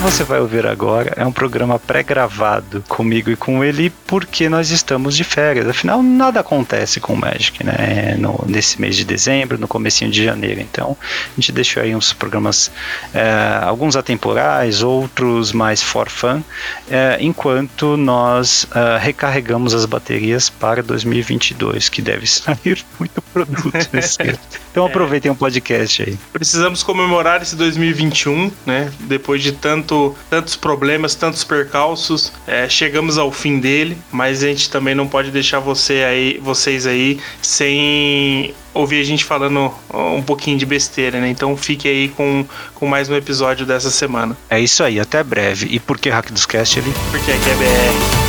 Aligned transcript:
você 0.00 0.24
vai 0.24 0.40
ouvir 0.40 0.66
agora 0.66 1.12
é 1.14 1.26
um 1.26 1.32
programa 1.32 1.78
pré-gravado 1.78 2.82
comigo 2.88 3.30
e 3.30 3.36
com 3.36 3.62
ele, 3.62 3.92
porque 4.06 4.48
nós 4.48 4.70
estamos 4.70 5.14
de 5.14 5.24
férias. 5.24 5.68
Afinal, 5.68 6.02
nada 6.02 6.40
acontece 6.40 7.00
com 7.00 7.12
o 7.12 7.16
Magic, 7.16 7.62
né? 7.62 8.16
No, 8.18 8.42
nesse 8.48 8.80
mês 8.80 8.96
de 8.96 9.04
dezembro, 9.04 9.58
no 9.58 9.68
comecinho 9.68 10.10
de 10.10 10.24
janeiro. 10.24 10.60
Então, 10.60 10.96
a 11.02 11.34
gente 11.38 11.52
deixou 11.52 11.82
aí 11.82 11.94
uns 11.94 12.14
programas, 12.14 12.70
é, 13.12 13.60
alguns 13.62 13.94
atemporais, 13.94 14.82
outros 14.82 15.52
mais 15.52 15.82
for 15.82 16.08
fun, 16.08 16.42
é, 16.90 17.18
enquanto 17.20 17.98
nós 17.98 18.66
é, 18.74 18.98
recarregamos 18.98 19.74
as 19.74 19.84
baterias 19.84 20.48
para 20.48 20.82
2022, 20.82 21.90
que 21.90 22.00
deve 22.00 22.26
sair 22.26 22.82
muito 22.98 23.20
produto 23.34 23.70
nesse 23.92 24.22
ano. 24.22 24.38
Então 24.70 24.86
aproveitem 24.86 25.30
o 25.30 25.34
um 25.34 25.36
podcast 25.36 26.02
aí. 26.02 26.18
Precisamos 26.32 26.82
comemorar 26.82 27.42
esse 27.42 27.54
2021, 27.54 28.50
né? 28.64 28.90
Depois 29.00 29.42
de 29.42 29.52
tanto, 29.52 29.89
tantos 30.28 30.56
problemas, 30.56 31.14
tantos 31.14 31.44
percalços, 31.44 32.32
é, 32.46 32.68
chegamos 32.68 33.18
ao 33.18 33.30
fim 33.32 33.58
dele, 33.58 33.98
mas 34.10 34.42
a 34.42 34.46
gente 34.46 34.70
também 34.70 34.94
não 34.94 35.06
pode 35.06 35.30
deixar 35.30 35.58
você 35.58 36.04
aí, 36.04 36.38
vocês 36.42 36.86
aí 36.86 37.18
sem 37.42 38.54
ouvir 38.72 39.00
a 39.00 39.04
gente 39.04 39.24
falando 39.24 39.72
um 39.92 40.22
pouquinho 40.22 40.56
de 40.56 40.64
besteira, 40.64 41.20
né? 41.20 41.28
Então 41.28 41.56
fique 41.56 41.88
aí 41.88 42.08
com, 42.08 42.44
com 42.74 42.86
mais 42.86 43.08
um 43.08 43.14
episódio 43.16 43.66
dessa 43.66 43.90
semana. 43.90 44.36
É 44.48 44.60
isso 44.60 44.82
aí, 44.82 45.00
até 45.00 45.22
breve. 45.22 45.66
E 45.70 45.80
por 45.80 45.98
que 45.98 46.08
Hack 46.08 46.30
dos 46.30 46.46
Cast 46.46 46.78
ali? 46.78 46.92
Porque 47.10 47.30
aqui 47.30 47.50
é 47.50 47.54
BR. 47.54 48.19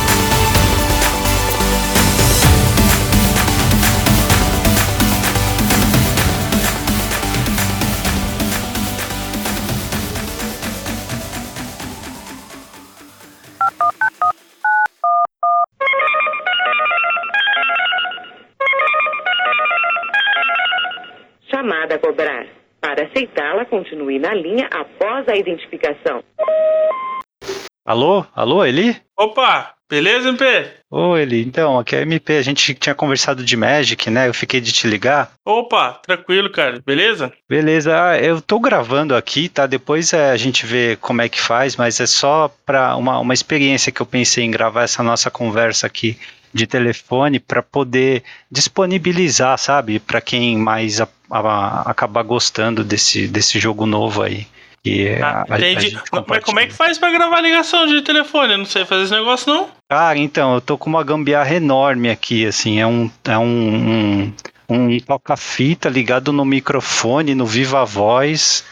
Chamada 21.92 21.94
a 21.94 21.98
cobrar. 21.98 22.46
Para 22.80 23.04
aceitá-la, 23.04 23.64
continue 23.64 24.18
na 24.18 24.34
linha 24.34 24.68
após 24.72 25.28
a 25.28 25.36
identificação. 25.36 26.22
Alô? 27.84 28.24
Alô, 28.34 28.64
Eli? 28.64 28.96
Opa, 29.18 29.74
beleza, 29.88 30.28
MP? 30.28 30.66
Ô, 30.90 31.16
Eli, 31.16 31.42
então, 31.42 31.78
aqui 31.78 31.96
é 31.96 32.00
a 32.00 32.02
MP, 32.02 32.36
a 32.36 32.42
gente 32.42 32.74
tinha 32.74 32.94
conversado 32.94 33.44
de 33.44 33.56
Magic, 33.56 34.10
né? 34.10 34.28
Eu 34.28 34.34
fiquei 34.34 34.60
de 34.60 34.72
te 34.72 34.86
ligar. 34.86 35.32
Opa, 35.44 35.92
tranquilo, 36.04 36.50
cara, 36.50 36.80
beleza? 36.84 37.32
Beleza, 37.48 37.92
ah, 38.00 38.18
eu 38.18 38.40
tô 38.40 38.58
gravando 38.58 39.14
aqui, 39.14 39.48
tá? 39.48 39.66
Depois 39.66 40.12
é, 40.12 40.30
a 40.30 40.36
gente 40.36 40.66
vê 40.66 40.96
como 41.00 41.22
é 41.22 41.28
que 41.28 41.40
faz, 41.40 41.76
mas 41.76 42.00
é 42.00 42.06
só 42.06 42.52
para 42.64 42.96
uma, 42.96 43.18
uma 43.18 43.34
experiência 43.34 43.92
que 43.92 44.00
eu 44.00 44.06
pensei 44.06 44.44
em 44.44 44.50
gravar 44.50 44.82
essa 44.82 45.02
nossa 45.02 45.30
conversa 45.30 45.86
aqui 45.86 46.18
de 46.52 46.66
telefone 46.66 47.40
para 47.40 47.62
poder 47.62 48.22
disponibilizar, 48.50 49.56
sabe, 49.58 49.98
para 49.98 50.20
quem 50.20 50.56
mais 50.56 51.00
a, 51.32 51.38
a, 51.40 51.90
acabar 51.90 52.22
gostando 52.22 52.84
desse, 52.84 53.26
desse 53.26 53.58
jogo 53.58 53.86
novo 53.86 54.22
aí. 54.22 54.46
E 54.84 55.08
ah, 55.22 55.44
a, 55.48 55.58
entendi. 55.58 55.96
Mas 56.26 56.44
como 56.44 56.60
é 56.60 56.66
que 56.66 56.74
faz 56.74 56.98
para 56.98 57.12
gravar 57.12 57.40
ligação 57.40 57.86
de 57.86 58.02
telefone? 58.02 58.52
Eu 58.52 58.58
não 58.58 58.64
sei 58.64 58.84
fazer 58.84 59.04
esse 59.04 59.12
negócio, 59.12 59.52
não. 59.52 59.68
Cara, 59.88 60.18
então, 60.18 60.54
eu 60.54 60.60
tô 60.60 60.76
com 60.76 60.90
uma 60.90 61.04
gambiarra 61.04 61.54
enorme 61.54 62.10
aqui, 62.10 62.44
assim, 62.44 62.80
é 62.80 62.86
um, 62.86 63.10
é 63.24 63.38
um, 63.38 63.44
um, 63.48 64.32
um 64.68 65.00
toca-fita 65.00 65.88
ligado 65.88 66.32
no 66.32 66.44
microfone, 66.44 67.34
no 67.34 67.46
Viva 67.46 67.84
Voz. 67.84 68.64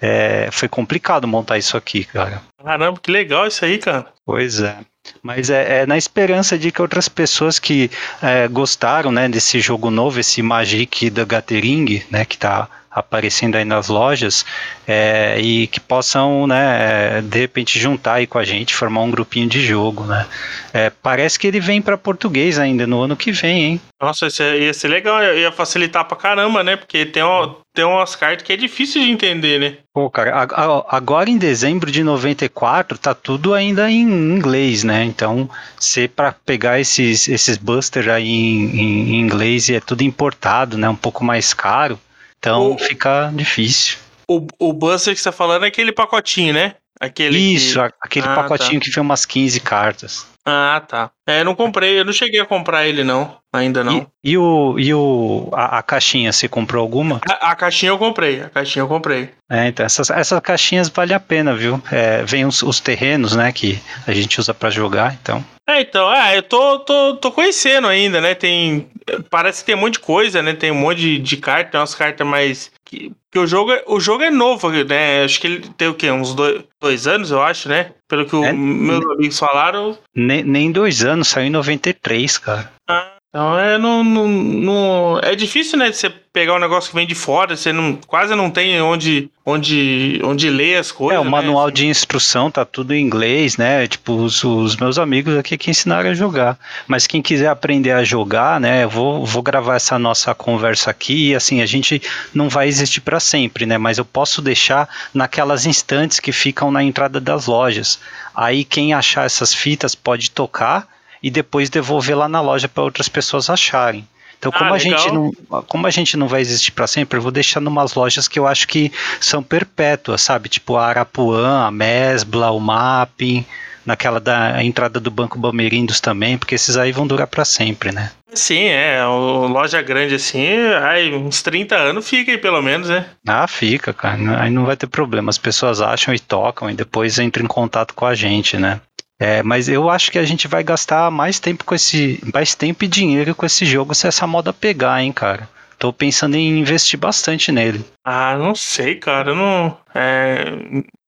É, 0.00 0.48
foi 0.50 0.66
complicado 0.66 1.28
montar 1.28 1.58
isso 1.58 1.76
aqui, 1.76 2.04
cara. 2.04 2.42
Caramba, 2.64 2.98
que 2.98 3.10
legal 3.10 3.46
isso 3.46 3.62
aí, 3.62 3.76
cara. 3.76 4.06
Pois 4.24 4.60
é. 4.60 4.78
Mas 5.22 5.50
é, 5.50 5.80
é, 5.82 5.86
na 5.86 5.96
esperança 5.96 6.58
de 6.58 6.70
que 6.70 6.80
outras 6.80 7.08
pessoas 7.08 7.58
que 7.58 7.90
é, 8.22 8.48
gostaram 8.48 9.10
né, 9.10 9.28
desse 9.28 9.60
jogo 9.60 9.90
novo, 9.90 10.20
esse 10.20 10.42
Magic 10.42 11.10
da 11.10 11.24
Gathering, 11.24 12.02
né, 12.10 12.24
que 12.24 12.34
está 12.34 12.68
aparecendo 12.90 13.56
aí 13.56 13.64
nas 13.64 13.88
lojas, 13.88 14.44
é, 14.86 15.38
e 15.40 15.68
que 15.68 15.78
possam, 15.78 16.46
né, 16.46 17.18
é, 17.18 17.22
de 17.22 17.38
repente 17.38 17.78
juntar 17.78 18.14
aí 18.14 18.26
com 18.26 18.38
a 18.38 18.44
gente, 18.44 18.74
formar 18.74 19.02
um 19.02 19.10
grupinho 19.10 19.48
de 19.48 19.60
jogo, 19.64 20.04
né. 20.04 20.26
É, 20.72 20.90
parece 21.02 21.38
que 21.38 21.46
ele 21.46 21.60
vem 21.60 21.80
para 21.80 21.96
português 21.96 22.58
ainda 22.58 22.86
no 22.86 23.00
ano 23.00 23.16
que 23.16 23.30
vem, 23.30 23.64
hein. 23.64 23.80
Nossa, 24.02 24.26
isso 24.26 24.42
ia 24.42 24.74
ser 24.74 24.88
legal, 24.88 25.22
ia 25.22 25.52
facilitar 25.52 26.04
pra 26.04 26.16
caramba, 26.16 26.64
né, 26.64 26.74
porque 26.74 27.06
tem, 27.06 27.22
uma, 27.22 27.56
tem 27.72 27.84
umas 27.84 28.16
cartas 28.16 28.44
que 28.44 28.52
é 28.52 28.56
difícil 28.56 29.02
de 29.02 29.10
entender, 29.10 29.60
né. 29.60 29.76
Pô, 29.94 30.10
cara, 30.10 30.48
agora 30.88 31.30
em 31.30 31.38
dezembro 31.38 31.90
de 31.92 32.02
94 32.02 32.98
tá 32.98 33.14
tudo 33.14 33.54
ainda 33.54 33.88
em 33.90 34.02
inglês, 34.02 34.82
né, 34.82 35.04
então 35.04 35.48
se 35.78 36.08
para 36.08 36.32
pegar 36.32 36.80
esses, 36.80 37.28
esses 37.28 37.56
busters 37.56 38.08
aí 38.08 38.28
em, 38.28 38.80
em 38.80 39.20
inglês 39.20 39.70
é 39.70 39.78
tudo 39.78 40.02
importado, 40.02 40.76
né, 40.76 40.88
um 40.88 40.96
pouco 40.96 41.22
mais 41.22 41.54
caro, 41.54 41.98
então 42.40 42.72
o, 42.72 42.78
fica 42.78 43.30
difícil. 43.34 43.98
O, 44.26 44.46
o 44.58 44.72
Buster 44.72 45.14
que 45.14 45.20
você 45.20 45.30
tá 45.30 45.32
falando 45.32 45.64
é 45.64 45.68
aquele 45.68 45.92
pacotinho, 45.92 46.54
né? 46.54 46.74
Aquele 47.00 47.38
Isso, 47.38 47.80
que... 47.80 47.94
aquele 48.02 48.26
ah, 48.28 48.34
pacotinho 48.34 48.78
tá. 48.78 48.84
que 48.84 48.90
vem 48.90 49.02
umas 49.02 49.24
15 49.24 49.58
cartas. 49.60 50.26
Ah, 50.44 50.82
tá. 50.86 51.10
É, 51.26 51.40
eu 51.40 51.44
não 51.44 51.54
comprei, 51.54 51.98
eu 52.00 52.04
não 52.04 52.12
cheguei 52.12 52.40
a 52.40 52.46
comprar 52.46 52.86
ele 52.86 53.04
não, 53.04 53.36
ainda 53.52 53.84
não. 53.84 54.06
E, 54.22 54.32
e 54.32 54.38
o, 54.38 54.78
e 54.78 54.92
o 54.92 55.48
a, 55.52 55.78
a, 55.78 55.82
caixinha, 55.82 56.32
você 56.32 56.48
comprou 56.48 56.82
alguma? 56.82 57.20
A, 57.28 57.52
a, 57.52 57.54
caixinha 57.54 57.90
eu 57.90 57.98
comprei, 57.98 58.42
a 58.42 58.48
caixinha 58.48 58.82
eu 58.82 58.88
comprei. 58.88 59.30
É, 59.50 59.68
então 59.68 59.84
essas, 59.84 60.10
essas 60.10 60.40
caixinhas 60.40 60.88
vale 60.88 61.14
a 61.14 61.20
pena, 61.20 61.54
viu? 61.54 61.82
É, 61.90 62.22
vem 62.24 62.44
os, 62.44 62.62
os 62.62 62.80
terrenos, 62.80 63.36
né, 63.36 63.52
que 63.52 63.80
a 64.06 64.12
gente 64.12 64.40
usa 64.40 64.52
para 64.52 64.70
jogar, 64.70 65.16
então. 65.20 65.44
É, 65.70 65.82
então, 65.82 66.08
ah, 66.08 66.34
eu 66.34 66.42
tô, 66.42 66.80
tô, 66.80 67.14
tô 67.16 67.30
conhecendo 67.30 67.86
ainda, 67.86 68.20
né? 68.20 68.34
Tem. 68.34 68.88
Parece 69.30 69.60
que 69.60 69.66
tem 69.66 69.76
um 69.76 69.78
monte 69.78 69.94
de 69.94 70.00
coisa, 70.00 70.42
né? 70.42 70.52
Tem 70.52 70.72
um 70.72 70.74
monte 70.74 70.98
de, 70.98 71.18
de 71.18 71.36
cartas, 71.36 71.70
tem 71.70 71.80
umas 71.80 71.94
cartas 71.94 72.26
mais. 72.26 72.72
Que, 72.90 73.12
que 73.30 73.38
o 73.38 73.46
jogo, 73.46 73.70
é, 73.70 73.84
o 73.86 74.00
jogo 74.00 74.24
é 74.24 74.30
novo, 74.30 74.68
né? 74.68 75.22
Acho 75.22 75.40
que 75.40 75.46
ele 75.46 75.60
tem 75.76 75.86
o 75.86 75.94
quê? 75.94 76.10
Uns 76.10 76.34
dois, 76.34 76.64
dois 76.80 77.06
anos, 77.06 77.30
eu 77.30 77.40
acho, 77.40 77.68
né? 77.68 77.92
Pelo 78.08 78.26
que 78.26 78.34
é, 78.34 78.52
meus 78.52 79.06
amigos 79.06 79.38
falaram. 79.38 79.96
Nem, 80.12 80.42
nem 80.42 80.72
dois 80.72 81.04
anos, 81.04 81.28
saiu 81.28 81.46
em 81.46 81.50
93, 81.50 82.38
cara. 82.38 82.72
Ah, 82.88 83.12
então 83.30 83.56
é, 83.56 83.78
não, 83.78 84.02
não, 84.02 84.26
não, 84.26 85.20
é 85.22 85.36
difícil, 85.36 85.78
né, 85.78 85.88
de 85.88 85.96
você 85.96 86.10
pegar 86.10 86.56
um 86.56 86.58
negócio 86.58 86.90
que 86.90 86.96
vem 86.96 87.06
de 87.06 87.14
fora, 87.14 87.56
você 87.56 87.72
não, 87.72 87.94
quase 87.94 88.34
não 88.34 88.50
tem 88.50 88.82
onde, 88.82 89.30
onde, 89.46 90.20
onde 90.24 90.50
ler 90.50 90.78
as 90.78 90.90
coisas. 90.90 91.16
É, 91.16 91.20
o 91.20 91.24
né? 91.24 91.30
manual 91.30 91.70
de 91.70 91.86
instrução 91.86 92.50
tá 92.50 92.64
tudo 92.64 92.92
em 92.92 93.00
inglês, 93.00 93.56
né? 93.56 93.86
Tipo, 93.86 94.14
os, 94.14 94.42
os, 94.42 94.74
meus 94.74 94.98
amigos 94.98 95.36
aqui 95.36 95.56
que 95.56 95.70
ensinaram 95.70 96.10
a 96.10 96.14
jogar. 96.14 96.58
Mas 96.88 97.06
quem 97.06 97.22
quiser 97.22 97.46
aprender 97.46 97.92
a 97.92 98.02
jogar, 98.02 98.58
né, 98.58 98.82
eu 98.82 98.90
vou, 98.90 99.24
vou 99.24 99.44
gravar 99.44 99.76
essa 99.76 99.96
nossa 99.96 100.34
conversa 100.34 100.90
aqui 100.90 101.28
e 101.28 101.34
assim, 101.36 101.62
a 101.62 101.66
gente 101.66 102.02
não 102.34 102.48
vai 102.48 102.66
existir 102.66 103.00
para 103.00 103.20
sempre, 103.20 103.64
né? 103.64 103.78
Mas 103.78 103.96
eu 103.96 104.04
posso 104.04 104.42
deixar 104.42 104.88
naquelas 105.14 105.66
instantes 105.66 106.18
que 106.18 106.32
ficam 106.32 106.72
na 106.72 106.82
entrada 106.82 107.20
das 107.20 107.46
lojas. 107.46 108.00
Aí 108.34 108.64
quem 108.64 108.92
achar 108.92 109.24
essas 109.24 109.54
fitas 109.54 109.94
pode 109.94 110.32
tocar 110.32 110.88
e 111.22 111.30
depois 111.30 111.70
devolver 111.70 112.16
lá 112.16 112.28
na 112.28 112.40
loja 112.40 112.68
para 112.68 112.82
outras 112.82 113.08
pessoas 113.08 113.50
acharem. 113.50 114.06
Então, 114.38 114.50
como, 114.50 114.72
ah, 114.72 114.76
a 114.76 114.78
gente 114.78 115.12
não, 115.12 115.30
como 115.68 115.86
a 115.86 115.90
gente 115.90 116.16
não 116.16 116.26
vai 116.26 116.40
existir 116.40 116.72
para 116.72 116.86
sempre, 116.86 117.18
eu 117.18 117.22
vou 117.22 117.30
deixar 117.30 117.60
numas 117.60 117.92
lojas 117.92 118.26
que 118.26 118.38
eu 118.38 118.46
acho 118.46 118.66
que 118.66 118.90
são 119.20 119.42
perpétuas, 119.42 120.22
sabe? 120.22 120.48
Tipo 120.48 120.76
a 120.76 120.86
Arapuã, 120.86 121.66
a 121.66 121.70
Mesbla, 121.70 122.50
o 122.50 122.58
Mapping, 122.58 123.44
naquela 123.84 124.18
da 124.18 124.64
entrada 124.64 124.98
do 124.98 125.10
Banco 125.10 125.38
Bamerindos 125.38 126.00
também, 126.00 126.38
porque 126.38 126.54
esses 126.54 126.78
aí 126.78 126.90
vão 126.90 127.06
durar 127.06 127.26
para 127.26 127.44
sempre, 127.44 127.92
né? 127.92 128.10
Sim, 128.32 128.64
é. 128.64 129.04
O 129.04 129.46
loja 129.46 129.82
grande 129.82 130.14
assim, 130.14 130.56
aí 130.82 131.12
uns 131.12 131.42
30 131.42 131.76
anos 131.76 132.08
fica 132.08 132.30
aí 132.30 132.38
pelo 132.38 132.62
menos, 132.62 132.88
né? 132.88 133.06
Ah, 133.26 133.46
fica, 133.46 133.92
cara. 133.92 134.40
Aí 134.40 134.50
não 134.50 134.64
vai 134.64 134.76
ter 134.76 134.86
problema. 134.86 135.30
As 135.30 135.38
pessoas 135.38 135.80
acham 135.80 136.14
e 136.14 136.18
tocam 136.18 136.70
e 136.70 136.74
depois 136.74 137.18
entram 137.18 137.44
em 137.44 137.48
contato 137.48 137.92
com 137.92 138.06
a 138.06 138.14
gente, 138.14 138.56
né? 138.56 138.80
É, 139.20 139.42
mas 139.42 139.68
eu 139.68 139.90
acho 139.90 140.10
que 140.10 140.18
a 140.18 140.24
gente 140.24 140.48
vai 140.48 140.64
gastar 140.64 141.10
mais 141.10 141.38
tempo 141.38 141.62
com 141.62 141.74
esse. 141.74 142.18
mais 142.32 142.54
tempo 142.54 142.82
e 142.84 142.88
dinheiro 142.88 143.34
com 143.34 143.44
esse 143.44 143.66
jogo 143.66 143.94
se 143.94 144.08
essa 144.08 144.26
moda 144.26 144.50
pegar, 144.50 145.02
hein, 145.02 145.12
cara. 145.12 145.46
Tô 145.78 145.92
pensando 145.92 146.36
em 146.36 146.58
investir 146.58 146.98
bastante 146.98 147.52
nele. 147.52 147.84
Ah, 148.02 148.36
não 148.38 148.54
sei, 148.54 148.96
cara. 148.96 149.34
Não. 149.34 149.76
É, 149.94 150.44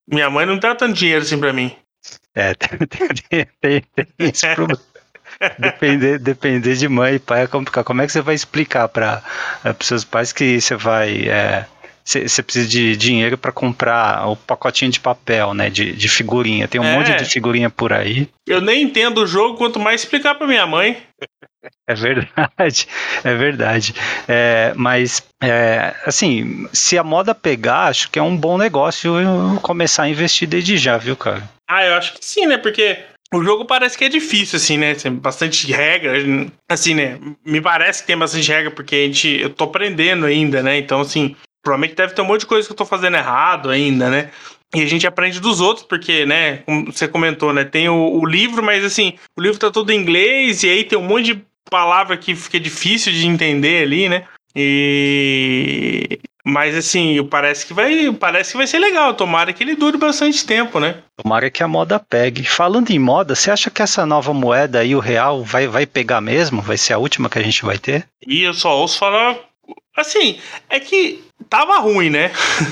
minha 0.07 0.29
mãe 0.29 0.45
não 0.45 0.59
dá 0.59 0.75
tanto 0.75 0.93
dinheiro 0.93 1.23
assim 1.23 1.39
pra 1.39 1.55
mim. 1.55 1.75
É, 2.35 2.53
tem, 2.55 3.47
tem, 3.61 3.83
tem, 3.95 4.07
esse 4.19 4.47
problema. 4.55 4.81
depender, 5.59 6.19
depender 6.19 6.75
de 6.75 6.89
mãe 6.89 7.15
e 7.15 7.19
pai 7.19 7.45
é 7.45 7.47
complicado. 7.47 7.85
Como 7.85 8.03
é 8.03 8.07
que 8.07 8.13
você 8.13 8.21
vai 8.21 8.35
explicar 8.35 8.89
para 8.89 9.23
é, 9.65 9.75
os 9.79 9.87
seus 9.87 10.05
pais 10.05 10.33
que 10.33 10.61
você 10.61 10.77
vai. 10.77 11.29
É, 11.29 11.67
você 12.05 12.43
precisa 12.43 12.69
de 12.69 12.97
dinheiro 12.97 13.39
para 13.39 13.53
comprar 13.53 14.29
o 14.29 14.37
pacotinho 14.37 14.91
de 14.91 15.01
papel, 15.01 15.55
né? 15.55 15.71
De, 15.71 15.93
de 15.93 16.09
figurinha. 16.09 16.69
Tem 16.69 16.81
um 16.81 16.85
é. 16.85 16.97
monte 16.97 17.15
de 17.15 17.25
figurinha 17.25 17.71
por 17.71 17.93
aí. 17.93 18.29
Eu 18.47 18.61
nem 18.61 18.83
entendo 18.83 19.19
o 19.19 19.27
jogo, 19.27 19.57
quanto 19.57 19.79
mais 19.79 20.03
explicar 20.03 20.35
para 20.35 20.47
minha 20.47 20.67
mãe. 20.67 20.97
É 21.89 21.95
verdade, 21.95 22.89
é 23.23 23.35
verdade. 23.35 23.95
É, 24.27 24.73
mas, 24.75 25.23
é, 25.41 25.95
assim, 26.05 26.67
se 26.73 26.99
a 26.99 27.05
moda 27.05 27.37
pegar, 27.37 27.85
acho 27.85 28.11
que 28.11 28.19
é 28.19 28.23
um 28.23 28.37
bom 28.37 28.59
negócio 28.59 29.13
começar 29.63 30.05
a 30.05 30.09
investir 30.09 30.49
desde 30.49 30.77
já, 30.77 30.97
viu, 30.97 31.17
cara? 31.17 31.49
Ah, 31.71 31.85
eu 31.85 31.95
acho 31.95 32.15
que 32.15 32.25
sim, 32.25 32.47
né? 32.47 32.59
Porque 32.59 32.99
o 33.33 33.43
jogo 33.43 33.65
parece 33.65 33.97
que 33.97 34.05
é 34.05 34.09
difícil, 34.09 34.57
assim, 34.57 34.77
né? 34.77 34.95
Tem 34.95 35.13
bastante 35.13 35.71
regra. 35.73 36.13
Assim, 36.69 36.95
né? 36.95 37.19
Me 37.45 37.61
parece 37.61 38.03
que 38.03 38.09
tem 38.09 38.19
bastante 38.19 38.49
regra, 38.51 38.71
porque 38.71 38.95
a 38.95 39.07
gente. 39.07 39.41
Eu 39.41 39.51
tô 39.51 39.65
aprendendo 39.65 40.27
ainda, 40.27 40.63
né? 40.63 40.77
Então, 40.77 41.01
assim, 41.01 41.35
provavelmente 41.63 41.95
deve 41.95 42.15
ter 42.15 42.23
um 42.23 42.27
monte 42.27 42.41
de 42.41 42.47
coisa 42.47 42.67
que 42.67 42.73
eu 42.73 42.77
tô 42.77 42.85
fazendo 42.85 43.17
errado 43.17 43.71
ainda, 43.71 44.11
né? 44.11 44.31
E 44.75 44.83
a 44.83 44.87
gente 44.87 45.07
aprende 45.07 45.39
dos 45.39 45.61
outros, 45.61 45.87
porque, 45.87 46.25
né, 46.25 46.59
como 46.59 46.91
você 46.91 47.07
comentou, 47.07 47.53
né, 47.53 47.63
tem 47.63 47.89
o, 47.91 48.21
o, 48.21 48.25
livro, 48.25 48.63
mas 48.63 48.83
assim, 48.85 49.15
o 49.37 49.43
livro 49.43 49.59
tá 49.59 49.71
todo 49.71 49.91
em 49.91 50.01
inglês, 50.01 50.63
e 50.63 50.71
aí 50.71 50.83
tem 50.83 50.99
um 50.99 51.07
monte 51.07 51.35
de 51.35 51.45
palavra 51.71 52.17
que 52.17 52.35
fica 52.35 52.59
difícil 52.59 53.13
de 53.13 53.27
entender 53.27 53.85
ali, 53.85 54.09
né? 54.09 54.25
E 54.57 56.19
mas 56.45 56.77
assim, 56.77 57.25
parece 57.25 57.65
que 57.65 57.73
vai, 57.73 58.13
parece 58.13 58.53
que 58.53 58.57
vai 58.57 58.67
ser 58.67 58.79
legal. 58.79 59.15
Tomara 59.15 59.53
que 59.53 59.63
ele 59.63 59.77
dure 59.77 59.97
bastante 59.97 60.45
tempo, 60.45 60.81
né? 60.81 60.97
Tomara 61.17 61.51
que 61.51 61.63
a 61.63 61.69
moda 61.69 62.01
pegue. 62.01 62.45
Falando 62.45 62.91
em 62.91 62.99
moda, 62.99 63.35
você 63.35 63.51
acha 63.51 63.71
que 63.71 63.81
essa 63.81 64.05
nova 64.05 64.35
moeda 64.35 64.81
aí, 64.81 64.95
o 64.95 64.99
real, 64.99 65.45
vai, 65.45 65.69
vai 65.69 65.87
pegar 65.87 66.21
mesmo? 66.21 66.61
Vai 66.61 66.77
ser 66.77 66.95
a 66.95 66.99
última 66.99 67.31
que 67.31 67.39
a 67.39 67.43
gente 67.43 67.65
vai 67.65 67.79
ter? 67.79 68.07
E 68.27 68.43
eu 68.43 68.53
só 68.53 68.77
ouço 68.77 68.99
falar 68.99 69.39
Assim, 69.97 70.39
é 70.71 70.81
que 70.81 71.23
tava 71.51 71.79
ruim, 71.79 72.09
né? 72.09 72.31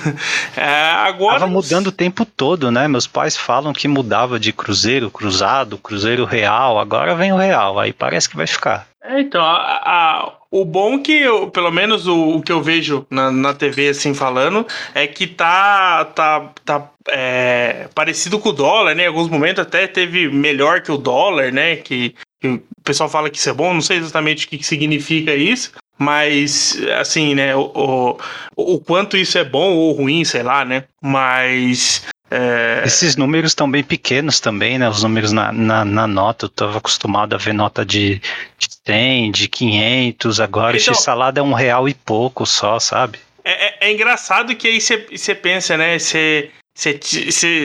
é, 0.56 0.90
agora. 1.06 1.40
Tava 1.40 1.50
mudando 1.50 1.88
o 1.88 1.92
tempo 1.92 2.24
todo, 2.24 2.70
né? 2.70 2.88
Meus 2.88 3.06
pais 3.06 3.36
falam 3.36 3.72
que 3.72 3.86
mudava 3.86 4.40
de 4.40 4.52
cruzeiro, 4.52 5.10
cruzado, 5.10 5.76
cruzeiro 5.76 6.24
real, 6.24 6.78
agora 6.78 7.14
vem 7.14 7.32
o 7.32 7.36
real, 7.36 7.78
aí 7.78 7.92
parece 7.92 8.28
que 8.28 8.36
vai 8.36 8.46
ficar. 8.46 8.86
É, 9.02 9.20
então, 9.20 9.42
a, 9.42 9.80
a, 9.84 10.32
o 10.50 10.64
bom 10.64 10.98
que, 10.98 11.12
eu, 11.12 11.50
pelo 11.50 11.70
menos 11.70 12.06
o, 12.06 12.36
o, 12.36 12.42
que 12.42 12.52
eu 12.52 12.62
vejo 12.62 13.06
na, 13.10 13.30
na 13.30 13.54
TV, 13.54 13.88
assim, 13.88 14.14
falando, 14.14 14.66
é 14.94 15.06
que 15.06 15.26
tá, 15.26 16.04
tá, 16.06 16.50
tá 16.64 16.90
é, 17.08 17.88
parecido 17.94 18.38
com 18.38 18.50
o 18.50 18.52
dólar, 18.52 18.94
né? 18.94 19.04
Em 19.04 19.08
alguns 19.08 19.28
momentos 19.28 19.62
até 19.62 19.86
teve 19.86 20.28
melhor 20.28 20.80
que 20.80 20.92
o 20.92 20.98
dólar, 20.98 21.52
né? 21.52 21.76
Que, 21.76 22.14
que 22.40 22.48
o 22.48 22.62
pessoal 22.84 23.08
fala 23.08 23.30
que 23.30 23.38
isso 23.38 23.48
é 23.48 23.54
bom, 23.54 23.74
não 23.74 23.80
sei 23.80 23.98
exatamente 23.98 24.46
o 24.46 24.48
que, 24.48 24.58
que 24.58 24.66
significa 24.66 25.34
isso, 25.34 25.72
mas, 26.00 26.80
assim, 26.98 27.34
né, 27.34 27.54
o, 27.54 28.16
o, 28.56 28.74
o 28.74 28.80
quanto 28.80 29.18
isso 29.18 29.36
é 29.36 29.44
bom 29.44 29.74
ou 29.74 29.92
ruim, 29.92 30.24
sei 30.24 30.42
lá, 30.42 30.64
né? 30.64 30.84
Mas 31.02 32.02
é... 32.30 32.82
Esses 32.86 33.16
números 33.16 33.50
estão 33.50 33.68
bem 33.68 33.82
pequenos 33.82 34.38
também, 34.38 34.78
né? 34.78 34.88
Os 34.88 35.02
números 35.02 35.32
na, 35.32 35.52
na, 35.52 35.84
na 35.84 36.06
nota, 36.06 36.46
eu 36.46 36.48
estava 36.48 36.78
acostumado 36.78 37.34
a 37.34 37.38
ver 37.38 37.52
nota 37.52 37.84
de, 37.84 38.20
de 38.56 38.68
100, 38.86 39.32
de 39.32 39.48
500, 39.48 40.40
agora 40.40 40.76
então, 40.76 40.92
esse 40.92 41.02
salada 41.02 41.40
é 41.40 41.42
um 41.42 41.52
real 41.52 41.88
e 41.88 41.94
pouco 41.94 42.46
só, 42.46 42.78
sabe? 42.78 43.18
É, 43.42 43.86
é, 43.86 43.88
é 43.88 43.92
engraçado 43.92 44.54
que 44.54 44.68
aí 44.68 44.80
você 44.80 45.34
pensa, 45.34 45.76
né? 45.76 45.98
Você 45.98 46.50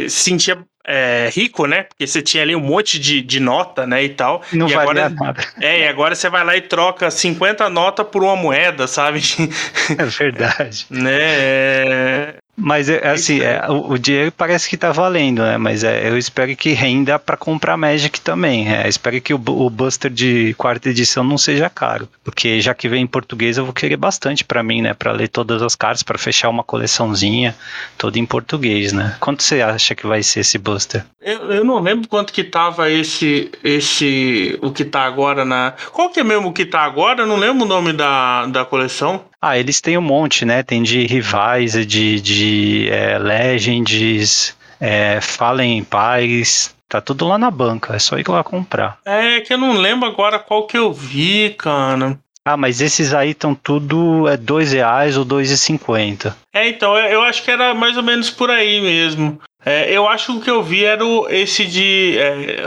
sentia 0.10 0.58
é, 0.88 1.30
rico, 1.34 1.66
né? 1.66 1.84
Porque 1.84 2.06
você 2.06 2.22
tinha 2.22 2.44
ali 2.44 2.56
um 2.56 2.62
monte 2.62 3.00
de, 3.00 3.22
de 3.22 3.40
nota, 3.40 3.86
né? 3.86 4.04
E 4.04 4.10
tal. 4.10 4.42
Não 4.54 4.68
e 4.68 4.76
agora, 4.76 5.10
nada. 5.10 5.44
É, 5.60 5.82
e 5.82 5.88
agora 5.88 6.16
você 6.16 6.30
vai 6.30 6.44
lá 6.44 6.56
e 6.56 6.62
troca 6.62 7.10
50 7.10 7.70
notas 7.70 8.08
por 8.08 8.24
uma 8.24 8.36
moeda, 8.36 8.88
sabe? 8.88 9.22
É 9.98 10.06
verdade. 10.06 10.86
né? 10.90 12.36
É, 12.58 12.62
mas 12.62 12.90
é, 12.90 13.08
assim, 13.08 13.42
é, 13.42 13.66
o, 13.70 13.92
o, 13.92 14.00
dinheiro 14.00 14.32
parece 14.32 14.70
que 14.70 14.78
tá 14.78 14.92
valendo, 14.92 15.42
né? 15.42 15.58
Mas 15.58 15.84
é, 15.84 16.10
eu 16.10 16.18
espero 16.18 16.56
que 16.56 16.72
renda 16.72 17.20
para 17.20 17.38
comprar 17.38 17.78
Magic 17.78 18.20
também. 18.22 18.74
É, 18.74 18.88
espero 18.88 19.20
que 19.22 19.34
o, 19.34 19.38
o, 19.38 19.70
Buster 19.70 20.12
de 20.12 20.54
quarta 20.56 20.90
edição 20.90 21.24
não 21.24 21.38
seja 21.38 21.70
caro, 21.70 22.08
porque 22.24 22.60
já 22.62 22.74
que 22.74 22.88
vem 22.88 23.04
em 23.04 23.08
português 23.08 23.58
eu 23.58 23.66
vou 23.66 23.74
querer 23.74 23.98
bastante 23.98 24.44
para 24.44 24.64
mim, 24.64 24.82
né? 24.82 24.94
Para 24.94 25.12
ler 25.12 25.28
todas 25.28 25.62
as 25.62 25.76
cartas, 25.76 26.04
para 26.04 26.18
fechar 26.18 26.50
uma 26.50 26.64
coleçãozinha 26.64 27.56
toda 27.98 28.18
em 28.18 28.26
português, 28.26 28.94
né? 28.94 29.16
Quanto 29.20 29.44
você 29.44 29.62
acha 29.62 29.94
que 29.96 30.08
vai 30.08 30.24
ser 30.24 30.42
esse 30.42 30.58
Buster? 30.58 31.06
Eu, 31.22 31.52
eu 31.52 31.66
não 31.66 31.80
lembro 31.80 32.08
quanto 32.08 32.32
que 32.32 32.44
tava 32.44 32.90
esse 32.90 33.52
esse 33.64 34.58
o 34.62 34.72
que 34.72 34.86
tá 34.86 35.02
agora 35.02 35.44
na. 35.44 35.74
Qual 35.92 36.10
que 36.10 36.20
é 36.20 36.24
mesmo 36.24 36.50
o 36.50 36.54
que 36.54 36.66
tá 36.66 36.82
agora? 36.82 37.24
Eu 37.24 37.28
não 37.28 37.38
lembro 37.38 37.66
o 37.66 37.68
nome 37.68 37.94
da, 37.94 38.46
da 38.46 38.64
coleção. 38.64 39.26
Ah, 39.48 39.60
eles 39.60 39.80
têm 39.80 39.96
um 39.96 40.02
monte, 40.02 40.44
né? 40.44 40.64
Tem 40.64 40.82
de 40.82 41.06
rivais, 41.06 41.74
de, 41.86 42.20
de 42.20 42.90
é, 42.90 43.20
Legends, 43.20 44.58
é, 44.82 45.22
Fallen 45.22 45.84
Paz. 45.84 46.74
Tá 46.90 47.00
tudo 47.00 47.28
lá 47.28 47.38
na 47.38 47.52
banca, 47.52 47.96
é 47.96 48.00
só 48.00 48.18
ir 48.18 48.28
lá 48.28 48.44
comprar. 48.44 48.98
É 49.06 49.42
que 49.42 49.54
eu 49.54 49.60
não 49.60 49.74
lembro 49.74 50.10
agora 50.10 50.40
qual 50.40 50.66
que 50.66 50.76
eu 50.76 50.92
vi, 50.92 51.54
cara. 51.60 52.18
Ah, 52.44 52.58
mas 52.58 52.82
esses 52.82 53.14
aí 53.14 53.32
estão 53.32 53.54
tudo 53.54 54.28
é 54.28 54.36
dois 54.36 54.72
reais 54.72 55.16
ou 55.16 55.24
dois 55.24 55.52
e 55.52 55.58
cinquenta. 55.60 56.36
É, 56.52 56.68
então 56.68 56.98
eu 56.98 57.22
acho 57.22 57.44
que 57.44 57.52
era 57.52 57.76
mais 57.76 57.98
ou 57.98 58.04
menos 58.04 58.32
por 58.32 58.50
aí 58.50 58.82
mesmo. 58.82 59.40
É, 59.64 59.92
eu 59.92 60.10
acho 60.10 60.26
que 60.26 60.40
o 60.40 60.42
que 60.42 60.50
eu 60.50 60.64
vi 60.64 60.84
era 60.84 61.06
o, 61.06 61.30
esse 61.30 61.66
de 61.66 62.18
é, 62.18 62.64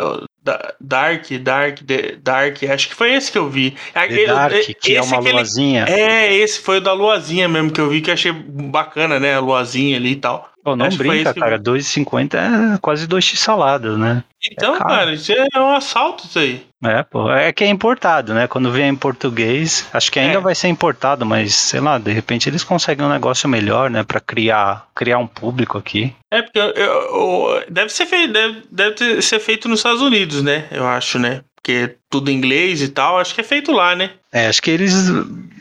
Dark, 0.80 1.30
Dark, 1.40 1.78
Dark, 2.22 2.62
acho 2.64 2.88
que 2.88 2.94
foi 2.94 3.14
esse 3.14 3.30
que 3.30 3.38
eu 3.38 3.48
vi. 3.48 3.74
The 3.92 4.26
Dark, 4.26 4.54
que 4.80 4.96
é 4.96 5.02
uma 5.02 5.18
luazinha. 5.18 5.84
É, 5.88 6.34
esse 6.34 6.60
foi 6.60 6.78
o 6.78 6.80
da 6.80 6.92
luazinha 6.92 7.48
mesmo 7.48 7.70
que 7.70 7.80
eu 7.80 7.88
vi, 7.88 8.00
que 8.00 8.10
achei 8.10 8.32
bacana, 8.32 9.18
né? 9.18 9.34
A 9.34 9.40
luazinha 9.40 9.96
ali 9.96 10.12
e 10.12 10.16
tal. 10.16 10.48
Pô, 10.62 10.76
não 10.76 10.86
acho 10.86 10.98
brinca, 10.98 11.32
cara. 11.32 11.58
2,50 11.58 12.34
é 12.34 12.78
quase 12.78 13.06
2x 13.06 13.36
saladas, 13.36 13.98
né? 13.98 14.22
Então, 14.50 14.76
é 14.76 14.78
cara, 14.78 15.12
isso 15.12 15.32
é 15.32 15.60
um 15.60 15.74
assalto 15.74 16.26
isso 16.26 16.38
aí. 16.38 16.66
É, 16.84 17.02
pô. 17.02 17.30
É 17.30 17.52
que 17.52 17.64
é 17.64 17.68
importado, 17.68 18.32
né? 18.32 18.46
Quando 18.46 18.70
vem 18.70 18.88
em 18.88 18.96
português, 18.96 19.86
acho 19.92 20.12
que 20.12 20.18
ainda 20.18 20.38
é. 20.38 20.40
vai 20.40 20.54
ser 20.54 20.68
importado, 20.68 21.26
mas 21.26 21.54
sei 21.54 21.80
lá, 21.80 21.98
de 21.98 22.12
repente 22.12 22.48
eles 22.48 22.62
conseguem 22.62 23.04
um 23.04 23.10
negócio 23.10 23.48
melhor, 23.48 23.90
né? 23.90 24.02
Pra 24.04 24.20
criar, 24.20 24.86
criar 24.94 25.18
um 25.18 25.26
público 25.26 25.76
aqui. 25.76 26.14
É, 26.30 26.42
porque 26.42 26.58
eu, 26.58 26.72
eu, 26.74 27.64
deve, 27.68 27.90
ser 27.90 28.06
feito, 28.06 28.32
deve, 28.32 28.62
deve 28.70 29.22
ser 29.22 29.40
feito 29.40 29.68
nos 29.68 29.80
Estados 29.80 30.02
Unidos, 30.02 30.42
né? 30.42 30.66
Eu 30.70 30.86
acho, 30.86 31.18
né? 31.18 31.42
Porque 31.56 31.96
tudo 32.08 32.30
em 32.30 32.34
inglês 32.34 32.80
e 32.80 32.88
tal, 32.88 33.18
acho 33.18 33.34
que 33.34 33.40
é 33.40 33.44
feito 33.44 33.72
lá, 33.72 33.94
né? 33.94 34.12
É, 34.32 34.46
acho 34.46 34.62
que 34.62 34.70
eles. 34.70 34.94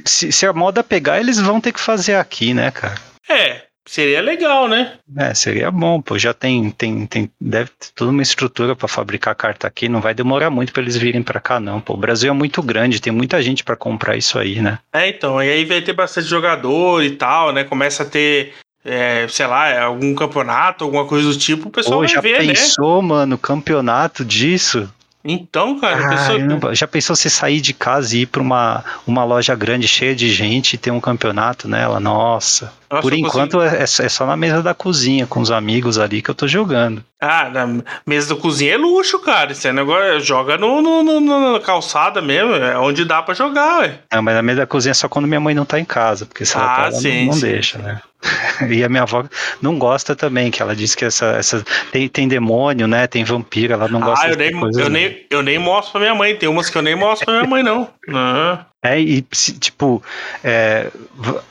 Se, 0.06 0.32
se 0.32 0.46
a 0.46 0.54
moda 0.54 0.84
pegar, 0.84 1.20
eles 1.20 1.40
vão 1.40 1.60
ter 1.60 1.74
que 1.74 1.80
fazer 1.80 2.16
aqui, 2.16 2.54
né, 2.54 2.72
cara? 2.72 2.96
É, 3.30 3.64
Seria 3.88 4.22
legal, 4.22 4.68
né? 4.68 4.94
É, 5.18 5.34
seria 5.34 5.72
bom, 5.72 6.02
pô. 6.02 6.20
Já 6.20 6.34
tem, 6.34 6.70
tem, 6.70 7.06
tem 7.06 7.32
deve 7.40 7.70
ter 7.70 7.88
toda 7.96 8.12
uma 8.12 8.22
estrutura 8.22 8.76
para 8.76 8.88
fabricar 8.88 9.34
carta 9.34 9.66
aqui. 9.66 9.88
Não 9.88 10.02
vai 10.02 10.14
demorar 10.14 10.50
muito 10.50 10.74
para 10.74 10.84
eles 10.84 10.98
virem 10.98 11.24
para 11.24 11.40
cá, 11.40 11.60
não. 11.60 11.80
Pô, 11.80 11.94
o 11.94 11.98
Brasil 11.98 12.30
é 12.30 12.34
muito 12.34 12.62
grande, 12.62 13.02
tem 13.02 13.14
muita 13.14 13.42
gente 13.42 13.64
para 13.64 13.78
comprar 13.78 14.18
isso 14.18 14.38
aí, 14.38 14.62
né? 14.62 14.80
É, 14.92 15.08
então. 15.08 15.42
E 15.42 15.50
aí 15.50 15.64
vai 15.64 15.82
ter 15.82 15.94
bastante 15.94 16.28
jogador 16.28 17.02
e 17.02 17.12
tal, 17.12 17.54
né? 17.54 17.64
Começa 17.64 18.04
a 18.04 18.06
ter 18.06 18.54
é, 18.84 19.28
sei 19.28 19.46
lá, 19.46 19.84
algum 19.84 20.16
campeonato, 20.16 20.84
alguma 20.86 21.06
coisa 21.06 21.28
do 21.30 21.38
tipo, 21.38 21.68
o 21.68 21.72
pessoal 21.72 22.02
Pô, 22.02 22.08
vai 22.08 22.22
ver, 22.22 22.38
pensou, 22.38 22.48
né? 22.48 22.54
Já 22.54 22.62
pensou, 22.62 23.02
mano, 23.02 23.38
campeonato 23.38 24.24
disso? 24.24 24.92
Então, 25.28 25.78
cara, 25.78 26.08
pessoa... 26.08 26.74
já 26.74 26.88
pensou 26.88 27.16
você 27.16 27.30
sair 27.30 27.60
de 27.60 27.74
casa 27.74 28.16
e 28.16 28.22
ir 28.22 28.26
para 28.28 28.42
uma, 28.42 28.84
uma 29.06 29.26
loja 29.26 29.54
grande 29.56 29.88
cheia 29.88 30.16
de 30.16 30.30
gente 30.32 30.74
e 30.74 30.78
ter 30.78 30.92
um 30.92 31.02
campeonato 31.02 31.68
nela? 31.68 32.00
Nossa. 32.00 32.72
Nossa 32.90 33.02
Por 33.02 33.14
enquanto 33.14 33.62
é, 33.62 33.84
é, 33.84 33.86
só 33.86 34.26
na 34.26 34.38
mesa 34.38 34.64
da 34.64 34.74
cozinha, 34.74 35.28
com 35.28 35.42
os 35.42 35.52
amigos 35.52 36.00
ali 36.00 36.22
que 36.22 36.30
eu 36.30 36.36
tô 36.36 36.48
jogando. 36.48 37.04
Ah, 37.20 37.50
na 37.50 37.84
mesa 38.06 38.34
da 38.34 38.40
cozinha 38.40 38.76
é 38.76 38.78
luxo, 38.78 39.20
cara. 39.20 39.52
Esse 39.52 39.70
negócio 39.74 40.22
joga 40.22 40.58
no, 40.58 40.82
no, 40.82 41.04
no, 41.04 41.54
na 41.54 41.60
calçada 41.60 42.22
mesmo, 42.22 42.56
é 42.56 42.78
onde 42.78 43.04
dá 43.04 43.22
para 43.22 43.34
jogar, 43.34 43.82
ué. 43.82 44.00
Não, 44.14 44.22
mas 44.22 44.36
na 44.36 44.42
mesa 44.42 44.62
da 44.62 44.68
cozinha 44.68 44.92
é 44.92 44.94
só 44.94 45.10
quando 45.10 45.28
minha 45.28 45.42
mãe 45.42 45.54
não 45.54 45.66
tá 45.66 45.78
em 45.78 45.86
casa, 45.86 46.26
porque 46.26 46.46
se 46.46 46.56
ela 46.56 46.66
ah, 46.66 46.76
tá, 46.76 46.82
ela 46.84 46.92
sim, 46.94 47.26
não, 47.26 47.34
não 47.34 47.42
deixa, 47.42 47.78
né? 47.80 48.00
e 48.70 48.84
a 48.84 48.90
minha 48.90 49.04
avó 49.04 49.26
não 49.62 49.78
gosta 49.78 50.16
também, 50.16 50.50
que 50.50 50.62
ela 50.62 50.76
diz 50.76 50.96
que 50.96 51.06
essa, 51.06 51.28
essa 51.38 51.64
tem, 51.92 52.08
tem 52.10 52.28
demônio, 52.28 52.88
né? 52.88 53.08
Tem 53.08 53.24
vampiro, 53.24 53.74
ela 53.74 53.88
não 53.88 54.00
gosta 54.00 54.26
ah, 54.26 54.30
eu 54.30 54.38
nem, 54.38 54.52
eu, 54.52 54.90
nem, 54.90 55.26
eu 55.30 55.42
nem 55.42 55.60
mostro 55.60 55.94
pra 55.94 56.02
minha 56.02 56.16
mãe, 56.16 56.36
tem 56.36 56.50
umas 56.50 56.70
que 56.70 56.78
eu 56.78 56.82
nem 56.82 56.96
mostro 56.96 57.26
pra 57.26 57.36
minha 57.36 57.50
mãe, 57.50 57.64
não. 57.64 57.90
Uhum. 58.08 58.58
É, 58.84 59.00
e 59.00 59.22
tipo, 59.22 60.02
é, 60.44 60.90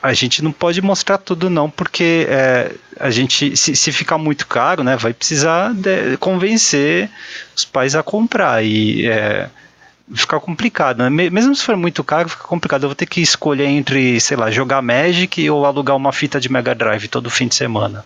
a 0.01 0.13
gente 0.13 0.43
não 0.43 0.51
pode 0.51 0.81
mostrar 0.81 1.17
tudo 1.17 1.49
não, 1.49 1.69
porque 1.69 2.25
é, 2.29 2.71
a 2.99 3.09
gente, 3.09 3.55
se, 3.55 3.75
se 3.75 3.91
ficar 3.91 4.17
muito 4.17 4.47
caro, 4.47 4.83
né, 4.83 4.95
vai 4.97 5.13
precisar 5.13 5.73
de, 5.73 6.17
convencer 6.17 7.09
os 7.55 7.63
pais 7.65 7.95
a 7.95 8.03
comprar 8.03 8.63
e 8.63 9.05
é, 9.07 9.49
ficar 10.13 10.39
complicado, 10.39 10.99
né? 10.99 11.09
Mesmo 11.09 11.55
se 11.55 11.63
for 11.63 11.75
muito 11.75 12.03
caro, 12.03 12.29
fica 12.29 12.43
complicado. 12.43 12.83
Eu 12.83 12.89
vou 12.89 12.95
ter 12.95 13.05
que 13.05 13.21
escolher 13.21 13.65
entre, 13.65 14.19
sei 14.19 14.37
lá, 14.37 14.49
jogar 14.49 14.81
Magic 14.81 15.49
ou 15.49 15.65
alugar 15.65 15.95
uma 15.95 16.13
fita 16.13 16.39
de 16.39 16.51
Mega 16.51 16.73
Drive 16.73 17.07
todo 17.07 17.29
fim 17.29 17.47
de 17.47 17.55
semana. 17.55 18.05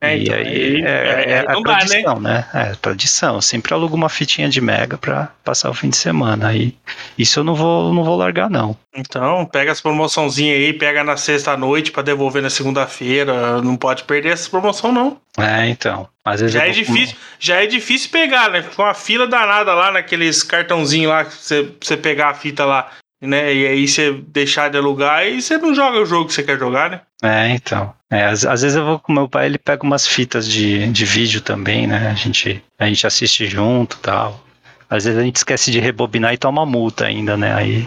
É, 0.00 0.16
então, 0.16 0.36
e 0.36 0.38
aí, 0.38 0.84
é, 0.84 0.88
é, 0.88 1.30
é 1.30 1.38
a 1.40 1.60
tradição, 1.60 2.20
né? 2.20 2.46
né? 2.54 2.70
É, 2.70 2.74
tradição. 2.76 3.34
Eu 3.34 3.42
sempre 3.42 3.74
alugo 3.74 3.96
uma 3.96 4.08
fitinha 4.08 4.48
de 4.48 4.60
mega 4.60 4.96
pra 4.96 5.32
passar 5.42 5.70
o 5.70 5.74
fim 5.74 5.90
de 5.90 5.96
semana. 5.96 6.48
Aí, 6.48 6.76
isso 7.18 7.40
eu 7.40 7.44
não 7.44 7.54
vou, 7.54 7.92
não 7.92 8.04
vou 8.04 8.16
largar, 8.16 8.48
não. 8.48 8.76
Então, 8.94 9.44
pega 9.44 9.72
as 9.72 9.80
promoçãozinhas 9.80 10.56
aí, 10.56 10.72
pega 10.72 11.02
na 11.02 11.16
sexta-noite 11.16 11.90
para 11.90 12.04
devolver 12.04 12.40
na 12.40 12.50
segunda-feira. 12.50 13.60
Não 13.60 13.76
pode 13.76 14.04
perder 14.04 14.34
essa 14.34 14.48
promoção, 14.48 14.92
não. 14.92 15.20
É, 15.36 15.68
então. 15.68 16.08
Às 16.24 16.40
vezes 16.42 16.54
já, 16.54 16.66
é 16.66 16.70
difícil, 16.70 17.16
já 17.40 17.62
é 17.62 17.66
difícil 17.66 18.10
pegar, 18.10 18.50
né? 18.50 18.62
Com 18.76 18.82
a 18.82 18.94
fila 18.94 19.26
danada 19.26 19.74
lá 19.74 19.90
naqueles 19.90 20.44
cartãozinhos 20.44 21.10
lá, 21.10 21.24
você 21.24 21.96
pegar 21.96 22.28
a 22.28 22.34
fita 22.34 22.64
lá 22.64 22.92
né? 23.20 23.52
E 23.52 23.66
aí 23.66 23.88
você 23.88 24.12
deixar 24.12 24.70
de 24.70 24.78
alugar 24.78 25.26
e 25.26 25.42
você 25.42 25.58
não 25.58 25.74
joga 25.74 25.98
o 25.98 26.06
jogo 26.06 26.26
que 26.26 26.34
você 26.34 26.42
quer 26.42 26.58
jogar, 26.58 26.90
né? 26.90 27.00
É, 27.22 27.50
então. 27.50 27.92
É, 28.10 28.24
às, 28.24 28.46
às, 28.46 28.62
vezes 28.62 28.76
eu 28.76 28.84
vou 28.84 28.98
com 28.98 29.12
meu 29.12 29.28
pai, 29.28 29.46
ele 29.46 29.58
pega 29.58 29.82
umas 29.82 30.06
fitas 30.06 30.48
de, 30.48 30.86
de 30.88 31.04
vídeo 31.04 31.40
também, 31.40 31.86
né? 31.86 32.08
A 32.10 32.14
gente, 32.14 32.62
a 32.78 32.86
gente 32.86 33.06
assiste 33.06 33.46
junto 33.46 33.98
tal. 33.98 34.42
Às 34.88 35.04
vezes 35.04 35.18
a 35.18 35.22
gente 35.22 35.36
esquece 35.36 35.70
de 35.70 35.80
rebobinar 35.80 36.32
e 36.32 36.38
toma 36.38 36.64
multa 36.64 37.04
ainda, 37.04 37.36
né? 37.36 37.54
Aí 37.54 37.86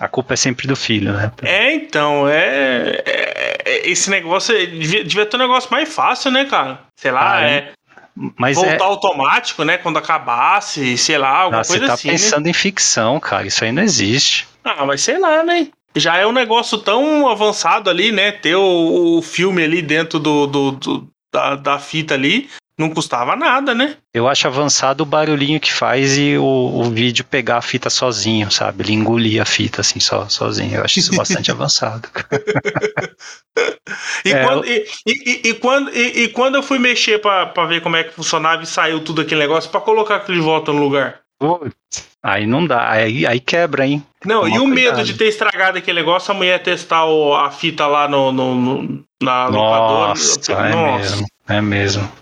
a 0.00 0.08
culpa 0.08 0.34
é 0.34 0.36
sempre 0.36 0.66
do 0.66 0.74
filho, 0.74 1.12
né? 1.12 1.30
É, 1.42 1.72
então, 1.72 2.28
é. 2.28 3.02
é, 3.06 3.58
é 3.64 3.88
esse 3.88 4.10
negócio. 4.10 4.54
Devia, 4.66 5.04
devia, 5.04 5.26
ter 5.26 5.36
um 5.36 5.40
negócio 5.40 5.70
mais 5.70 5.92
fácil, 5.92 6.32
né, 6.32 6.44
cara? 6.46 6.80
Sei 6.96 7.12
lá, 7.12 7.36
ah, 7.36 7.42
é. 7.42 7.54
é 7.54 7.72
mas 8.36 8.56
voltar 8.56 8.76
é... 8.76 8.82
automático, 8.82 9.64
né? 9.64 9.78
Quando 9.78 9.98
acabasse, 9.98 10.96
sei 10.98 11.18
lá, 11.18 11.42
alguma 11.42 11.64
coisa 11.64 11.92
assim. 11.92 12.02
Você 12.02 12.08
né? 12.08 12.12
tá 12.12 12.18
pensando 12.18 12.44
né? 12.44 12.50
em 12.50 12.54
ficção, 12.54 13.20
cara. 13.20 13.46
Isso 13.46 13.64
aí 13.64 13.70
não 13.70 13.82
existe. 13.82 14.48
Ah, 14.64 14.86
mas 14.86 15.02
sei 15.02 15.18
lá, 15.18 15.44
né? 15.44 15.68
Já 15.94 16.16
é 16.16 16.26
um 16.26 16.32
negócio 16.32 16.78
tão 16.78 17.28
avançado 17.28 17.88
ali, 17.88 18.10
né? 18.10 18.32
Ter 18.32 18.56
o, 18.56 19.18
o 19.18 19.22
filme 19.22 19.62
ali 19.62 19.82
dentro 19.82 20.18
do, 20.18 20.46
do, 20.46 20.70
do 20.72 21.08
da, 21.32 21.56
da 21.56 21.78
fita 21.78 22.14
ali 22.14 22.48
não 22.76 22.90
custava 22.90 23.36
nada, 23.36 23.72
né? 23.74 23.96
Eu 24.12 24.26
acho 24.26 24.48
avançado 24.48 25.02
o 25.02 25.06
barulhinho 25.06 25.60
que 25.60 25.72
faz 25.72 26.18
e 26.18 26.36
o, 26.36 26.42
o 26.42 26.84
vídeo 26.90 27.24
pegar 27.24 27.58
a 27.58 27.62
fita 27.62 27.88
sozinho, 27.88 28.50
sabe? 28.50 28.82
Ele 28.82 28.92
engolir 28.92 29.40
a 29.40 29.44
fita 29.44 29.80
assim 29.80 30.00
só, 30.00 30.28
sozinho. 30.28 30.76
Eu 30.76 30.84
acho 30.84 30.98
isso 30.98 31.14
bastante 31.14 31.50
avançado. 31.52 32.08
e, 34.24 34.32
é, 34.32 34.44
quando, 34.44 34.64
eu... 34.64 34.84
e, 35.06 35.40
e, 35.44 35.54
quando, 35.54 35.96
e, 35.96 36.28
quando 36.28 36.54
eu 36.56 36.62
fui 36.62 36.80
mexer 36.80 37.20
para 37.20 37.66
ver 37.66 37.80
como 37.80 37.96
é 37.96 38.02
que 38.02 38.14
funcionava 38.14 38.62
e 38.62 38.66
saiu 38.66 39.04
tudo 39.04 39.20
aquele 39.20 39.40
negócio 39.40 39.70
para 39.70 39.80
colocar 39.80 40.16
aquilo 40.16 40.38
de 40.38 40.42
volta 40.42 40.72
no 40.72 40.80
lugar? 40.80 41.20
Putz, 41.38 41.74
aí 42.24 42.46
não 42.46 42.66
dá, 42.66 42.90
aí, 42.90 43.26
aí 43.26 43.38
quebra, 43.38 43.86
hein? 43.86 44.02
Não, 44.24 44.40
Toma 44.40 44.56
e 44.56 44.58
o 44.58 44.62
cuidado. 44.62 44.96
medo 44.96 45.04
de 45.04 45.12
ter 45.12 45.26
estragado 45.26 45.76
aquele 45.76 46.00
negócio, 46.00 46.32
a 46.32 46.34
mulher 46.34 46.62
testar 46.62 47.04
o, 47.04 47.34
a 47.34 47.50
fita 47.50 47.86
lá 47.86 48.08
no, 48.08 48.32
no, 48.32 48.54
no 48.54 49.04
na 49.22 49.50
Nossa, 49.50 49.58
locadora. 49.58 50.68
É 50.68 50.74
Nossa. 50.74 50.98
mesmo, 50.98 51.26
é 51.46 51.60
mesmo. 51.60 52.12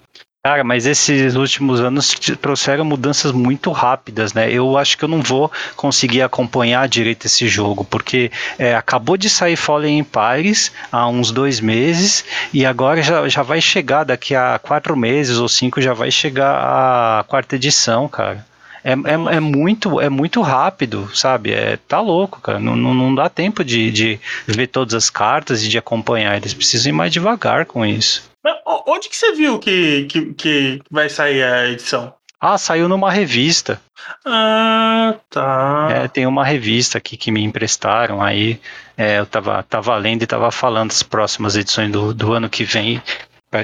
Cara, 0.45 0.65
mas 0.65 0.87
esses 0.87 1.37
últimos 1.37 1.81
anos 1.81 2.15
trouxeram 2.41 2.85
mudanças 2.85 3.31
muito 3.31 3.71
rápidas, 3.71 4.33
né? 4.35 4.51
Eu 4.51 4.77
acho 4.77 4.99
que 4.99 5.05
eu 5.05 5.09
não 5.09 5.23
vou 5.23 5.53
conseguir 5.77 6.21
acompanhar 6.21 6.89
direito 6.89 7.29
esse 7.29 7.47
jogo, 7.47 7.85
porque 7.85 8.29
é, 8.59 8.75
acabou 8.75 9.17
de 9.17 9.31
sair 9.31 9.55
Fallen 9.55 10.01
Empires 10.01 10.73
há 10.91 11.07
uns 11.07 11.31
dois 11.31 11.61
meses 11.61 12.25
e 12.53 12.67
agora 12.67 13.01
já, 13.03 13.29
já 13.29 13.45
vai 13.45 13.61
chegar, 13.61 14.03
daqui 14.03 14.35
a 14.35 14.59
quatro 14.59 14.97
meses 14.97 15.39
ou 15.39 15.49
cinco, 15.49 15.81
já 15.81 15.95
vai 15.95 16.11
chegar 16.11 17.21
a 17.21 17.23
quarta 17.23 17.55
edição, 17.55 18.09
cara. 18.09 18.45
É, 18.85 18.93
é, 18.93 19.37
é, 19.37 19.41
muito, 19.41 20.01
é 20.01 20.09
muito 20.09 20.41
rápido, 20.41 21.09
sabe? 21.15 21.53
É, 21.53 21.77
tá 21.77 22.01
louco, 22.01 22.41
cara. 22.41 22.59
Não, 22.59 22.75
não, 22.75 22.93
não 22.93 23.15
dá 23.15 23.29
tempo 23.29 23.65
de, 23.65 23.91
de 23.91 24.21
ver 24.47 24.67
todas 24.67 24.95
as 24.95 25.09
cartas 25.09 25.65
e 25.65 25.69
de 25.69 25.79
acompanhar. 25.79 26.37
Eles 26.37 26.55
precisam 26.55 26.91
ir 26.91 26.93
mais 26.93 27.13
devagar 27.13 27.67
com 27.67 27.87
isso. 27.87 28.31
Mas 28.43 28.57
onde 28.87 29.09
que 29.09 29.17
você 29.17 29.33
viu 29.33 29.59
que, 29.59 30.05
que, 30.05 30.35
que 30.35 30.83
vai 30.91 31.09
sair 31.09 31.43
a 31.43 31.69
edição? 31.69 32.13
Ah, 32.41 32.59
saiu 32.59 32.89
numa 32.89 33.09
revista. 33.09 33.81
Ah, 34.27 35.15
tá. 35.31 35.89
É, 35.93 36.09
tem 36.09 36.27
uma 36.27 36.45
revista 36.45 36.99
aqui 36.99 37.17
que 37.17 37.31
me 37.31 37.41
emprestaram, 37.41 38.21
aí 38.21 38.61
é, 38.97 39.21
eu 39.21 39.27
tava, 39.27 39.63
tava 39.63 39.97
lendo 39.97 40.23
e 40.23 40.27
tava 40.27 40.51
falando 40.51 40.91
as 40.91 41.05
próximas 41.05 41.55
edições 41.57 41.93
do, 41.93 42.13
do 42.13 42.33
ano 42.33 42.51
que 42.51 42.65
vem. 42.65 43.01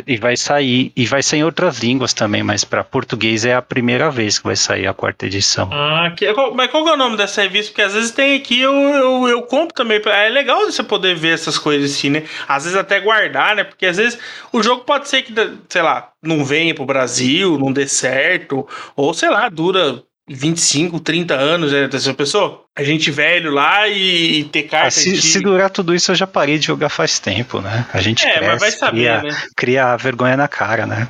E 0.06 0.16
vai 0.16 0.36
sair, 0.36 0.92
e 0.94 1.06
vai 1.06 1.22
sair 1.22 1.40
em 1.40 1.44
outras 1.44 1.78
línguas 1.78 2.12
também, 2.12 2.42
mas 2.42 2.62
para 2.64 2.84
português 2.84 3.44
é 3.44 3.54
a 3.54 3.62
primeira 3.62 4.10
vez 4.10 4.38
que 4.38 4.44
vai 4.44 4.56
sair 4.56 4.86
a 4.86 4.92
quarta 4.92 5.26
edição. 5.26 5.70
Ah, 5.72 6.12
que, 6.16 6.30
mas 6.54 6.70
qual 6.70 6.86
é 6.88 6.92
o 6.92 6.96
nome 6.96 7.16
dessa 7.16 7.42
revista? 7.42 7.72
Porque 7.72 7.82
às 7.82 7.94
vezes 7.94 8.10
tem 8.10 8.36
aqui, 8.36 8.60
eu, 8.60 8.72
eu, 8.72 9.28
eu 9.28 9.42
compro 9.42 9.74
também. 9.74 10.00
É 10.04 10.28
legal 10.28 10.66
você 10.66 10.82
poder 10.82 11.14
ver 11.14 11.34
essas 11.34 11.56
coisas 11.56 11.90
assim, 11.92 12.10
né? 12.10 12.24
Às 12.46 12.64
vezes 12.64 12.78
até 12.78 13.00
guardar, 13.00 13.56
né? 13.56 13.64
Porque 13.64 13.86
às 13.86 13.96
vezes 13.96 14.18
o 14.52 14.62
jogo 14.62 14.84
pode 14.84 15.08
ser 15.08 15.22
que, 15.22 15.32
sei 15.68 15.82
lá, 15.82 16.10
não 16.22 16.44
venha 16.44 16.74
pro 16.74 16.84
Brasil, 16.84 17.58
não 17.58 17.72
dê 17.72 17.86
certo, 17.86 18.66
ou 18.94 19.14
sei 19.14 19.30
lá, 19.30 19.48
dura 19.48 20.02
25, 20.28 21.00
30 21.00 21.34
anos, 21.34 21.72
né, 21.72 21.88
dessa 21.88 22.12
pessoa? 22.14 22.64
A 22.76 22.82
gente 22.82 23.10
velho 23.10 23.50
lá 23.50 23.88
e, 23.88 24.40
e 24.40 24.44
ter 24.44 24.64
carta. 24.64 24.88
Ah, 24.88 24.90
se, 24.90 25.20
se, 25.20 25.40
durar 25.40 25.70
tudo 25.70 25.94
isso, 25.94 26.10
eu 26.10 26.16
já 26.16 26.26
parei 26.26 26.58
de 26.58 26.66
jogar 26.66 26.88
faz 26.88 27.18
tempo, 27.18 27.60
né? 27.60 27.86
A 27.92 28.00
gente 28.00 28.26
é, 28.26 28.32
cresce, 28.32 28.46
mas 28.46 28.60
vai 28.60 28.70
saber, 28.70 28.92
cria, 28.92 29.22
né? 29.22 29.42
cria 29.56 29.96
vergonha 29.96 30.36
na 30.36 30.48
cara, 30.48 30.86
né? 30.86 31.08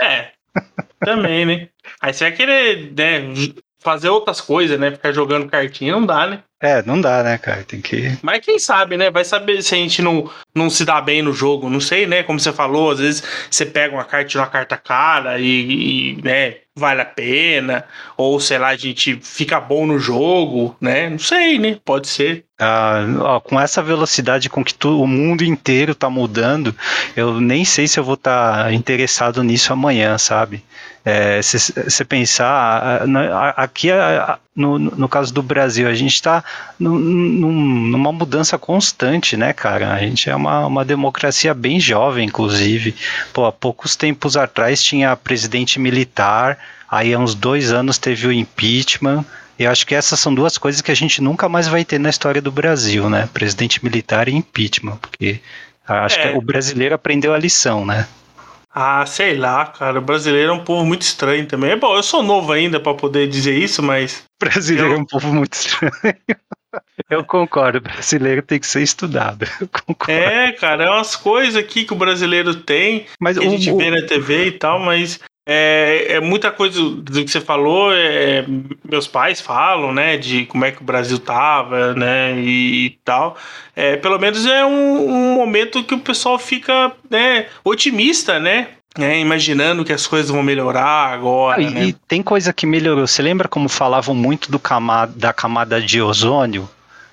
É, 0.00 0.28
também, 1.04 1.44
né? 1.44 1.68
Aí 2.00 2.12
você 2.12 2.24
vai 2.24 2.32
querer 2.32 2.92
né, 2.96 3.20
fazer 3.80 4.08
outras 4.10 4.40
coisas, 4.40 4.78
né? 4.78 4.90
Ficar 4.90 5.12
jogando 5.12 5.48
cartinha 5.48 5.92
não 5.92 6.06
dá, 6.06 6.26
né? 6.26 6.42
É, 6.62 6.82
não 6.82 7.00
dá, 7.00 7.22
né, 7.22 7.38
cara? 7.38 7.64
Tem 7.64 7.80
que. 7.80 8.18
Mas 8.20 8.44
quem 8.44 8.58
sabe, 8.58 8.98
né? 8.98 9.10
Vai 9.10 9.24
saber 9.24 9.62
se 9.62 9.74
a 9.74 9.78
gente 9.78 10.02
não, 10.02 10.30
não 10.54 10.68
se 10.68 10.84
dá 10.84 11.00
bem 11.00 11.22
no 11.22 11.32
jogo. 11.32 11.70
Não 11.70 11.80
sei, 11.80 12.06
né? 12.06 12.22
Como 12.22 12.38
você 12.38 12.52
falou, 12.52 12.90
às 12.90 12.98
vezes 12.98 13.22
você 13.50 13.64
pega 13.64 13.94
uma 13.94 14.04
carta 14.04 14.28
de 14.28 14.36
uma 14.36 14.46
carta 14.46 14.76
cara 14.76 15.38
e, 15.38 15.46
e, 16.16 16.22
né, 16.22 16.56
vale 16.76 17.00
a 17.00 17.06
pena. 17.06 17.86
Ou, 18.14 18.38
sei 18.38 18.58
lá, 18.58 18.68
a 18.68 18.76
gente 18.76 19.18
fica 19.22 19.58
bom 19.58 19.86
no 19.86 19.98
jogo, 19.98 20.76
né? 20.78 21.08
Não 21.08 21.18
sei, 21.18 21.58
né? 21.58 21.78
Pode 21.82 22.08
ser. 22.08 22.44
Ah, 22.60 23.06
ó, 23.20 23.40
com 23.40 23.58
essa 23.58 23.82
velocidade 23.82 24.50
com 24.50 24.62
que 24.62 24.74
tu, 24.74 25.00
o 25.00 25.06
mundo 25.06 25.42
inteiro 25.42 25.94
tá 25.94 26.10
mudando, 26.10 26.76
eu 27.16 27.40
nem 27.40 27.64
sei 27.64 27.88
se 27.88 27.98
eu 27.98 28.04
vou 28.04 28.14
estar 28.14 28.64
tá 28.64 28.72
interessado 28.74 29.42
nisso 29.42 29.72
amanhã, 29.72 30.18
sabe? 30.18 30.62
Se 31.42 31.56
é, 31.56 31.84
você 31.88 32.04
pensar, 32.04 33.02
aqui 33.56 33.88
no, 34.54 34.78
no 34.78 35.08
caso 35.08 35.32
do 35.32 35.42
Brasil, 35.42 35.88
a 35.88 35.94
gente 35.94 36.12
está 36.12 36.44
numa 36.78 38.12
mudança 38.12 38.58
constante, 38.58 39.36
né, 39.36 39.54
cara? 39.54 39.94
A 39.94 39.98
gente 39.98 40.28
é 40.28 40.36
uma, 40.36 40.66
uma 40.66 40.84
democracia 40.84 41.54
bem 41.54 41.80
jovem, 41.80 42.26
inclusive. 42.26 42.94
Pô, 43.32 43.46
há 43.46 43.52
poucos 43.52 43.96
tempos 43.96 44.36
atrás 44.36 44.82
tinha 44.82 45.16
presidente 45.16 45.80
militar, 45.80 46.58
aí 46.88 47.14
há 47.14 47.18
uns 47.18 47.34
dois 47.34 47.72
anos 47.72 47.96
teve 47.96 48.26
o 48.26 48.32
impeachment. 48.32 49.24
Eu 49.58 49.70
acho 49.70 49.86
que 49.86 49.94
essas 49.94 50.20
são 50.20 50.34
duas 50.34 50.58
coisas 50.58 50.82
que 50.82 50.90
a 50.90 50.96
gente 50.96 51.22
nunca 51.22 51.48
mais 51.48 51.66
vai 51.66 51.84
ter 51.84 51.98
na 51.98 52.10
história 52.10 52.42
do 52.42 52.52
Brasil, 52.52 53.08
né? 53.08 53.28
Presidente 53.32 53.82
militar 53.82 54.28
e 54.28 54.34
impeachment, 54.34 54.96
porque 54.96 55.40
acho 55.86 56.18
é. 56.18 56.32
que 56.32 56.38
o 56.38 56.42
brasileiro 56.42 56.94
aprendeu 56.94 57.32
a 57.32 57.38
lição, 57.38 57.86
né? 57.86 58.06
Ah, 58.72 59.04
sei 59.04 59.36
lá, 59.36 59.66
cara. 59.66 59.98
O 59.98 60.02
brasileiro 60.02 60.52
é 60.52 60.54
um 60.54 60.64
povo 60.64 60.86
muito 60.86 61.02
estranho 61.02 61.46
também. 61.46 61.72
É 61.72 61.76
bom, 61.76 61.94
eu 61.96 62.02
sou 62.02 62.22
novo 62.22 62.52
ainda 62.52 62.78
para 62.78 62.94
poder 62.94 63.28
dizer 63.28 63.56
isso, 63.56 63.82
mas. 63.82 64.24
O 64.40 64.44
brasileiro 64.44 64.92
eu... 64.92 64.96
é 64.96 64.98
um 64.98 65.04
povo 65.04 65.32
muito 65.32 65.54
estranho. 65.54 65.92
Eu 67.08 67.24
concordo, 67.24 67.78
o 67.78 67.80
brasileiro 67.80 68.42
tem 68.42 68.60
que 68.60 68.66
ser 68.66 68.82
estudado. 68.82 69.44
É, 70.06 70.52
cara, 70.52 70.84
é 70.84 70.90
umas 70.90 71.16
coisas 71.16 71.56
aqui 71.56 71.84
que 71.84 71.92
o 71.92 71.96
brasileiro 71.96 72.54
tem, 72.54 73.06
mas 73.18 73.36
que 73.36 73.44
o, 73.44 73.48
a 73.48 73.50
gente 73.50 73.72
o... 73.72 73.76
vê 73.76 73.90
na 73.90 74.06
TV 74.06 74.46
e 74.46 74.52
tal, 74.52 74.78
mas 74.78 75.18
é, 75.52 76.12
é, 76.12 76.20
muita 76.20 76.52
coisa 76.52 76.80
do 76.80 77.24
que 77.24 77.28
você 77.28 77.40
falou, 77.40 77.92
é, 77.92 78.44
meus 78.88 79.08
pais 79.08 79.40
falam, 79.40 79.92
né, 79.92 80.16
de 80.16 80.46
como 80.46 80.64
é 80.64 80.70
que 80.70 80.80
o 80.80 80.84
Brasil 80.84 81.18
tava, 81.18 81.92
né, 81.92 82.38
e, 82.38 82.86
e 82.86 82.90
tal. 83.04 83.36
É, 83.74 83.96
pelo 83.96 84.16
menos 84.16 84.46
é 84.46 84.64
um, 84.64 85.08
um, 85.08 85.34
momento 85.34 85.82
que 85.82 85.92
o 85.92 85.98
pessoal 85.98 86.38
fica, 86.38 86.92
né, 87.10 87.46
otimista, 87.64 88.38
né, 88.38 88.68
é, 88.96 89.18
imaginando 89.18 89.84
que 89.84 89.92
as 89.92 90.06
coisas 90.06 90.30
vão 90.30 90.40
melhorar 90.40 91.12
agora. 91.12 91.60
Ah, 91.60 91.64
e, 91.64 91.70
né? 91.70 91.84
e, 91.86 91.92
tem 91.94 92.22
coisa 92.22 92.52
que 92.52 92.64
melhorou. 92.64 93.04
Você 93.04 93.20
lembra 93.20 93.48
como 93.48 93.68
falavam 93.68 94.14
muito 94.14 94.52
do 94.52 94.58
camada, 94.60 95.12
da 95.16 95.32
camada 95.32 95.80
de 95.80 96.00
ozônio? 96.00 96.68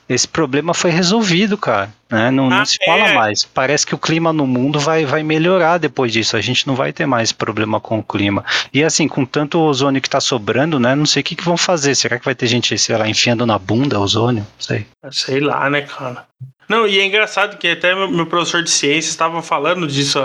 Esse 0.09 0.27
problema 0.27 0.73
foi 0.73 0.89
resolvido, 0.91 1.57
cara. 1.57 1.91
Né? 2.09 2.31
Não, 2.31 2.47
ah, 2.47 2.59
não, 2.59 2.65
se 2.65 2.77
fala 2.85 3.09
é. 3.09 3.13
mais. 3.13 3.43
Parece 3.43 3.85
que 3.85 3.93
o 3.93 3.97
clima 3.97 4.31
no 4.31 4.47
mundo 4.47 4.79
vai, 4.79 5.05
vai 5.05 5.23
melhorar 5.23 5.77
depois 5.77 6.13
disso. 6.13 6.37
A 6.37 6.41
gente 6.41 6.65
não 6.65 6.75
vai 6.75 6.93
ter 6.93 7.05
mais 7.05 7.31
problema 7.31 7.79
com 7.79 7.99
o 7.99 8.03
clima. 8.03 8.45
E 8.73 8.83
assim, 8.83 9.07
com 9.07 9.25
tanto 9.25 9.59
ozônio 9.59 10.01
que 10.01 10.07
está 10.07 10.21
sobrando, 10.21 10.79
né? 10.79 10.95
Não 10.95 11.05
sei 11.05 11.21
o 11.21 11.23
que, 11.23 11.35
que 11.35 11.43
vão 11.43 11.57
fazer. 11.57 11.93
Será 11.95 12.17
que 12.17 12.25
vai 12.25 12.35
ter 12.35 12.47
gente, 12.47 12.77
sei 12.77 12.97
lá, 12.97 13.07
enfiando 13.07 13.45
na 13.45 13.59
bunda 13.59 13.99
ozônio? 13.99 14.41
Não 14.41 14.61
sei. 14.61 14.85
Sei 15.11 15.39
lá, 15.39 15.69
né, 15.69 15.81
cara? 15.81 16.25
Não, 16.69 16.85
e 16.85 16.99
é 16.99 17.05
engraçado 17.05 17.57
que 17.57 17.67
até 17.67 17.95
meu 17.95 18.25
professor 18.25 18.61
de 18.61 18.69
ciências 18.69 19.11
estava 19.11 19.41
falando 19.41 19.87
disso 19.87 20.19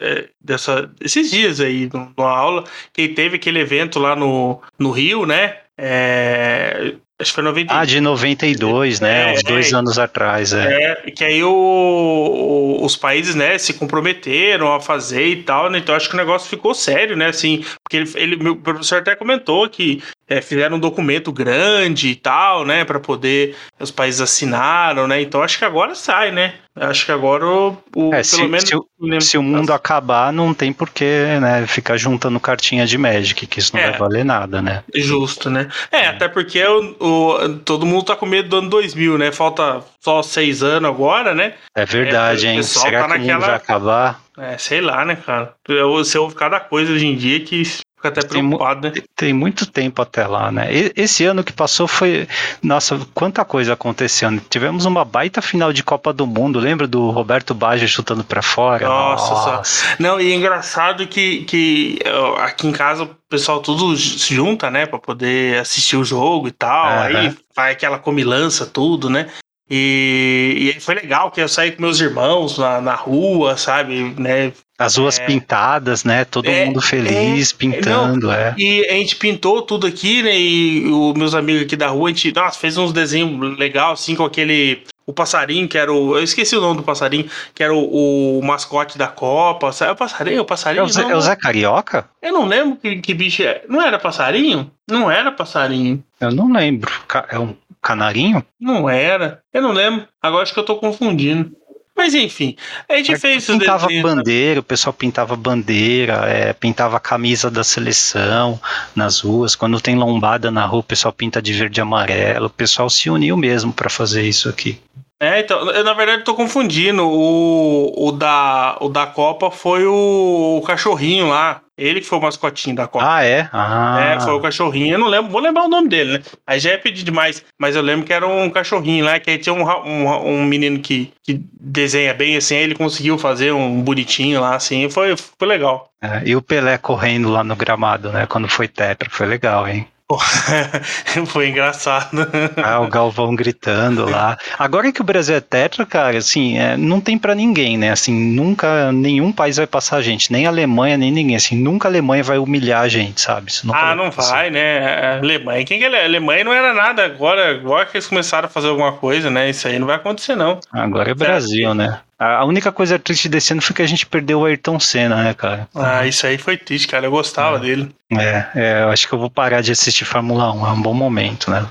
é, 0.00 0.28
dessa, 0.40 0.90
esses 1.00 1.30
dias 1.30 1.60
aí, 1.60 1.88
numa 1.92 2.30
aula, 2.30 2.64
que 2.92 3.08
teve 3.08 3.36
aquele 3.36 3.60
evento 3.60 4.00
lá 4.00 4.16
no, 4.16 4.60
no 4.78 4.90
Rio, 4.90 5.24
né? 5.24 5.58
É, 5.78 6.94
Acho 7.24 7.32
que 7.32 7.34
foi 7.36 7.44
92. 7.44 7.80
Ah, 7.80 7.84
de 7.86 8.00
92, 8.00 9.00
né? 9.00 9.30
É, 9.30 9.34
Uns 9.34 9.42
dois 9.42 9.72
é. 9.72 9.76
anos 9.76 9.98
atrás, 9.98 10.52
é. 10.52 10.92
É, 11.06 11.10
que 11.10 11.24
aí 11.24 11.42
o, 11.42 11.50
o- 11.50 12.84
os 12.84 12.96
países, 12.96 13.34
né, 13.34 13.56
se 13.58 13.72
comprometeram 13.74 14.72
a 14.72 14.80
fazer 14.80 15.26
e 15.26 15.42
tal, 15.42 15.70
né? 15.70 15.78
Então 15.78 15.94
acho 15.94 16.08
que 16.08 16.14
o 16.14 16.18
negócio 16.18 16.48
ficou 16.48 16.74
sério, 16.74 17.16
né? 17.16 17.26
Assim, 17.26 17.64
porque 17.82 17.96
ele, 17.96 18.10
ele 18.16 18.36
meu 18.36 18.56
professor 18.56 18.98
até 18.98 19.14
comentou 19.16 19.68
que 19.68 20.02
é, 20.28 20.40
fizeram 20.40 20.76
um 20.76 20.80
documento 20.80 21.32
grande 21.32 22.08
e 22.08 22.14
tal, 22.14 22.64
né, 22.64 22.84
Pra 22.84 23.00
poder 23.00 23.56
os 23.80 23.90
países 23.90 24.20
assinaram, 24.20 25.06
né? 25.06 25.20
Então 25.22 25.42
acho 25.42 25.58
que 25.58 25.64
agora 25.64 25.94
sai, 25.94 26.30
né? 26.30 26.54
Acho 26.76 27.06
que 27.06 27.12
agora 27.12 27.46
o, 27.46 27.76
o- 27.94 28.12
É, 28.14 28.22
se, 28.24 28.42
menos 28.42 28.64
se 28.68 28.74
o- 28.76 28.84
se 29.20 29.38
o 29.38 29.42
mundo 29.42 29.72
acabar, 29.72 30.32
não 30.32 30.52
tem 30.52 30.72
porquê, 30.72 31.38
né? 31.40 31.66
Ficar 31.68 31.96
juntando 31.96 32.40
cartinha 32.40 32.84
de 32.84 32.98
Magic, 32.98 33.46
que 33.46 33.58
isso 33.60 33.76
não 33.76 33.80
É. 33.82 33.90
vai 33.90 33.98
valer 33.98 34.24
nada, 34.24 34.60
né? 34.60 34.82
Justo, 34.94 35.48
né? 35.48 35.68
É, 35.92 36.06
até 36.08 36.26
porque 36.28 36.64
o, 36.64 36.96
o- 36.98 37.58
todo 37.64 37.86
mundo 37.86 38.04
tá 38.06 38.16
com 38.16 38.26
medo 38.26 38.48
do 38.48 38.56
ano 38.56 38.68
2000, 38.70 39.16
né? 39.16 39.30
Falta 39.30 39.84
só 40.00 40.20
seis 40.22 40.62
anos 40.64 40.90
agora, 40.90 41.32
né? 41.34 41.54
É 41.76 41.84
verdade, 41.86 42.46
É, 42.46 42.50
o 42.50 42.52
hein? 42.54 42.62
Será 42.64 43.02
tá 43.06 43.08
que 43.08 43.14
o 43.14 43.18
mundo 43.20 43.28
naquela- 43.28 43.46
vai 43.46 43.56
acabar? 43.56 44.20
É, 44.36 44.58
sei 44.58 44.80
lá, 44.80 45.04
né, 45.04 45.14
cara? 45.14 45.54
Eu- 45.68 45.92
Você 45.92 46.18
ouve 46.18 46.34
cada 46.34 46.58
coisa 46.58 46.92
hoje 46.92 47.06
em 47.06 47.14
dia 47.14 47.38
que 47.38 47.62
fica 48.04 48.08
até 48.08 48.20
Tem 48.20 48.28
preocupado, 48.46 48.88
né? 48.88 48.94
Tem 49.16 49.32
muito 49.32 49.66
tempo 49.66 50.02
até 50.02 50.26
lá, 50.26 50.50
né? 50.52 50.68
E- 50.72 50.92
Esse 50.96 51.24
ano 51.24 51.42
que 51.42 51.52
passou 51.52 51.86
foi. 51.88 52.28
Nossa, 52.62 53.00
quanta 53.14 53.44
coisa 53.44 53.72
aconteceu. 53.72 54.30
né? 54.30 54.40
Tivemos 54.50 54.84
uma 54.84 55.04
baita 55.04 55.40
final 55.40 55.72
de 55.72 55.82
Copa 55.82 56.12
do 56.12 56.26
Mundo. 56.26 56.58
Lembra 56.58 56.86
do 56.86 57.10
Roberto 57.10 57.54
Baggio 57.54 57.88
chutando 57.88 58.24
pra 58.24 58.42
fora? 58.42 58.86
Nossa, 58.86 59.94
Não, 59.98 60.20
e 60.20 60.32
é 60.32 60.34
engraçado 60.34 61.06
que, 61.06 61.44
que 61.44 61.98
aqui 62.38 62.66
em 62.66 62.72
casa 62.72 63.04
o 63.04 63.10
pessoal 63.28 63.60
tudo 63.60 63.96
se 63.96 64.34
junta, 64.34 64.70
né, 64.70 64.86
Pra 64.86 64.98
poder 64.98 65.58
assistir 65.58 65.96
o 65.96 66.04
jogo 66.04 66.48
e 66.48 66.52
tal. 66.52 66.98
Aí 66.98 67.34
vai 67.54 67.72
aquela 67.72 67.98
comilança, 67.98 68.66
tudo, 68.66 69.08
né? 69.08 69.28
E, 69.70 70.54
e 70.58 70.68
aí 70.74 70.80
foi 70.80 70.94
legal 70.94 71.30
que 71.30 71.40
eu 71.40 71.48
saí 71.48 71.72
com 71.72 71.80
meus 71.80 71.98
irmãos 71.98 72.58
na, 72.58 72.80
na 72.82 72.94
rua, 72.94 73.56
sabe, 73.56 74.14
né? 74.18 74.52
As 74.78 74.96
ruas 74.96 75.18
É. 75.20 75.26
pintadas, 75.26 76.02
né? 76.04 76.24
Todo 76.24 76.48
É, 76.48 76.66
mundo 76.66 76.80
feliz, 76.80 77.52
pintando, 77.52 78.30
é. 78.32 78.54
E 78.58 78.84
a 78.88 78.92
gente 78.94 79.16
pintou 79.16 79.62
tudo 79.62 79.86
aqui, 79.86 80.22
né? 80.22 80.36
E 80.36 80.84
os 80.86 81.14
meus 81.14 81.34
amigos 81.34 81.62
aqui 81.62 81.76
da 81.76 81.88
rua, 81.88 82.08
a 82.08 82.12
gente, 82.12 82.32
nossa, 82.34 82.58
fez 82.58 82.76
uns 82.76 82.92
desenhos 82.92 83.56
legal 83.58 83.92
assim 83.92 84.14
com 84.16 84.24
aquele 84.24 84.82
o 85.06 85.12
passarinho, 85.12 85.68
que 85.68 85.76
era 85.76 85.92
o. 85.92 86.16
Eu 86.16 86.24
esqueci 86.24 86.56
o 86.56 86.60
nome 86.62 86.78
do 86.78 86.82
passarinho, 86.82 87.28
que 87.54 87.62
era 87.62 87.74
o, 87.74 88.38
o 88.38 88.42
mascote 88.42 88.96
da 88.96 89.06
Copa. 89.06 89.70
Sabe? 89.70 89.90
É 89.90 89.92
o 89.92 89.96
passarinho? 89.96 90.38
O 90.38 90.42
É 90.42 90.46
passarinho? 90.46 90.84
o, 90.84 90.88
Zé, 90.88 91.02
não, 91.02 91.10
é 91.10 91.16
o 91.16 91.20
Zé 91.20 91.36
Carioca? 91.36 92.08
Eu 92.22 92.32
não 92.32 92.46
lembro 92.46 92.76
que, 92.76 92.96
que 92.96 93.12
bicho 93.14 93.42
é. 93.42 93.62
Não 93.68 93.82
era 93.82 93.98
passarinho? 93.98 94.70
Não 94.90 95.10
era 95.10 95.30
passarinho. 95.30 96.02
Eu 96.18 96.32
não 96.32 96.50
lembro. 96.50 96.90
É 97.28 97.38
um 97.38 97.54
canarinho? 97.82 98.42
Não 98.58 98.88
era. 98.88 99.40
Eu 99.52 99.60
não 99.60 99.72
lembro. 99.72 100.08
Agora 100.22 100.42
acho 100.42 100.54
que 100.54 100.58
eu 100.60 100.64
tô 100.64 100.76
confundindo. 100.76 101.52
Mas 101.96 102.12
enfim, 102.12 102.56
a 102.88 102.96
gente 102.96 103.16
fez 103.16 103.46
pintava 103.46 103.86
desenhos. 103.86 104.04
né? 104.04 104.16
bandeira, 104.16 104.60
o 104.60 104.62
pessoal 104.64 104.92
pintava 104.92 105.36
bandeira, 105.36 106.14
é, 106.26 106.52
pintava 106.52 106.96
a 106.96 107.00
camisa 107.00 107.50
da 107.50 107.62
seleção 107.62 108.60
nas 108.96 109.20
ruas. 109.20 109.54
Quando 109.54 109.80
tem 109.80 109.94
lombada 109.94 110.50
na 110.50 110.66
rua, 110.66 110.80
o 110.80 110.84
pessoal 110.84 111.12
pinta 111.12 111.40
de 111.40 111.52
verde 111.52 111.80
e 111.80 111.82
amarelo. 111.82 112.46
O 112.46 112.50
pessoal 112.50 112.90
se 112.90 113.08
uniu 113.08 113.36
mesmo 113.36 113.72
para 113.72 113.88
fazer 113.88 114.26
isso 114.26 114.48
aqui. 114.48 114.80
É, 115.24 115.40
então, 115.40 115.70
eu 115.70 115.82
na 115.84 115.94
verdade 115.94 116.22
tô 116.24 116.34
confundindo. 116.34 117.02
O, 117.06 118.08
o, 118.08 118.12
da, 118.12 118.76
o 118.80 118.88
da 118.88 119.06
Copa 119.06 119.50
foi 119.50 119.86
o, 119.86 120.58
o 120.58 120.62
cachorrinho 120.66 121.28
lá. 121.28 121.60
Ele 121.76 122.00
que 122.00 122.06
foi 122.06 122.18
o 122.18 122.22
mascotinho 122.22 122.76
da 122.76 122.86
Copa. 122.86 123.04
Ah, 123.16 123.24
é? 123.24 123.48
Ah, 123.52 123.98
É, 124.00 124.20
foi 124.20 124.32
o 124.32 124.40
cachorrinho. 124.40 124.94
Eu 124.94 124.98
não 124.98 125.08
lembro, 125.08 125.30
vou 125.32 125.40
lembrar 125.40 125.64
o 125.64 125.68
nome 125.68 125.88
dele, 125.88 126.18
né? 126.18 126.22
Aí 126.46 126.60
já 126.60 126.70
é 126.70 126.76
pedir 126.76 127.02
demais. 127.02 127.44
Mas 127.58 127.74
eu 127.74 127.82
lembro 127.82 128.06
que 128.06 128.12
era 128.12 128.26
um 128.28 128.48
cachorrinho 128.48 129.04
lá, 129.04 129.18
que 129.18 129.28
aí 129.28 129.38
tinha 129.38 129.52
um, 129.52 129.64
um, 129.64 130.28
um 130.28 130.44
menino 130.44 130.78
que, 130.78 131.12
que 131.20 131.40
desenha 131.60 132.14
bem 132.14 132.36
assim, 132.36 132.54
aí 132.54 132.62
ele 132.62 132.76
conseguiu 132.76 133.18
fazer 133.18 133.52
um 133.52 133.82
bonitinho 133.82 134.40
lá, 134.40 134.54
assim. 134.54 134.88
Foi, 134.88 135.16
foi 135.16 135.48
legal. 135.48 135.90
é. 136.00 136.22
E 136.24 136.36
o 136.36 136.42
Pelé 136.42 136.78
correndo 136.78 137.28
lá 137.28 137.42
no 137.42 137.56
gramado, 137.56 138.12
né? 138.12 138.24
Quando 138.26 138.46
foi 138.48 138.68
tetra, 138.68 139.10
foi 139.10 139.26
legal, 139.26 139.66
hein? 139.66 139.84
foi 141.26 141.48
engraçado. 141.48 142.26
Ah, 142.62 142.80
o 142.80 142.88
Galvão 142.88 143.34
gritando 143.34 144.08
lá. 144.08 144.36
Agora 144.58 144.92
que 144.92 145.00
o 145.00 145.04
Brasil 145.04 145.36
é 145.36 145.40
tetra, 145.40 145.84
cara, 145.86 146.18
assim, 146.18 146.58
é, 146.58 146.76
não 146.76 147.00
tem 147.00 147.18
pra 147.18 147.34
ninguém, 147.34 147.76
né? 147.76 147.90
Assim, 147.90 148.12
nunca 148.12 148.92
nenhum 148.92 149.32
país 149.32 149.56
vai 149.56 149.66
passar 149.66 149.96
a 149.96 150.02
gente, 150.02 150.32
nem 150.32 150.46
a 150.46 150.48
Alemanha, 150.48 150.96
nem 150.96 151.10
ninguém. 151.10 151.36
Assim, 151.36 151.56
nunca 151.56 151.88
a 151.88 151.90
Alemanha 151.90 152.22
vai 152.22 152.38
humilhar 152.38 152.82
a 152.82 152.88
gente, 152.88 153.20
sabe? 153.20 153.52
Nunca 153.64 153.78
Ah, 153.78 153.94
não 153.94 154.10
vai, 154.10 154.50
né? 154.50 155.18
Alemanha. 155.18 155.64
Quem 155.64 155.78
que 155.78 155.84
é? 155.84 156.04
Alemanha 156.04 156.44
não 156.44 156.52
era 156.52 156.72
nada. 156.72 157.04
Agora, 157.04 157.50
agora 157.50 157.86
que 157.86 157.96
eles 157.96 158.06
começaram 158.06 158.46
a 158.46 158.50
fazer 158.50 158.68
alguma 158.68 158.92
coisa, 158.92 159.30
né? 159.30 159.50
Isso 159.50 159.66
aí 159.68 159.78
não 159.78 159.86
vai 159.86 159.96
acontecer, 159.96 160.34
não. 160.34 160.60
Agora 160.72 161.10
é 161.10 161.14
Brasil, 161.14 161.74
né? 161.74 162.00
A 162.18 162.44
única 162.44 162.70
coisa 162.70 162.98
triste 162.98 163.28
desse 163.28 163.52
ano 163.52 163.60
foi 163.62 163.74
que 163.74 163.82
a 163.82 163.86
gente 163.86 164.06
perdeu 164.06 164.40
o 164.40 164.44
Ayrton 164.44 164.78
Senna, 164.78 165.22
né, 165.22 165.34
cara? 165.34 165.68
Ah, 165.74 166.06
isso 166.06 166.26
aí 166.26 166.38
foi 166.38 166.56
triste, 166.56 166.86
cara. 166.88 167.06
Eu 167.06 167.10
gostava 167.10 167.58
dele. 167.58 167.94
É, 168.12 168.46
é, 168.54 168.82
eu 168.84 168.90
acho 168.90 169.08
que 169.08 169.12
eu 169.14 169.18
vou 169.18 169.28
parar 169.30 169.60
de 169.60 169.72
assistir 169.72 170.04
Fórmula 170.04 170.52
1, 170.52 170.66
é 170.66 170.70
um 170.70 170.80
bom 170.82 170.94
momento, 170.94 171.50
né? 171.50 171.66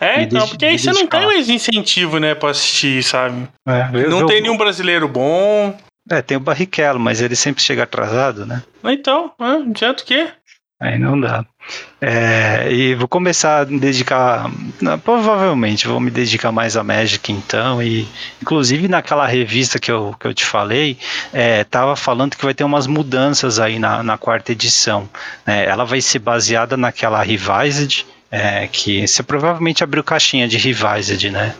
É, 0.00 0.22
então, 0.22 0.46
porque 0.48 0.64
aí 0.64 0.78
você 0.78 0.92
não 0.92 1.06
tem 1.08 1.26
mais 1.26 1.48
incentivo, 1.48 2.18
né, 2.20 2.32
pra 2.34 2.50
assistir, 2.50 3.02
sabe? 3.02 3.48
É, 3.66 3.88
eu- 3.94 4.10
não 4.10 4.20
eu- 4.20 4.26
tem 4.26 4.40
nenhum 4.40 4.56
brasileiro 4.56 5.08
bom. 5.08 5.76
É, 6.08 6.22
tem 6.22 6.36
o 6.36 6.40
Barrichello, 6.40 7.00
mas 7.00 7.20
ele 7.20 7.34
sempre 7.34 7.62
chega 7.62 7.82
atrasado, 7.82 8.46
né? 8.46 8.62
Então, 8.84 9.32
ah, 9.40 9.54
adianta 9.54 10.02
o 10.04 10.06
quê? 10.06 10.28
Aí 10.80 10.96
não 10.98 11.20
dá. 11.20 11.44
É, 12.00 12.72
e 12.72 12.94
vou 12.94 13.08
começar 13.08 13.60
a 13.60 13.64
dedicar. 13.64 14.50
Provavelmente 15.04 15.88
vou 15.88 15.98
me 15.98 16.10
dedicar 16.10 16.52
mais 16.52 16.76
a 16.76 16.84
Magic 16.84 17.32
então. 17.32 17.82
E 17.82 18.06
inclusive 18.40 18.86
naquela 18.88 19.26
revista 19.26 19.78
que 19.78 19.90
eu, 19.90 20.14
que 20.18 20.26
eu 20.26 20.34
te 20.34 20.44
falei, 20.44 20.96
é, 21.32 21.64
tava 21.64 21.96
falando 21.96 22.36
que 22.36 22.44
vai 22.44 22.54
ter 22.54 22.64
umas 22.64 22.86
mudanças 22.86 23.58
aí 23.58 23.78
na, 23.78 24.02
na 24.02 24.16
quarta 24.16 24.52
edição. 24.52 25.08
né? 25.46 25.64
ela 25.66 25.84
vai 25.84 26.00
ser 26.00 26.20
baseada 26.20 26.76
naquela 26.76 27.22
Revised, 27.22 28.06
é, 28.30 28.68
que 28.68 29.06
você 29.06 29.22
provavelmente 29.22 29.82
abriu 29.82 30.04
caixinha 30.04 30.46
de 30.46 30.56
Revised, 30.56 31.30
né? 31.30 31.54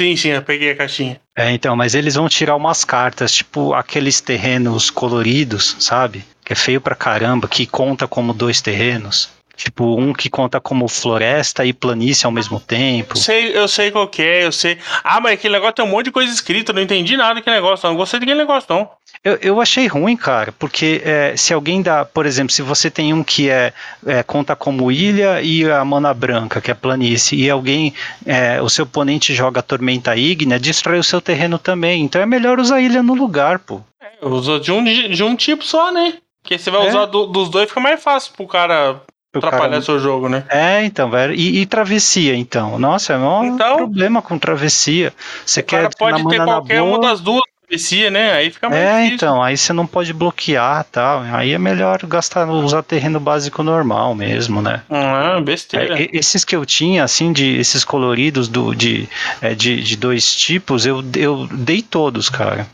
Sim, 0.00 0.16
sim, 0.16 0.28
eu 0.30 0.42
peguei 0.42 0.72
a 0.72 0.76
caixinha. 0.76 1.20
É, 1.36 1.50
então, 1.52 1.76
mas 1.76 1.94
eles 1.94 2.14
vão 2.14 2.28
tirar 2.28 2.56
umas 2.56 2.84
cartas, 2.84 3.32
tipo 3.32 3.72
aqueles 3.72 4.20
terrenos 4.20 4.90
coloridos, 4.90 5.76
sabe? 5.78 6.24
Que 6.52 6.54
é 6.54 6.56
feio 6.56 6.82
pra 6.82 6.94
caramba, 6.94 7.48
que 7.48 7.64
conta 7.64 8.06
como 8.06 8.34
dois 8.34 8.60
terrenos. 8.60 9.30
Tipo, 9.56 9.98
um 9.98 10.12
que 10.12 10.28
conta 10.28 10.60
como 10.60 10.86
floresta 10.86 11.64
e 11.64 11.72
planície 11.72 12.26
ao 12.26 12.30
mesmo 12.30 12.60
tempo. 12.60 13.16
Eu 13.16 13.16
sei, 13.16 13.56
eu 13.56 13.66
sei 13.68 13.90
qual 13.90 14.06
que 14.06 14.20
é, 14.20 14.44
eu 14.44 14.52
sei. 14.52 14.76
Ah, 15.02 15.18
mas 15.18 15.32
aquele 15.32 15.54
negócio 15.54 15.76
tem 15.76 15.84
um 15.86 15.88
monte 15.88 16.06
de 16.06 16.10
coisa 16.10 16.30
escrita, 16.30 16.70
não 16.74 16.82
entendi 16.82 17.16
nada 17.16 17.36
daquele 17.36 17.56
negócio, 17.56 17.88
não 17.88 17.96
gostei 17.96 18.20
daquele 18.20 18.38
negócio, 18.38 18.66
não. 18.68 18.90
Eu, 19.24 19.38
eu 19.40 19.60
achei 19.62 19.86
ruim, 19.86 20.14
cara, 20.14 20.52
porque 20.58 21.00
é, 21.02 21.34
se 21.38 21.54
alguém 21.54 21.80
dá, 21.80 22.04
por 22.04 22.26
exemplo, 22.26 22.52
se 22.52 22.60
você 22.60 22.90
tem 22.90 23.14
um 23.14 23.24
que 23.24 23.48
é, 23.48 23.72
é, 24.06 24.22
conta 24.22 24.54
como 24.54 24.92
ilha 24.92 25.40
e 25.40 25.64
a 25.70 25.82
mana 25.86 26.12
branca, 26.12 26.60
que 26.60 26.70
é 26.70 26.74
planície, 26.74 27.40
e 27.40 27.48
alguém, 27.48 27.94
é, 28.26 28.60
o 28.60 28.68
seu 28.68 28.84
oponente 28.84 29.32
joga 29.32 29.62
tormenta 29.62 30.14
ígnea, 30.14 30.58
destrói 30.58 30.98
o 30.98 31.04
seu 31.04 31.20
terreno 31.20 31.58
também. 31.58 32.02
Então 32.02 32.20
é 32.20 32.26
melhor 32.26 32.60
usar 32.60 32.82
ilha 32.82 33.02
no 33.02 33.14
lugar, 33.14 33.58
pô. 33.58 33.80
É, 34.02 34.26
Usou 34.26 34.60
de 34.60 34.70
um, 34.70 34.84
de 34.84 35.24
um 35.24 35.34
tipo 35.34 35.64
só, 35.64 35.90
né? 35.90 36.14
Porque 36.42 36.58
você 36.58 36.70
vai 36.70 36.86
É. 36.86 36.88
usar 36.90 37.06
do- 37.06 37.26
dos 37.26 37.48
dois, 37.48 37.68
fica 37.68 37.80
mais 37.80 38.02
fácil 38.02 38.32
pro 38.36 38.46
cara 38.46 39.00
atrapalhar 39.34 39.70
cara- 39.70 39.82
seu 39.82 39.98
jogo, 39.98 40.28
né? 40.28 40.44
É, 40.50 40.84
então, 40.84 41.08
velho. 41.10 41.34
E, 41.34 41.60
e 41.60 41.66
travessia, 41.66 42.34
então? 42.36 42.78
Nossa, 42.78 43.12
é 43.14 43.18
um 43.18 43.54
Então- 43.54 43.76
problema 43.76 44.20
com 44.20 44.38
travessia. 44.38 45.12
Você 45.46 45.60
O 45.60 45.64
cara 45.64 45.88
quer 45.88 45.96
pode 45.98 46.22
na 46.22 46.30
ter 46.30 46.44
qualquer 46.44 46.82
uma 46.82 46.98
boa. 46.98 47.10
das 47.10 47.20
duas 47.20 47.40
travessia, 47.66 48.10
né? 48.10 48.32
Aí 48.32 48.50
fica 48.50 48.68
mais 48.68 48.82
É, 48.82 48.96
difícil. 48.96 49.14
então, 49.14 49.42
aí 49.42 49.56
você 49.56 49.72
não 49.72 49.86
pode 49.86 50.12
bloquear 50.12 50.84
tal. 50.92 51.22
Aí 51.32 51.52
é 51.54 51.58
melhor 51.58 51.98
gastar, 52.04 52.46
usar 52.50 52.82
terreno 52.82 53.18
básico 53.18 53.62
normal 53.62 54.14
mesmo, 54.14 54.60
né? 54.60 54.82
Ah, 54.90 55.40
besteira. 55.42 55.98
É, 56.02 56.08
esses 56.12 56.44
que 56.44 56.54
eu 56.54 56.66
tinha, 56.66 57.02
assim, 57.02 57.32
de 57.32 57.56
esses 57.58 57.82
coloridos 57.84 58.46
do, 58.48 58.74
de, 58.74 59.08
é, 59.40 59.54
de, 59.54 59.80
de 59.80 59.96
dois 59.96 60.34
tipos, 60.34 60.84
eu, 60.84 61.02
eu 61.16 61.46
dei 61.50 61.80
todos, 61.80 62.28
cara. 62.28 62.66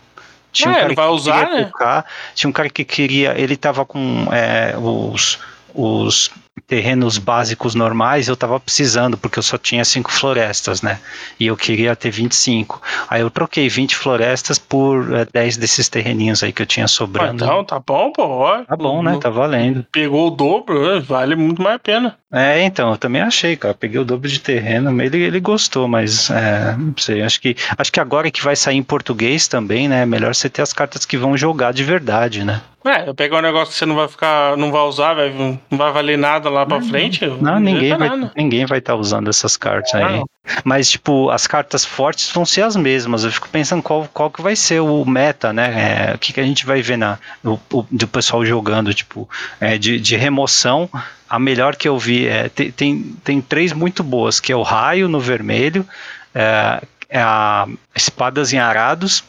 Tinha 0.58 0.70
um 0.70 0.74
É, 0.74 0.80
cara 0.80 0.94
vai 0.94 1.06
que 1.06 1.12
usar, 1.12 1.46
queria 1.46 1.60
né? 1.62 1.64
tocar, 1.70 2.04
tinha 2.34 2.50
um 2.50 2.52
cara 2.52 2.68
que 2.68 2.84
queria, 2.84 3.40
ele 3.40 3.56
tava 3.56 3.84
com 3.84 4.26
é, 4.32 4.76
os, 4.76 5.38
os 5.72 6.30
terrenos 6.66 7.18
básicos 7.18 7.74
normais, 7.74 8.28
eu 8.28 8.36
tava 8.36 8.58
precisando, 8.58 9.16
porque 9.16 9.38
eu 9.38 9.42
só 9.42 9.58
tinha 9.58 9.84
cinco 9.84 10.12
florestas, 10.12 10.82
né? 10.82 11.00
E 11.38 11.46
eu 11.46 11.56
queria 11.56 11.94
ter 11.96 12.10
25. 12.10 12.80
Aí 13.08 13.20
eu 13.20 13.30
troquei 13.30 13.68
20 13.68 13.96
florestas 13.96 14.58
por 14.58 15.14
é, 15.14 15.26
10 15.32 15.56
desses 15.56 15.88
terreninhos 15.88 16.42
aí 16.42 16.52
que 16.52 16.62
eu 16.62 16.66
tinha 16.66 16.84
Ah, 16.84 16.88
sobrando. 16.88 17.44
Então, 17.44 17.64
tá 17.64 17.78
bom, 17.78 18.12
pô. 18.12 18.44
Tá 18.66 18.76
bom, 18.76 19.02
né? 19.02 19.18
Tá 19.20 19.30
valendo. 19.30 19.86
Pegou 19.92 20.28
o 20.28 20.30
dobro, 20.30 20.96
é, 20.96 21.00
vale 21.00 21.36
muito 21.36 21.62
mais 21.62 21.76
a 21.76 21.78
pena. 21.78 22.16
É, 22.32 22.62
então, 22.62 22.90
eu 22.90 22.98
também 22.98 23.22
achei, 23.22 23.56
cara. 23.56 23.74
Peguei 23.74 23.98
o 23.98 24.04
dobro 24.04 24.28
de 24.28 24.38
terreno, 24.38 25.00
ele, 25.02 25.22
ele 25.22 25.40
gostou, 25.40 25.88
mas 25.88 26.30
é, 26.30 26.76
não 26.76 26.94
sei, 26.96 27.22
acho 27.22 27.40
que, 27.40 27.56
acho 27.76 27.90
que 27.90 28.00
agora 28.00 28.30
que 28.30 28.42
vai 28.42 28.54
sair 28.54 28.76
em 28.76 28.82
português 28.82 29.48
também, 29.48 29.88
né? 29.88 30.02
é 30.02 30.06
Melhor 30.06 30.34
você 30.34 30.48
ter 30.50 30.62
as 30.62 30.72
cartas 30.72 31.06
que 31.06 31.16
vão 31.16 31.36
jogar 31.36 31.72
de 31.72 31.82
verdade, 31.82 32.44
né? 32.44 32.60
É, 32.86 33.08
eu 33.08 33.14
pegar 33.14 33.38
um 33.38 33.42
negócio 33.42 33.72
que 33.72 33.78
você 33.78 33.84
não 33.84 33.96
vai 33.96 34.08
ficar, 34.08 34.56
não 34.56 34.70
vai 34.70 34.82
usar, 34.82 35.14
vai, 35.14 35.30
não 35.30 35.58
vai 35.70 35.92
valer 35.92 36.16
nada 36.16 36.47
nada 36.48 36.50
lá 36.50 36.66
pra 36.66 36.80
frente. 36.80 37.26
Não, 37.40 37.60
ninguém 37.60 37.96
vai, 37.96 38.30
ninguém 38.36 38.66
vai 38.66 38.78
estar 38.78 38.94
tá 38.94 38.98
usando 38.98 39.28
essas 39.28 39.56
cartas 39.56 39.94
aí. 39.94 40.18
Não. 40.18 40.24
Mas, 40.64 40.90
tipo, 40.90 41.30
as 41.30 41.46
cartas 41.46 41.84
fortes 41.84 42.30
vão 42.30 42.46
ser 42.46 42.62
as 42.62 42.74
mesmas. 42.74 43.24
Eu 43.24 43.32
fico 43.32 43.48
pensando 43.48 43.82
qual, 43.82 44.08
qual 44.12 44.30
que 44.30 44.40
vai 44.40 44.56
ser 44.56 44.80
o 44.80 45.04
meta, 45.04 45.52
né? 45.52 46.10
É, 46.10 46.14
o 46.14 46.18
que, 46.18 46.32
que 46.32 46.40
a 46.40 46.44
gente 46.44 46.64
vai 46.64 46.80
ver 46.80 46.96
na, 46.96 47.18
o, 47.44 47.58
o, 47.72 47.86
do 47.90 48.08
pessoal 48.08 48.44
jogando, 48.44 48.92
tipo, 48.94 49.28
é, 49.60 49.76
de, 49.76 50.00
de 50.00 50.16
remoção. 50.16 50.88
A 51.28 51.38
melhor 51.38 51.76
que 51.76 51.86
eu 51.86 51.98
vi 51.98 52.26
é. 52.26 52.48
Tem, 52.48 52.70
tem, 52.70 53.02
tem 53.22 53.40
três 53.40 53.72
muito 53.72 54.02
boas, 54.02 54.40
que 54.40 54.52
é 54.52 54.56
o 54.56 54.62
raio 54.62 55.08
no 55.08 55.20
vermelho, 55.20 55.86
é, 56.34 56.82
é 57.08 57.20
a 57.20 57.66
espadas 57.94 58.52
em 58.52 58.58
arados 58.58 59.24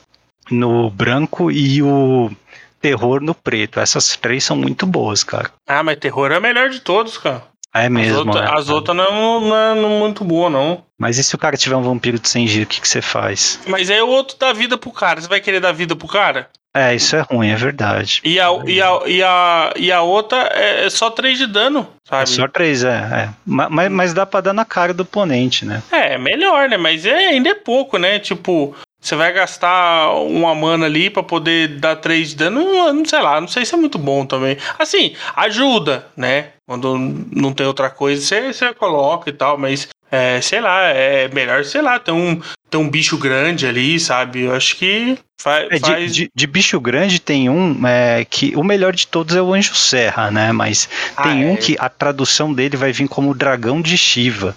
no 0.50 0.90
branco 0.90 1.52
e 1.52 1.82
o 1.84 2.32
terror 2.80 3.22
no 3.22 3.36
preto. 3.36 3.80
Essas 3.80 4.16
três 4.16 4.44
são 4.44 4.56
muito 4.56 4.86
boas, 4.86 5.24
cara. 5.24 5.52
Ah, 5.68 5.84
mas 5.84 5.98
terror 5.98 6.32
é 6.32 6.38
a 6.38 6.42
melhor 6.42 6.70
de 6.70 6.80
todos, 6.80 7.18
cara. 7.18 7.44
É 7.74 7.88
mesmo. 7.88 8.34
Né, 8.34 8.48
as, 8.52 8.70
outras 8.70 8.98
não, 8.98 9.42
não, 9.42 9.56
é, 9.56 9.72
é 9.72 10.00
muito 10.00 10.24
boa, 10.24 10.50
não. 10.50 10.84
Mas 10.98 11.18
e 11.18 11.24
se 11.24 11.36
o 11.36 11.38
cara 11.38 11.56
tiver 11.56 11.76
um 11.76 11.84
vampiro 11.84 12.20
de 12.20 12.28
100 12.28 12.48
giro, 12.48 12.66
o 12.66 12.68
que, 12.68 12.82
que 12.82 12.88
você 12.88 13.02
faz? 13.02 13.60
Mas 13.68 13.90
aí 13.90 14.02
o 14.02 14.08
outro 14.08 14.36
dá 14.40 14.52
vida 14.52 14.78
pro 14.78 14.92
cara. 14.92 15.22
Você 15.22 15.28
vai 15.28 15.40
querer 15.40 15.60
dar 15.60 15.72
vida 15.72 15.96
pro 15.96 16.08
cara? 16.08 16.50
É, 16.74 16.94
isso 16.94 17.16
é 17.16 17.22
ruim, 17.22 17.50
é 17.50 17.56
verdade. 17.56 18.22
E 18.24 18.40
a, 18.40 18.48
e 18.66 18.82
a, 18.82 19.00
e 19.08 19.24
a, 19.24 19.74
e 19.76 19.92
a 19.92 20.02
outra 20.02 20.38
é, 20.54 20.86
é 20.86 20.90
só 20.90 21.10
3 21.10 21.38
de 21.38 21.48
dano, 21.48 21.88
sabe? 22.08 22.24
É 22.24 22.26
só 22.28 22.48
3, 22.48 22.84
é. 22.84 22.90
é. 22.90 23.30
Mas, 23.46 23.92
mas 23.92 24.14
dá 24.14 24.26
pra 24.26 24.42
dar 24.42 24.54
na 24.54 24.66
cara 24.66 24.94
do 24.94 25.02
oponente, 25.02 25.66
né? 25.66 25.82
É, 25.92 26.18
melhor, 26.18 26.70
né? 26.70 26.78
Mas 26.78 27.06
é, 27.06 27.30
ainda 27.30 27.50
é 27.50 27.56
pouco, 27.56 27.98
né? 27.98 28.20
Tipo, 28.20 28.76
você 29.02 29.16
vai 29.16 29.32
gastar 29.32 30.12
uma 30.14 30.54
mana 30.54 30.86
ali 30.86 31.10
para 31.10 31.24
poder 31.24 31.80
dar 31.80 31.96
3 31.96 32.30
de 32.30 32.36
dano, 32.36 32.94
não, 32.94 33.06
sei 33.06 33.22
lá, 33.22 33.40
não 33.40 33.48
sei 33.48 33.66
se 33.66 33.74
é 33.74 33.78
muito 33.78 33.98
bom 33.98 34.26
também. 34.26 34.58
Assim, 34.78 35.16
ajuda, 35.36 36.08
né? 36.18 36.50
Quando 36.68 36.98
não 37.32 37.54
tem 37.54 37.66
outra 37.66 37.90
coisa, 37.90 38.22
você, 38.22 38.54
você 38.54 38.74
coloca 38.74 39.30
e 39.30 39.34
tal, 39.34 39.58
mas 39.58 39.88
é, 40.12 40.42
sei 40.42 40.60
lá, 40.60 40.82
é 40.84 41.28
melhor, 41.30 41.64
sei 41.64 41.82
lá, 41.82 42.00
ter 42.00 42.12
um, 42.12 42.42
ter 42.70 42.78
um 42.78 42.90
bicho 42.90 43.18
grande 43.18 43.66
ali, 43.66 44.00
sabe? 44.00 44.44
Eu 44.44 44.56
acho 44.56 44.76
que. 44.76 45.18
É, 45.46 45.80
de, 45.80 46.12
de, 46.12 46.32
de, 46.36 46.48
bicho 46.48 46.80
grande 46.82 47.22
tem 47.22 47.50
um 47.50 47.88
é, 47.88 48.26
que 48.26 48.54
o 48.58 48.64
melhor 48.64 48.94
de 48.94 49.08
todos 49.08 49.34
é 49.36 49.42
o 49.42 49.54
Anjo 49.54 49.74
Serra, 49.74 50.30
né? 50.30 50.52
Mas 50.52 50.90
ah, 51.16 51.24
tem 51.24 51.46
um 51.46 51.54
é. 51.54 51.58
que 51.58 51.78
a 51.80 51.88
tradução 51.88 52.54
dele 52.54 52.76
vai 52.76 52.92
vir 52.92 53.08
como 53.08 53.34
Dragão 53.34 53.82
de 53.82 53.98
Shiva. 53.98 54.54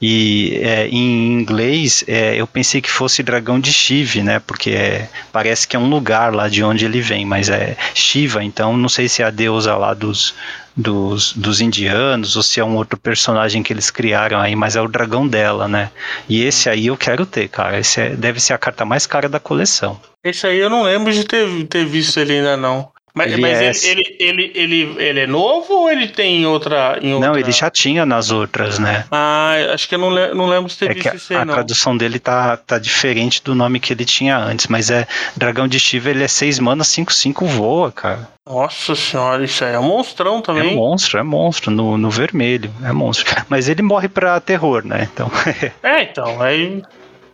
E 0.00 0.58
é, 0.62 0.88
em 0.88 1.32
inglês 1.32 2.02
é, 2.08 2.34
eu 2.34 2.46
pensei 2.46 2.80
que 2.80 2.90
fosse 2.90 3.22
dragão 3.22 3.60
de 3.60 3.72
Shiva, 3.72 4.22
né? 4.22 4.38
Porque 4.40 4.70
é, 4.70 5.08
parece 5.30 5.68
que 5.68 5.76
é 5.76 5.78
um 5.78 5.90
lugar 5.90 6.34
lá 6.34 6.48
de 6.48 6.64
onde 6.64 6.84
ele 6.84 7.02
vem, 7.02 7.26
mas 7.26 7.50
é 7.50 7.76
Shiva, 7.94 8.42
então 8.42 8.76
não 8.76 8.88
sei 8.88 9.08
se 9.08 9.22
é 9.22 9.26
a 9.26 9.30
deusa 9.30 9.76
lá 9.76 9.92
dos, 9.92 10.34
dos, 10.74 11.34
dos 11.34 11.60
indianos 11.60 12.34
ou 12.36 12.42
se 12.42 12.60
é 12.60 12.64
um 12.64 12.76
outro 12.76 12.98
personagem 12.98 13.62
que 13.62 13.72
eles 13.72 13.90
criaram 13.90 14.40
aí, 14.40 14.56
mas 14.56 14.74
é 14.74 14.80
o 14.80 14.88
dragão 14.88 15.28
dela, 15.28 15.68
né? 15.68 15.90
E 16.28 16.42
esse 16.42 16.70
aí 16.70 16.86
eu 16.86 16.96
quero 16.96 17.26
ter, 17.26 17.48
cara. 17.48 17.78
Esse 17.78 18.00
é, 18.00 18.10
deve 18.10 18.40
ser 18.40 18.54
a 18.54 18.58
carta 18.58 18.84
mais 18.84 19.06
cara 19.06 19.28
da 19.28 19.38
coleção. 19.38 20.00
Esse 20.24 20.46
aí 20.46 20.58
eu 20.58 20.70
não 20.70 20.82
lembro 20.82 21.12
de 21.12 21.24
ter, 21.24 21.64
ter 21.66 21.84
visto 21.84 22.18
ele 22.18 22.34
ainda 22.34 22.56
não. 22.56 22.90
Mas, 23.14 23.32
ele, 23.32 23.42
mas 23.42 23.84
é... 23.84 23.90
ele, 23.90 24.16
ele, 24.18 24.52
ele, 24.54 24.94
ele, 24.98 25.20
é 25.20 25.26
novo 25.26 25.72
ou 25.74 25.90
ele 25.90 26.08
tem 26.08 26.46
outra, 26.46 26.94
outra... 26.94 27.18
Não, 27.18 27.36
ele 27.36 27.50
já 27.50 27.68
tinha 27.68 28.06
nas 28.06 28.30
outras, 28.30 28.78
né? 28.78 29.04
Ah, 29.10 29.52
acho 29.72 29.88
que 29.88 29.94
eu 29.94 29.98
não, 29.98 30.10
não 30.34 30.48
lembro 30.48 30.68
de 30.68 30.76
ter 30.76 30.90
é 30.90 30.94
visto 30.94 31.14
esse 31.14 31.34
A 31.34 31.44
não. 31.44 31.54
tradução 31.54 31.96
dele 31.96 32.18
tá, 32.18 32.56
tá 32.56 32.78
diferente 32.78 33.42
do 33.42 33.54
nome 33.54 33.80
que 33.80 33.92
ele 33.92 34.04
tinha 34.04 34.38
antes, 34.38 34.68
mas 34.68 34.90
é 34.90 35.06
Dragão 35.36 35.66
de 35.66 35.80
Shiva, 35.80 36.10
ele 36.10 36.22
é 36.22 36.28
6 36.28 36.60
mana, 36.60 36.84
5-5 36.84 37.44
voa, 37.46 37.90
cara. 37.90 38.28
Nossa 38.46 38.94
senhora, 38.94 39.44
isso 39.44 39.64
aí 39.64 39.74
é 39.74 39.78
um 39.78 39.84
monstrão 39.84 40.40
também. 40.40 40.72
É 40.72 40.74
monstro, 40.74 41.18
é 41.18 41.22
monstro, 41.22 41.70
no, 41.70 41.98
no 41.98 42.10
vermelho, 42.10 42.72
é 42.84 42.92
monstro. 42.92 43.30
Mas 43.48 43.68
ele 43.68 43.82
morre 43.82 44.08
pra 44.08 44.40
terror, 44.40 44.84
né? 44.84 45.08
Então... 45.12 45.30
é, 45.82 46.02
então, 46.02 46.40
aí... 46.40 46.82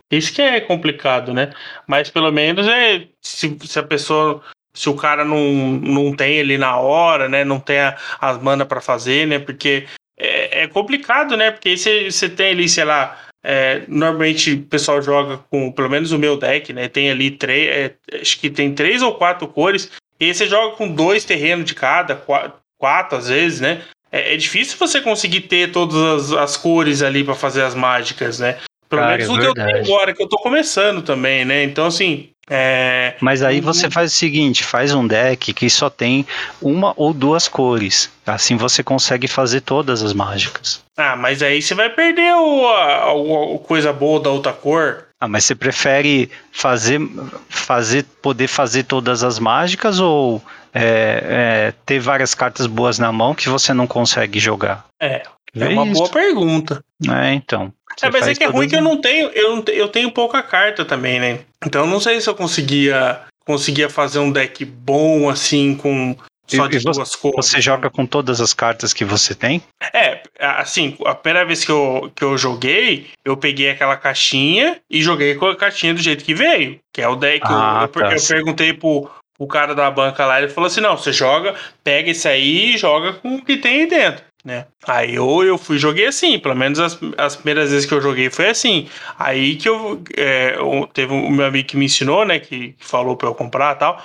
Isso 0.09 0.31
que 0.31 0.41
é 0.41 0.61
complicado, 0.61 1.33
né? 1.33 1.49
Mas 1.85 2.09
pelo 2.09 2.31
menos 2.31 2.65
é 2.65 3.07
se, 3.21 3.57
se 3.65 3.77
a 3.77 3.83
pessoa 3.83 4.41
se 4.77 4.87
o 4.89 4.93
cara 4.93 5.25
não, 5.25 5.39
não 5.81 6.15
tem 6.15 6.39
ali 6.39 6.55
na 6.55 6.77
hora, 6.77 7.27
né? 7.27 7.43
Não 7.43 7.59
tem 7.59 7.79
a, 7.79 7.97
as 8.21 8.39
mana 8.39 8.63
para 8.63 8.79
fazer, 8.79 9.25
né? 9.25 9.39
Porque 9.39 9.87
é, 10.19 10.63
é, 10.63 10.67
complicado, 10.67 11.35
né? 11.35 11.49
Porque 11.49 11.69
aí 11.69 11.77
você, 11.77 12.11
você 12.11 12.29
tem 12.29 12.51
ali, 12.51 12.69
sei 12.69 12.85
lá. 12.85 13.19
É, 13.43 13.81
normalmente 13.87 14.53
o 14.53 14.61
pessoal 14.63 15.01
joga 15.01 15.39
com, 15.49 15.71
pelo 15.71 15.89
menos 15.89 16.11
o 16.11 16.19
meu 16.19 16.37
deck, 16.37 16.71
né? 16.73 16.87
Tem 16.87 17.09
ali 17.09 17.31
três, 17.31 17.69
é, 17.69 18.19
acho 18.21 18.39
que 18.39 18.51
tem 18.51 18.75
três 18.75 19.01
ou 19.01 19.15
quatro 19.15 19.47
cores. 19.47 19.91
E 20.19 20.25
aí 20.25 20.33
você 20.33 20.45
joga 20.45 20.75
com 20.75 20.87
dois 20.93 21.25
terrenos 21.25 21.65
de 21.65 21.73
cada, 21.73 22.15
quatro, 22.15 22.53
quatro 22.77 23.17
às 23.17 23.29
vezes, 23.29 23.59
né? 23.59 23.81
É, 24.11 24.35
é, 24.35 24.37
difícil 24.37 24.77
você 24.77 25.01
conseguir 25.01 25.41
ter 25.41 25.71
todas 25.71 26.31
as, 26.31 26.31
as 26.33 26.55
cores 26.55 27.01
ali 27.01 27.23
para 27.23 27.33
fazer 27.33 27.63
as 27.63 27.73
mágicas, 27.73 28.37
né? 28.37 28.59
Pelo 28.87 29.01
Cara, 29.01 29.17
menos 29.17 29.29
é 29.29 29.31
o 29.31 29.39
que 29.41 29.47
eu 29.47 29.53
tenho 29.53 29.77
agora, 29.83 30.13
que 30.13 30.21
eu 30.21 30.29
tô 30.29 30.37
começando 30.37 31.01
também, 31.01 31.43
né? 31.43 31.63
Então, 31.63 31.87
assim, 31.87 32.29
é... 32.49 33.15
Mas 33.19 33.43
aí 33.43 33.59
você 33.59 33.89
faz 33.89 34.13
o 34.13 34.15
seguinte: 34.15 34.63
faz 34.63 34.93
um 34.93 35.05
deck 35.05 35.53
que 35.53 35.69
só 35.69 35.89
tem 35.89 36.25
uma 36.61 36.93
ou 36.95 37.13
duas 37.13 37.47
cores. 37.47 38.09
Assim 38.25 38.55
você 38.55 38.83
consegue 38.83 39.27
fazer 39.27 39.61
todas 39.61 40.01
as 40.01 40.13
mágicas. 40.13 40.81
Ah, 40.95 41.15
mas 41.15 41.43
aí 41.43 41.61
você 41.61 41.75
vai 41.75 41.89
perder 41.89 42.33
o, 42.33 42.67
a, 42.67 43.59
coisa 43.59 43.91
boa 43.91 44.19
da 44.19 44.29
outra 44.29 44.53
cor. 44.53 45.05
Ah, 45.19 45.27
mas 45.27 45.45
você 45.45 45.55
prefere 45.55 46.29
fazer, 46.51 47.01
fazer, 47.49 48.05
poder 48.21 48.47
fazer 48.47 48.83
todas 48.83 49.23
as 49.23 49.39
mágicas 49.39 49.99
ou 49.99 50.41
é, 50.73 51.23
é, 51.23 51.73
ter 51.85 51.99
várias 51.99 52.35
cartas 52.35 52.67
boas 52.67 52.99
na 52.99 53.11
mão 53.11 53.33
que 53.33 53.49
você 53.49 53.73
não 53.73 53.87
consegue 53.87 54.39
jogar? 54.39 54.85
É, 54.99 55.23
é 55.65 55.69
uma 55.69 55.85
boa 55.85 56.09
pergunta. 56.09 56.83
É, 57.09 57.33
então. 57.33 57.73
É, 58.01 58.09
mas 58.09 58.27
é 58.27 58.35
que 58.35 58.43
é 58.43 58.47
ruim 58.47 58.67
que 58.67 58.75
eu 58.75 58.81
não 58.81 58.99
tenho, 58.99 59.29
eu, 59.29 59.63
eu 59.67 59.87
tenho 59.87 60.11
pouca 60.11 60.43
carta 60.43 60.85
também, 60.85 61.19
né? 61.19 61.39
Então 61.65 61.81
eu 61.81 61.87
não 61.87 61.99
sei 61.99 62.21
se 62.21 62.29
eu 62.29 62.35
conseguia, 62.35 63.21
conseguia 63.45 63.89
fazer 63.89 64.19
um 64.19 64.31
deck 64.31 64.63
bom 64.63 65.29
assim 65.29 65.75
com 65.75 66.15
só 66.47 66.67
de 66.67 66.79
duas 66.79 67.15
cores. 67.15 67.45
Você 67.45 67.59
joga 67.59 67.89
com 67.89 68.05
todas 68.05 68.39
as 68.39 68.53
cartas 68.53 68.93
que 68.93 69.03
você 69.03 69.35
tem? 69.35 69.61
É, 69.93 70.21
assim, 70.39 70.95
a 71.05 71.13
primeira 71.13 71.45
vez 71.45 71.65
que 71.65 71.71
eu, 71.71 72.11
que 72.15 72.23
eu 72.23 72.37
joguei, 72.37 73.07
eu 73.25 73.35
peguei 73.35 73.69
aquela 73.69 73.97
caixinha 73.97 74.79
e 74.89 75.01
joguei 75.01 75.35
com 75.35 75.47
a 75.47 75.55
caixinha 75.55 75.93
do 75.93 76.01
jeito 76.01 76.23
que 76.23 76.33
veio. 76.33 76.79
Que 76.93 77.01
é 77.01 77.07
o 77.07 77.15
deck. 77.15 77.41
Ah, 77.45 77.81
eu, 77.81 77.87
tá. 77.89 78.13
eu, 78.13 78.27
perguntei 78.27 78.73
pro, 78.73 79.09
o 79.37 79.47
cara 79.47 79.75
da 79.75 79.91
banca 79.91 80.25
lá, 80.25 80.39
ele 80.39 80.49
falou 80.49 80.67
assim: 80.67 80.81
não, 80.81 80.97
você 80.97 81.11
joga, 81.11 81.55
pega 81.83 82.11
esse 82.11 82.27
aí 82.27 82.75
e 82.75 82.77
joga 82.77 83.13
com 83.13 83.35
o 83.35 83.43
que 83.43 83.57
tem 83.57 83.81
aí 83.81 83.87
dentro 83.87 84.27
né? 84.47 84.65
Aí 84.87 85.15
eu, 85.15 85.43
eu 85.43 85.57
fui 85.57 85.77
joguei 85.77 86.05
assim, 86.05 86.39
pelo 86.39 86.55
menos 86.55 86.79
as, 86.79 86.97
as 87.17 87.35
primeiras 87.35 87.69
vezes 87.69 87.85
que 87.85 87.93
eu 87.93 88.01
joguei 88.01 88.29
foi 88.29 88.47
assim. 88.47 88.87
Aí 89.19 89.57
que 89.57 89.67
eu, 89.67 90.01
é, 90.15 90.55
eu 90.55 90.89
teve 90.93 91.13
o 91.13 91.29
meu 91.29 91.45
amigo 91.45 91.67
que 91.67 91.75
me 91.75 91.85
ensinou, 91.85 92.25
né? 92.25 92.39
Que, 92.39 92.71
que 92.71 92.85
falou 92.85 93.17
para 93.17 93.27
eu 93.27 93.35
comprar 93.35 93.75
tal. 93.75 94.01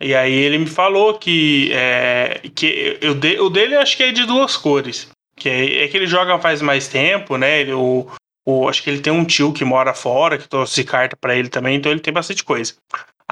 E 0.00 0.14
aí 0.14 0.32
ele 0.32 0.58
me 0.58 0.66
falou 0.66 1.18
que, 1.18 1.72
é, 1.72 2.40
que 2.54 2.98
eu 3.02 3.14
de, 3.16 3.40
o 3.40 3.50
dele 3.50 3.74
acho 3.74 3.96
que 3.96 4.04
é 4.04 4.12
de 4.12 4.24
duas 4.24 4.56
cores. 4.56 5.08
Que 5.34 5.48
é, 5.48 5.84
é 5.84 5.88
que 5.88 5.96
ele 5.96 6.06
joga 6.06 6.38
faz 6.38 6.62
mais 6.62 6.86
tempo, 6.86 7.36
né? 7.36 7.60
Ele, 7.60 7.72
o, 7.72 8.06
o, 8.46 8.68
acho 8.68 8.84
que 8.84 8.90
ele 8.90 9.00
tem 9.00 9.12
um 9.12 9.24
tio 9.24 9.52
que 9.52 9.64
mora 9.64 9.92
fora, 9.92 10.38
que 10.38 10.48
trouxe 10.48 10.84
carta 10.84 11.16
para 11.20 11.34
ele 11.34 11.48
também, 11.48 11.76
então 11.76 11.90
ele 11.90 12.00
tem 12.00 12.14
bastante 12.14 12.44
coisa. 12.44 12.74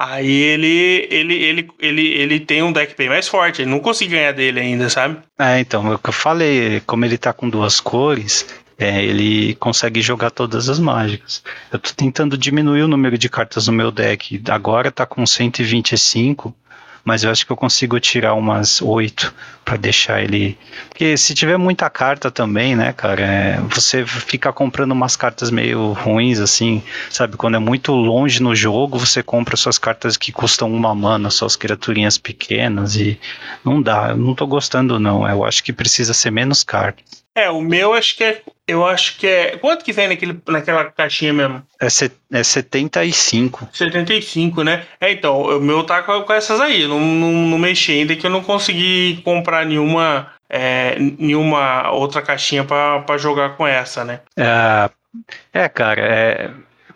Aí 0.01 0.31
ele, 0.31 1.07
ele, 1.11 1.33
ele, 1.33 1.69
ele, 1.77 2.07
ele 2.13 2.39
tem 2.39 2.63
um 2.63 2.71
deck 2.71 2.95
bem 2.97 3.09
mais 3.09 3.27
forte, 3.27 3.61
ele 3.61 3.69
não 3.69 3.81
conseguiu 3.81 4.17
ganhar 4.17 4.31
dele 4.31 4.61
ainda, 4.61 4.89
sabe? 4.89 5.17
É, 5.37 5.59
então, 5.59 5.91
é 5.91 5.95
o 5.95 5.99
que 5.99 6.07
eu 6.07 6.13
falei, 6.13 6.81
como 6.85 7.03
ele 7.03 7.17
tá 7.17 7.33
com 7.33 7.49
duas 7.49 7.81
cores, 7.81 8.47
é, 8.77 9.03
ele 9.03 9.55
consegue 9.55 10.01
jogar 10.01 10.31
todas 10.31 10.69
as 10.69 10.79
mágicas. 10.79 11.43
Eu 11.69 11.77
tô 11.77 11.89
tentando 11.93 12.37
diminuir 12.37 12.83
o 12.83 12.87
número 12.87 13.17
de 13.17 13.27
cartas 13.27 13.67
no 13.67 13.73
meu 13.73 13.91
deck, 13.91 14.41
agora 14.47 14.89
tá 14.89 15.05
com 15.05 15.25
125, 15.25 16.55
mas 17.03 17.23
eu 17.23 17.31
acho 17.31 17.45
que 17.45 17.51
eu 17.51 17.57
consigo 17.57 17.99
tirar 17.99 18.33
umas 18.33 18.81
oito 18.81 19.33
para 19.63 19.77
deixar 19.77 20.21
ele. 20.21 20.57
Porque 20.89 21.15
se 21.15 21.33
tiver 21.33 21.57
muita 21.57 21.89
carta 21.89 22.31
também, 22.31 22.75
né, 22.75 22.91
cara, 22.93 23.21
é, 23.21 23.61
você 23.69 24.05
fica 24.05 24.51
comprando 24.51 24.91
umas 24.91 25.15
cartas 25.15 25.51
meio 25.51 25.93
ruins, 25.93 26.39
assim, 26.39 26.81
sabe? 27.09 27.37
Quando 27.37 27.55
é 27.55 27.59
muito 27.59 27.91
longe 27.91 28.41
no 28.41 28.55
jogo, 28.55 28.97
você 28.97 29.21
compra 29.21 29.55
suas 29.55 29.77
cartas 29.77 30.17
que 30.17 30.31
custam 30.31 30.73
uma 30.73 30.95
mana, 30.95 31.29
suas 31.29 31.55
criaturinhas 31.55 32.17
pequenas, 32.17 32.95
e 32.95 33.19
não 33.63 33.81
dá. 33.81 34.09
Eu 34.09 34.17
não 34.17 34.33
tô 34.33 34.47
gostando, 34.47 34.99
não. 34.99 35.27
Eu 35.27 35.45
acho 35.45 35.63
que 35.63 35.71
precisa 35.71 36.13
ser 36.13 36.31
menos 36.31 36.63
cartas. 36.63 37.23
É, 37.39 37.49
o 37.49 37.61
meu 37.61 37.93
acho 37.93 38.15
que 38.17 38.23
é. 38.23 38.41
Eu 38.67 38.85
acho 38.85 39.17
que 39.17 39.25
é. 39.25 39.57
Quanto 39.57 39.83
que 39.83 39.93
vem 39.93 40.09
naquele, 40.09 40.39
naquela 40.47 40.85
caixinha 40.85 41.33
mesmo? 41.33 41.63
É, 41.79 41.89
set, 41.89 42.13
é 42.31 42.43
75. 42.43 43.69
75, 43.71 44.63
né? 44.63 44.85
É, 44.99 45.11
então, 45.11 45.41
o 45.41 45.59
meu 45.59 45.83
tá 45.83 46.03
com, 46.03 46.21
com 46.21 46.33
essas 46.33 46.59
aí. 46.59 46.87
Não, 46.87 46.99
não, 46.99 47.31
não 47.31 47.57
mexi 47.57 47.93
ainda 47.93 48.15
que 48.15 48.25
eu 48.25 48.29
não 48.29 48.43
consegui 48.43 49.21
comprar 49.23 49.65
nenhuma. 49.65 50.31
É, 50.51 50.97
nenhuma 50.99 51.91
outra 51.91 52.23
caixinha 52.23 52.63
para 52.63 53.17
jogar 53.17 53.55
com 53.55 53.67
essa, 53.67 54.03
né? 54.03 54.21
É, 54.35 54.89
é 55.53 55.69
cara, 55.69 56.01
é 56.01 56.49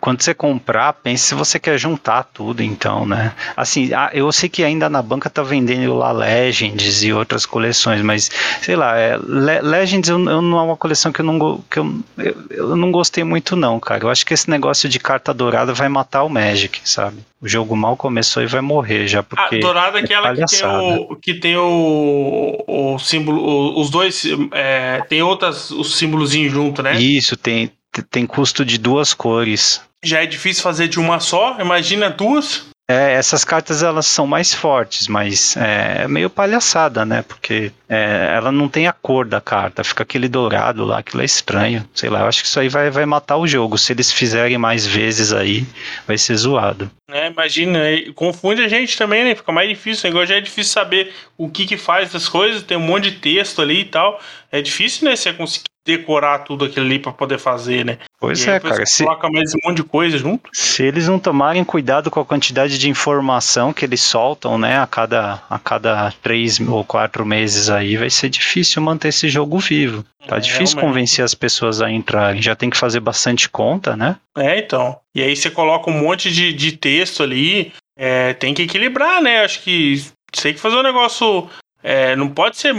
quando 0.04 0.20
você 0.20 0.34
comprar, 0.34 0.92
pense 0.92 1.24
se 1.24 1.34
você 1.34 1.58
quer 1.58 1.78
juntar 1.78 2.24
tudo, 2.24 2.62
então, 2.62 3.06
né? 3.06 3.32
Assim, 3.56 3.88
eu 4.12 4.30
sei 4.32 4.50
que 4.50 4.62
ainda 4.62 4.90
na 4.90 5.00
banca 5.00 5.30
tá 5.30 5.42
vendendo 5.42 5.94
lá 5.94 6.12
Legends 6.12 7.02
e 7.02 7.10
outras 7.10 7.46
coleções, 7.46 8.02
mas 8.02 8.30
sei 8.60 8.76
lá, 8.76 8.98
é, 8.98 9.16
Legends 9.16 10.10
eu, 10.10 10.18
eu, 10.28 10.42
não 10.42 10.58
é 10.58 10.62
uma 10.62 10.76
coleção 10.76 11.10
que 11.10 11.22
eu 11.22 11.24
não 11.24 11.64
que 11.70 11.78
eu, 11.78 12.04
eu 12.50 12.76
não 12.76 12.92
gostei 12.92 13.24
muito 13.24 13.56
não, 13.56 13.80
cara. 13.80 14.04
Eu 14.04 14.10
acho 14.10 14.26
que 14.26 14.34
esse 14.34 14.50
negócio 14.50 14.90
de 14.90 15.00
carta 15.00 15.32
dourada 15.32 15.72
vai 15.72 15.88
matar 15.88 16.22
o 16.22 16.28
Magic, 16.28 16.82
sabe? 16.84 17.24
O 17.40 17.48
jogo 17.48 17.74
mal 17.74 17.96
começou 17.96 18.42
e 18.42 18.46
vai 18.46 18.60
morrer 18.60 19.08
já 19.08 19.22
porque. 19.22 19.56
A 19.56 19.60
dourada 19.60 20.00
é 20.00 20.04
aquela 20.04 20.32
é 20.32 20.34
que 20.34 20.44
tem 20.44 20.66
o 20.66 21.16
que 21.16 21.34
tem 21.34 21.56
o, 21.56 22.62
o 22.68 22.98
símbolo, 22.98 23.40
o, 23.40 23.80
os 23.80 23.88
dois 23.88 24.22
é, 24.52 25.02
tem 25.08 25.22
outras 25.22 25.70
os 25.70 25.96
símbolozinhos 25.96 26.52
junto, 26.52 26.82
né? 26.82 27.00
Isso 27.00 27.38
tem 27.38 27.72
tem 28.02 28.26
custo 28.26 28.64
de 28.64 28.78
duas 28.78 29.14
cores. 29.14 29.80
Já 30.04 30.22
é 30.22 30.26
difícil 30.26 30.62
fazer 30.62 30.86
de 30.86 31.00
uma 31.00 31.18
só, 31.18 31.56
imagina 31.58 32.10
duas. 32.10 32.66
É, 32.86 33.14
essas 33.14 33.44
cartas 33.44 33.82
elas 33.82 34.04
são 34.04 34.26
mais 34.26 34.52
fortes, 34.52 35.08
mas 35.08 35.56
é 35.56 36.06
meio 36.06 36.28
palhaçada, 36.28 37.02
né? 37.06 37.22
Porque 37.26 37.72
é, 37.88 38.34
ela 38.36 38.52
não 38.52 38.68
tem 38.68 38.86
a 38.86 38.92
cor 38.92 39.26
da 39.26 39.40
carta, 39.40 39.82
fica 39.82 40.02
aquele 40.02 40.28
dourado 40.28 40.84
lá, 40.84 40.98
aquilo 40.98 41.22
é 41.22 41.24
estranho. 41.24 41.88
Sei 41.94 42.10
lá, 42.10 42.20
eu 42.20 42.26
acho 42.26 42.42
que 42.42 42.48
isso 42.48 42.60
aí 42.60 42.68
vai, 42.68 42.90
vai 42.90 43.06
matar 43.06 43.38
o 43.38 43.46
jogo. 43.46 43.78
Se 43.78 43.94
eles 43.94 44.12
fizerem 44.12 44.58
mais 44.58 44.86
vezes 44.86 45.32
aí, 45.32 45.66
vai 46.06 46.18
ser 46.18 46.36
zoado. 46.36 46.90
É, 47.10 47.28
imagina, 47.28 47.80
confunde 48.14 48.62
a 48.62 48.68
gente 48.68 48.98
também, 48.98 49.24
né? 49.24 49.34
Fica 49.34 49.50
mais 49.50 49.68
difícil. 49.70 50.10
O 50.10 50.12
negócio 50.12 50.28
já 50.28 50.36
é 50.36 50.42
difícil 50.42 50.74
saber 50.74 51.10
o 51.38 51.48
que 51.48 51.64
que 51.64 51.78
faz 51.78 52.14
as 52.14 52.28
coisas, 52.28 52.62
tem 52.62 52.76
um 52.76 52.80
monte 52.80 53.10
de 53.10 53.12
texto 53.12 53.62
ali 53.62 53.80
e 53.80 53.84
tal. 53.86 54.20
É 54.52 54.60
difícil, 54.60 55.08
né? 55.08 55.16
Você 55.16 55.32
conseguir 55.32 55.64
decorar 55.84 56.38
tudo 56.40 56.64
aquilo 56.64 56.86
ali 56.86 56.98
para 56.98 57.12
poder 57.12 57.38
fazer, 57.38 57.84
né? 57.84 57.98
Pois 58.18 58.46
é, 58.46 58.58
cara. 58.58 58.86
Se 58.86 59.04
coloca 59.04 59.28
mais 59.28 59.54
um 59.54 59.58
monte 59.64 59.76
de 59.76 59.84
coisa 59.84 60.16
junto. 60.16 60.48
Se 60.52 60.82
eles 60.82 61.08
não 61.08 61.18
tomarem 61.18 61.62
cuidado 61.62 62.10
com 62.10 62.20
a 62.20 62.24
quantidade 62.24 62.78
de 62.78 62.88
informação 62.88 63.72
que 63.72 63.84
eles 63.84 64.00
soltam, 64.00 64.56
né, 64.56 64.78
a 64.78 64.86
cada, 64.86 65.42
a 65.48 65.58
cada 65.58 66.12
três 66.22 66.58
ou 66.60 66.82
quatro 66.84 67.26
meses 67.26 67.68
aí, 67.68 67.96
vai 67.96 68.08
ser 68.08 68.30
difícil 68.30 68.80
manter 68.80 69.08
esse 69.08 69.28
jogo 69.28 69.58
vivo. 69.58 70.04
Tá 70.26 70.36
é, 70.36 70.40
difícil 70.40 70.76
realmente. 70.76 70.94
convencer 70.94 71.24
as 71.24 71.34
pessoas 71.34 71.82
a 71.82 71.90
entrarem. 71.90 72.40
Já 72.40 72.56
tem 72.56 72.70
que 72.70 72.78
fazer 72.78 73.00
bastante 73.00 73.48
conta, 73.48 73.94
né? 73.94 74.16
É, 74.36 74.58
então. 74.58 74.98
E 75.14 75.22
aí 75.22 75.36
você 75.36 75.50
coloca 75.50 75.90
um 75.90 76.00
monte 76.00 76.32
de, 76.32 76.52
de 76.54 76.72
texto 76.72 77.22
ali. 77.22 77.72
É, 77.96 78.32
tem 78.32 78.54
que 78.54 78.62
equilibrar, 78.62 79.22
né? 79.22 79.44
Acho 79.44 79.62
que 79.62 80.02
tem 80.42 80.54
que 80.54 80.60
fazer 80.60 80.76
um 80.76 80.82
negócio. 80.82 81.48
É, 81.82 82.16
não 82.16 82.28
pode 82.30 82.56
ser 82.56 82.74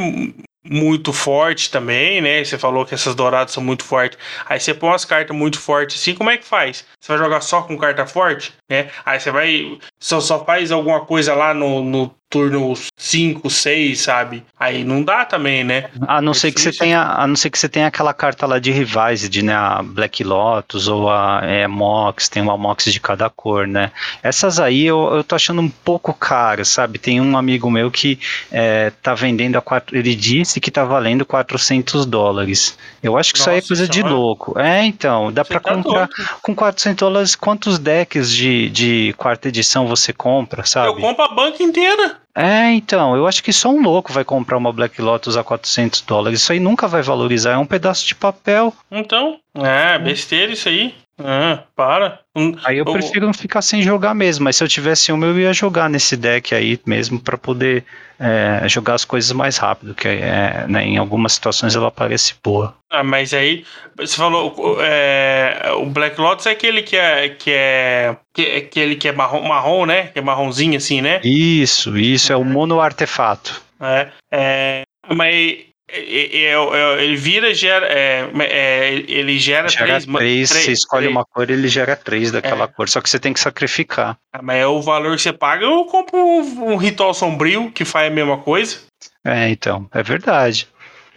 muito 0.66 1.14
forte 1.14 1.70
também, 1.70 2.22
né? 2.22 2.44
Você 2.44 2.58
falou 2.58 2.86
que 2.86 2.94
essas 2.94 3.16
douradas 3.16 3.54
são 3.54 3.64
muito 3.64 3.84
fortes. 3.84 4.18
Aí 4.46 4.60
você 4.60 4.74
põe 4.74 4.90
umas 4.90 5.06
cartas 5.06 5.36
muito 5.36 5.60
fortes 5.60 6.02
assim, 6.02 6.16
como 6.16 6.30
é 6.30 6.38
que 6.38 6.46
faz? 6.46 6.86
Você 7.00 7.12
vai 7.12 7.18
jogar 7.18 7.42
só 7.42 7.62
com 7.62 7.78
carta 7.78 8.06
forte, 8.06 8.54
né? 8.70 8.90
Aí 9.06 9.20
você 9.20 9.32
vai. 9.32 9.78
Só, 10.00 10.20
só 10.20 10.44
faz 10.44 10.72
alguma 10.72 11.06
coisa 11.06 11.36
lá 11.36 11.54
no, 11.54 11.84
no 11.84 12.16
turno 12.30 12.74
5, 12.98 13.50
6, 13.50 14.00
sabe? 14.00 14.44
Aí 14.60 14.84
não 14.84 15.04
dá 15.04 15.26
também, 15.26 15.64
né? 15.64 15.90
A 16.08 16.22
não, 16.22 16.32
é 16.32 16.36
ser 16.36 16.52
que 16.52 16.60
você 16.60 16.72
tenha, 16.72 17.02
a 17.02 17.26
não 17.28 17.36
ser 17.36 17.50
que 17.50 17.58
você 17.58 17.70
tenha 17.70 17.88
aquela 17.88 18.14
carta 18.14 18.46
lá 18.46 18.60
de 18.60 18.72
Revised, 18.72 19.42
né? 19.42 19.54
A 19.54 19.82
Black 19.82 20.24
Lotus 20.24 20.88
ou 20.88 21.10
a 21.10 21.42
é, 21.44 21.68
Mox, 21.68 22.28
tem 22.28 22.42
uma 22.42 22.58
Mox 22.58 22.86
de 22.86 23.00
cada 23.00 23.30
cor, 23.30 23.68
né? 23.68 23.92
Essas 24.22 24.60
aí 24.60 24.86
eu, 24.86 25.14
eu 25.14 25.24
tô 25.24 25.36
achando 25.36 25.62
um 25.62 25.70
pouco 25.70 26.14
caras, 26.14 26.68
sabe? 26.68 27.00
Tem 27.00 27.22
um 27.22 27.38
amigo 27.38 27.70
meu 27.70 27.90
que 27.90 28.20
é, 28.52 28.92
tá 29.02 29.14
vendendo 29.14 29.58
a 29.58 29.62
quatro, 29.62 29.98
ele 29.98 30.16
disse 30.16 30.60
que 30.60 30.72
tá 30.72 30.84
valendo 30.84 31.26
400 31.26 32.06
dólares. 32.06 32.78
Eu 33.02 33.18
acho 33.18 33.34
que 33.34 33.40
Nossa, 33.40 33.52
isso 33.52 33.56
aí 33.56 33.64
é 33.64 33.68
coisa 33.68 33.88
de 33.88 34.02
louco. 34.02 34.60
É, 34.60 34.84
então, 34.84 35.32
dá 35.32 35.46
para 35.46 35.60
tá 35.60 35.74
comprar 35.74 36.08
doido. 36.08 36.30
com 36.42 36.56
400 36.56 37.00
dólares 37.00 37.36
quantos 37.36 37.80
decks 37.80 38.32
de, 38.32 38.70
de 38.70 39.14
quarta 39.18 39.48
edição 39.48 39.88
você 39.88 40.12
compra, 40.12 40.66
sabe? 40.66 40.88
Eu 40.88 40.96
compro 40.96 41.24
a 41.24 41.34
banca 41.34 41.62
inteira. 41.64 42.15
É, 42.36 42.72
então, 42.72 43.16
eu 43.16 43.26
acho 43.28 43.42
que 43.42 43.54
só 43.54 43.70
um 43.70 43.82
louco 43.82 44.12
vai 44.12 44.26
comprar 44.26 44.58
uma 44.58 44.74
Black 44.74 45.02
Lotus 45.02 45.38
a 45.38 45.44
400 45.44 46.02
dólares. 46.02 46.42
Isso 46.42 46.52
aí 46.52 46.60
nunca 46.60 46.88
vai 46.88 47.02
valorizar, 47.02 47.54
é 47.54 47.58
um 47.58 47.66
pedaço 47.66 48.06
de 48.06 48.14
papel. 48.14 48.74
Então, 48.92 49.40
é, 49.56 49.98
besteira 49.98 50.52
isso 50.52 50.68
aí. 50.68 50.94
Ah, 51.18 51.64
para. 51.76 52.20
Aí 52.66 52.78
eu 52.78 52.86
prefiro 52.86 53.26
não 53.26 53.34
ficar 53.34 53.62
sem 53.62 53.82
jogar 53.82 54.14
mesmo, 54.14 54.44
mas 54.44 54.58
se 54.58 54.64
eu 54.64 54.68
tivesse 54.68 55.14
um, 55.14 55.24
eu 55.24 55.40
ia 55.40 55.54
jogar 55.54 55.90
nesse 55.90 56.18
deck 56.18 56.54
aí 56.54 56.78
mesmo 56.86 57.20
para 57.20 57.38
poder 57.38 57.86
é, 58.20 58.68
jogar 58.68 58.96
as 58.96 59.06
coisas 59.06 59.32
mais 59.32 59.58
rápido, 59.58 59.96
que 59.96 60.08
é, 60.08 60.66
né, 60.68 60.86
em 60.86 60.98
algumas 60.98 61.34
situações 61.34 61.74
ela 61.74 61.90
parece 61.90 62.36
boa. 62.44 62.76
Ah, 62.92 63.04
mas 63.04 63.34
aí 63.34 63.66
você 63.96 64.18
falou 64.18 64.78
é, 64.82 65.72
o 65.78 65.86
Black 65.86 66.20
Lotus 66.20 66.46
é 66.48 66.52
aquele 66.52 66.82
que 66.82 66.98
é 66.98 67.30
que 67.30 67.52
é 67.52 68.18
que 68.34 68.46
é 68.46 68.58
aquele 68.58 68.96
que 68.98 69.08
é 69.08 69.14
marrom, 69.14 69.48
marrom, 69.48 69.86
né? 69.86 70.08
Que 70.08 70.20
é 70.20 70.22
marronzinho 70.22 70.76
assim, 70.76 71.02
né? 71.02 71.22
Isso, 71.24 71.98
isso 71.98 72.34
é 72.34 72.36
o 72.36 72.44
mono 72.44 72.82
artefato. 72.82 73.62
É, 73.80 74.10
é 74.32 74.84
mas 75.14 75.75
ele 75.88 77.16
vira 77.16 77.54
gera 77.54 77.86
é, 77.88 78.28
é, 78.40 78.94
ele 79.08 79.38
gera, 79.38 79.70
gera 79.70 79.86
três, 79.86 80.06
três, 80.06 80.50
três, 80.50 80.66
você 80.66 80.72
escolhe 80.72 81.04
três. 81.04 81.16
uma 81.16 81.24
cor 81.24 81.50
ele 81.50 81.68
gera 81.68 81.96
três 81.96 82.32
daquela 82.32 82.66
é. 82.66 82.68
cor 82.68 82.90
só 82.90 83.00
que 83.00 83.10
você 83.10 83.20
tem 83.20 83.32
que 83.32 83.40
sacrificar 83.40 84.18
ah, 84.34 84.42
mas 84.42 84.58
é 84.58 84.68
o 84.68 84.82
valor 84.82 85.16
que 85.16 85.22
você 85.22 85.32
paga 85.32 85.64
eu 85.64 85.86
compro 85.86 86.18
um, 86.18 86.74
um 86.74 86.76
ritual 86.76 87.14
sombrio 87.14 87.72
que 87.72 87.86
faz 87.86 88.12
a 88.12 88.16
mesma 88.16 88.38
coisa 88.38 88.80
é 89.24 89.50
então 89.50 89.88
é 89.94 90.02
verdade 90.02 90.68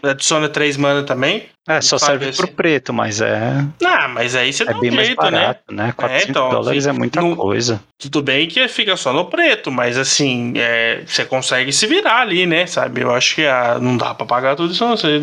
adiciona 0.03 0.49
três 0.49 0.77
mana 0.77 1.03
também. 1.03 1.49
É, 1.69 1.81
só 1.83 1.99
serve 1.99 2.33
pro 2.33 2.49
preto, 2.49 2.95
mas 2.95 3.21
é. 3.21 3.65
Ah, 3.85 4.09
mas 4.09 4.35
aí 4.35 4.53
você 4.53 4.63
é 4.63 4.67
dá 4.67 4.79
bem 4.79 4.91
um 4.91 4.95
jeito, 5.05 5.17
mais 5.17 5.33
né? 5.33 5.41
barato, 5.41 5.63
né? 5.71 5.87
né? 5.87 5.93
400 5.93 6.27
é, 6.27 6.31
então, 6.31 6.49
dólares 6.49 6.87
é 6.87 6.93
muita 6.93 7.21
não, 7.21 7.37
coisa. 7.37 7.81
Tudo 7.99 8.23
bem 8.23 8.49
que 8.49 8.67
fica 8.69 8.97
só 8.97 9.13
no 9.13 9.27
preto, 9.27 9.71
mas 9.71 9.99
assim, 9.99 10.55
é, 10.57 11.03
você 11.07 11.27
consegue 11.27 11.73
se 11.73 11.87
virar 11.87 12.23
ali, 12.23 12.47
né? 12.47 12.67
Sabe? 12.67 13.03
Eu 13.03 13.15
acho 13.15 13.35
que 13.35 13.47
ah, 13.47 13.79
não 13.81 13.97
dá 13.97 14.15
pra 14.15 14.25
pagar 14.25 14.57
tudo 14.57 14.73
isso, 14.73 14.85
não. 14.85 14.97
Você, 14.97 15.21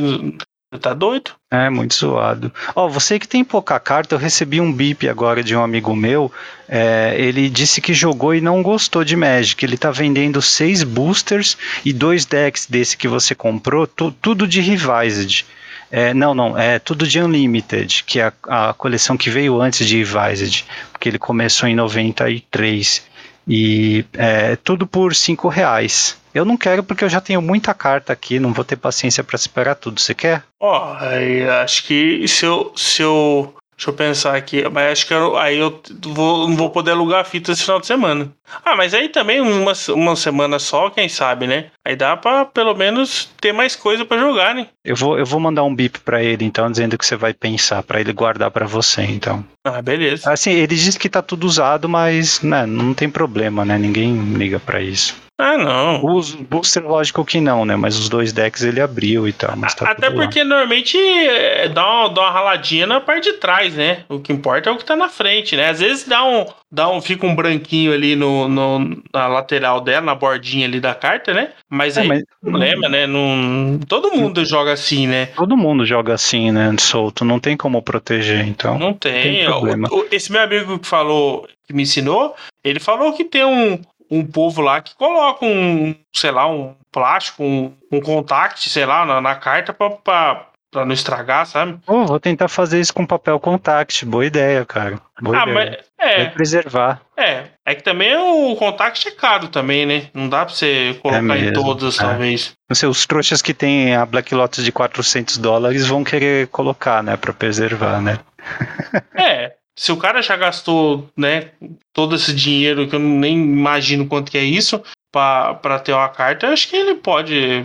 tá 0.78 0.94
doido? 0.94 1.32
É, 1.50 1.70
muito 1.70 1.96
zoado. 1.96 2.52
Ó, 2.76 2.86
oh, 2.86 2.90
você 2.90 3.18
que 3.18 3.28
tem 3.28 3.44
pouca 3.44 3.80
carta, 3.80 4.16
eu 4.16 4.20
recebi 4.20 4.60
um 4.60 4.72
bip 4.72 5.08
agora 5.08 5.44
de 5.44 5.56
um 5.56 5.64
amigo 5.64 5.96
meu. 5.96 6.32
É, 6.68 7.16
ele 7.18 7.50
disse 7.50 7.80
que 7.82 7.94
jogou 7.94 8.36
e 8.36 8.42
não 8.42 8.62
gostou 8.62 9.04
de 9.04 9.16
Magic. 9.16 9.64
Ele 9.64 9.78
tá 9.78 9.92
vendendo 9.92 10.42
seis 10.42 10.84
boosters 10.84 11.58
e 11.84 11.94
dois 11.94 12.26
decks 12.26 12.66
desse 12.66 12.98
que 12.98 13.08
você 13.08 13.34
comprou, 13.34 13.88
tudo 13.88 14.48
de 14.48 14.62
Revised. 14.62 15.46
É, 15.92 16.14
não, 16.14 16.34
não, 16.34 16.58
é 16.58 16.80
tudo 16.80 17.08
de 17.08 17.22
Unlimited, 17.22 18.04
que 18.06 18.20
é 18.20 18.34
a, 18.48 18.70
a 18.70 18.74
coleção 18.74 19.16
que 19.16 19.30
veio 19.30 19.62
antes 19.62 19.88
de 19.88 20.04
Revised, 20.04 20.66
porque 20.92 21.10
ele 21.10 21.20
começou 21.20 21.70
em 21.70 21.76
93. 21.76 23.04
E 23.48 24.04
é, 24.14 24.56
tudo 24.56 24.88
por 24.88 25.14
5 25.14 25.48
reais. 25.48 26.18
Eu 26.36 26.43
não 26.43 26.58
quero 26.58 26.84
porque 26.84 27.06
eu 27.06 27.10
já 27.10 27.21
tenho 27.21 27.41
muita 27.41 27.74
carta 27.74 28.12
aqui, 28.12 28.39
não 28.39 28.52
vou 28.52 28.65
ter 28.65 28.76
paciência 28.76 29.24
para 29.24 29.38
esperar 29.38 29.76
tudo. 29.76 30.02
Você 30.02 30.13
quer? 30.13 30.43
Ó, 30.60 30.93
oh, 30.93 31.52
acho 31.63 31.84
que 31.86 32.28
se 32.28 32.45
eu, 32.45 32.74
se 32.76 33.02
eu 33.02 33.56
Deixa 33.78 33.89
eu 33.89 33.93
pensar 33.93 34.36
aqui, 34.38 34.63
mas 34.69 34.93
acho 34.93 35.08
que 35.08 35.13
eu, 35.13 35.38
aí 35.38 35.58
eu 35.58 35.82
vou, 36.02 36.48
não 36.48 36.56
vou 36.56 36.69
poder 36.69 36.91
alugar 36.91 37.19
a 37.19 37.26
fita 37.26 37.52
esse 37.52 37.63
final 37.63 37.80
de 37.82 37.86
semana. 37.86 38.32
Ah, 38.63 38.74
mas 38.74 38.93
aí 38.93 39.10
também 39.10 39.41
uma, 39.41 39.74
uma 39.89 40.15
semana 40.15 40.60
só, 40.60 40.89
quem 40.89 41.10
sabe, 41.10 41.45
né? 41.45 41.71
Aí 41.86 41.93
dá 41.93 42.15
pra 42.15 42.45
pelo 42.45 42.74
menos 42.74 43.30
ter 43.41 43.52
mais 43.52 43.76
coisa 43.76 44.06
para 44.06 44.17
jogar, 44.17 44.56
né? 44.56 44.67
Eu 44.84 44.95
vou, 44.95 45.19
eu 45.19 45.26
vou 45.26 45.41
mandar 45.41 45.63
um 45.63 45.76
bip 45.76 46.00
para 46.00 46.24
ele, 46.24 46.45
então, 46.45 46.71
dizendo 46.71 46.98
que 46.98 47.06
você 47.06 47.17
vai 47.17 47.34
pensar, 47.34 47.84
para 47.84 48.00
ele 48.00 48.13
guardar 48.13 48.50
para 48.50 48.65
você, 48.65 49.02
então. 49.02 49.43
Ah, 49.65 49.82
beleza. 49.82 50.32
Assim, 50.32 50.51
ele 50.51 50.75
diz 50.75 50.95
que 50.95 51.10
tá 51.10 51.23
tudo 51.23 51.47
usado, 51.47 51.89
mas 51.89 52.39
né, 52.41 52.67
não 52.67 52.93
tem 52.93 53.10
problema, 53.10 53.65
né? 53.65 53.80
Ninguém 53.80 54.15
liga 54.36 54.60
para 54.60 54.80
isso. 54.80 55.15
Ah, 55.38 55.58
não. 55.58 56.06
Os 56.06 56.34
booster, 56.34 56.86
lógico 56.86 57.25
que 57.25 57.41
não, 57.41 57.65
né? 57.65 57.75
Mas 57.75 57.97
os 57.97 58.08
dois 58.08 58.32
decks 58.32 58.63
ele 58.63 58.80
abriu 58.80 59.28
e 59.28 59.34
tal. 59.34 59.54
Mas 59.58 59.75
tá 59.75 59.91
Até 59.91 60.10
porque 60.10 60.39
lá. 60.43 60.45
normalmente 60.45 60.97
é, 60.97 61.67
dá 61.67 61.86
uma, 61.86 62.10
dá 62.10 62.21
uma 62.21 62.32
raladinha 62.32 62.88
na 62.88 63.01
parte 63.01 63.32
de 63.32 63.38
trás, 63.38 63.73
né? 63.73 64.06
O 64.08 64.19
que 64.19 64.32
importa 64.32 64.69
é 64.69 64.73
o 64.73 64.78
que 64.78 64.86
tá 64.86 64.95
na 64.95 65.10
frente, 65.10 65.58
né? 65.58 65.69
Às 65.69 65.82
vezes 65.82 66.08
dá 66.08 66.23
um. 66.23 66.45
Dá 66.71 66.89
um 66.89 67.01
fica 67.01 67.25
um 67.25 67.36
branquinho 67.36 67.93
ali 67.93 68.15
no, 68.15 68.47
no 68.47 69.01
na 69.13 69.28
lateral 69.28 69.82
dela, 69.82 70.06
na 70.06 70.15
bordinha 70.15 70.65
ali 70.65 70.80
da 70.80 70.95
carta, 70.95 71.34
né? 71.34 71.49
Mas 71.69 71.97
é, 71.97 72.01
aí 72.01 72.08
mas, 72.08 72.23
problema, 72.41 72.88
né? 72.89 73.06
Não, 73.06 73.80
todo 73.88 74.12
mundo 74.12 74.38
não, 74.38 74.45
joga 74.45 74.71
assim, 74.71 75.06
né? 75.06 75.28
Todo 75.36 75.58
mundo 75.58 75.86
joga 75.86 76.13
assim, 76.13 76.51
né? 76.51 76.73
Solto. 76.80 77.23
Não 77.25 77.39
tem 77.39 77.58
como 77.58 77.82
proteger, 77.82 78.45
então. 78.47 78.80
Não 78.80 78.93
tem. 78.93 79.21
tem 79.21 79.47
problema. 79.60 79.89
O, 79.91 80.08
esse 80.12 80.32
meu 80.32 80.41
amigo 80.41 80.80
que 80.80 80.88
falou, 80.88 81.48
que 81.68 81.74
me 81.74 81.84
ensinou, 81.84 82.36
ele 82.63 82.80
falou 82.80 83.13
que 83.13 83.26
tem 83.26 83.46
um, 83.46 83.82
um 84.10 84.26
povo 84.26 84.62
lá 84.62 84.82
que 84.82 84.96
coloca 84.96 85.46
um, 85.46 85.96
sei 86.13 86.32
lá, 86.32 86.48
um 86.48 86.76
plástico, 86.91 87.44
um, 87.44 87.74
um 87.91 88.02
contact, 88.02 88.70
sei 88.70 88.86
lá, 88.86 89.06
na, 89.06 89.20
na 89.20 89.36
carta 89.36 89.74
pra, 89.74 90.46
pra, 90.76 90.86
não 90.86 90.94
estragar, 90.94 91.46
sabe? 91.46 91.80
Oh, 91.88 92.06
vou 92.06 92.20
tentar 92.20 92.50
fazer 92.50 92.82
isso 92.82 92.94
com 92.94 93.06
papel 93.06 93.40
contact. 93.40 94.06
Boa 94.06 94.26
ideia, 94.26 94.66
cara. 94.66 95.00
Boa 95.22 95.40
ah, 95.40 95.50
ideia. 95.50 95.54
mas 95.54 95.86
é. 95.98 96.18
Vai 96.18 96.32
preservar. 96.32 97.02
É. 97.16 97.46
É 97.66 97.74
que 97.74 97.82
também 97.82 98.14
o 98.16 98.56
contact 98.58 99.08
é 99.08 99.12
caro 99.12 99.48
também, 99.48 99.86
né? 99.86 100.10
Não 100.14 100.28
dá 100.28 100.46
pra 100.46 100.54
você 100.54 101.00
colocar 101.02 101.38
é 101.38 101.40
em 101.40 101.54
todas, 101.54 101.98
é. 101.98 102.02
talvez. 102.02 102.54
Não 102.70 102.76
sei, 102.76 102.90
os 102.90 103.06
trouxas 103.06 103.42
que 103.42 103.54
tem 103.54 103.96
a 103.96 104.06
Black 104.06 104.36
Lotus 104.36 104.66
de 104.66 104.72
400 104.72 105.38
dólares 105.38 105.88
vão 105.88 106.04
querer 106.04 106.48
colocar, 106.48 107.02
né? 107.02 107.16
Pra 107.16 107.32
preservar, 107.32 108.02
né? 108.02 108.20
é. 109.16 109.54
se 109.78 109.94
o 109.94 109.98
cara 109.98 110.22
já 110.22 110.36
gastou, 110.36 111.10
né, 111.18 111.52
todo 111.94 112.16
esse 112.16 112.34
dinheiro 112.34 112.88
que 112.88 112.96
eu 112.96 113.00
nem 113.00 113.36
imagino 113.36 114.08
quanto 114.08 114.32
que 114.32 114.38
é 114.38 114.44
isso 114.44 114.84
para 115.12 115.80
ter 115.80 115.94
uma 115.94 116.10
carta, 116.10 116.50
acho 116.50 116.68
que 116.68 116.76
ele 116.76 116.96
pode 116.96 117.64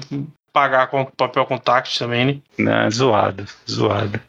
pagar 0.53 0.89
com 0.89 1.05
papel 1.05 1.47
contact 1.47 1.99
também, 1.99 2.43
né? 2.59 2.87
É, 2.87 2.91
zoado, 2.91 3.45
zoado. 3.69 4.21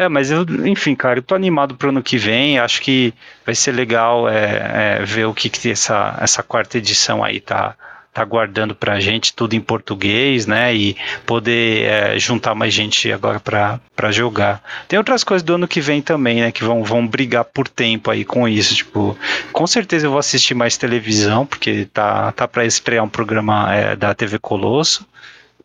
É, 0.00 0.08
mas 0.08 0.30
eu, 0.30 0.46
enfim, 0.64 0.94
cara, 0.94 1.18
eu 1.18 1.22
tô 1.22 1.34
animado 1.34 1.74
pro 1.74 1.90
ano 1.90 2.02
que 2.02 2.16
vem. 2.16 2.58
Acho 2.58 2.80
que 2.80 3.12
vai 3.44 3.54
ser 3.54 3.72
legal 3.72 4.26
é, 4.26 4.98
é, 5.00 5.04
ver 5.04 5.26
o 5.26 5.34
que, 5.34 5.50
que 5.50 5.70
essa, 5.70 6.16
essa 6.18 6.42
quarta 6.42 6.78
edição 6.78 7.22
aí 7.22 7.38
tá, 7.38 7.76
tá 8.10 8.24
guardando 8.24 8.74
pra 8.74 8.98
gente, 8.98 9.34
tudo 9.34 9.54
em 9.54 9.60
português, 9.60 10.46
né? 10.46 10.74
E 10.74 10.96
poder 11.26 11.84
é, 11.84 12.18
juntar 12.18 12.54
mais 12.54 12.72
gente 12.72 13.12
agora 13.12 13.38
para 13.40 14.10
jogar. 14.10 14.62
Tem 14.88 14.98
outras 14.98 15.22
coisas 15.22 15.42
do 15.42 15.56
ano 15.56 15.68
que 15.68 15.82
vem 15.82 16.00
também, 16.00 16.40
né? 16.40 16.50
Que 16.50 16.64
vão, 16.64 16.82
vão 16.82 17.06
brigar 17.06 17.44
por 17.44 17.68
tempo 17.68 18.10
aí 18.10 18.24
com 18.24 18.48
isso. 18.48 18.74
Tipo, 18.74 19.18
com 19.52 19.66
certeza 19.66 20.06
eu 20.06 20.10
vou 20.10 20.18
assistir 20.18 20.54
mais 20.54 20.78
televisão, 20.78 21.44
porque 21.44 21.86
tá, 21.92 22.32
tá 22.32 22.48
para 22.48 22.64
estrear 22.64 23.04
um 23.04 23.08
programa 23.08 23.74
é, 23.74 23.94
da 23.94 24.14
TV 24.14 24.38
Colosso. 24.38 25.06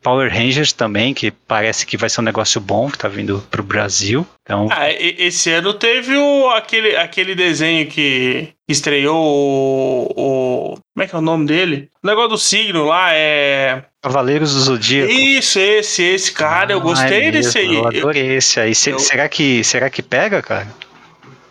Power 0.05 0.31
Rangers 0.31 0.71
também, 0.71 1.15
que 1.15 1.31
parece 1.31 1.83
que 1.83 1.97
vai 1.97 2.07
ser 2.07 2.21
um 2.21 2.23
negócio 2.23 2.61
bom 2.61 2.91
que 2.91 2.97
tá 2.99 3.07
vindo 3.07 3.43
pro 3.49 3.63
Brasil. 3.63 4.23
Então... 4.43 4.67
Ah, 4.71 4.91
esse 4.91 5.49
ano 5.49 5.73
teve 5.73 6.15
o, 6.15 6.47
aquele, 6.51 6.95
aquele 6.95 7.33
desenho 7.33 7.87
que 7.87 8.49
estreou 8.69 9.17
o, 9.17 10.13
o, 10.15 10.77
Como 10.93 11.03
é 11.03 11.07
que 11.07 11.15
é 11.15 11.17
o 11.17 11.23
nome 11.23 11.47
dele? 11.47 11.89
O 12.03 12.07
negócio 12.07 12.29
do 12.29 12.37
signo 12.37 12.85
lá 12.85 13.15
é. 13.15 13.83
Cavaleiros 14.03 14.53
do 14.53 14.59
Zodíaco. 14.59 15.11
Isso, 15.11 15.57
esse, 15.57 16.03
esse, 16.03 16.31
cara, 16.31 16.71
ah, 16.71 16.75
eu 16.75 16.81
gostei 16.81 17.29
é 17.29 17.31
desse 17.31 17.57
aí. 17.57 17.73
Eu 17.73 17.87
adorei 17.87 18.35
esse 18.35 18.59
aí. 18.59 18.73
Eu... 18.85 18.99
Será, 18.99 19.27
que, 19.27 19.63
será 19.63 19.89
que 19.89 20.03
pega, 20.03 20.39
cara? 20.43 20.67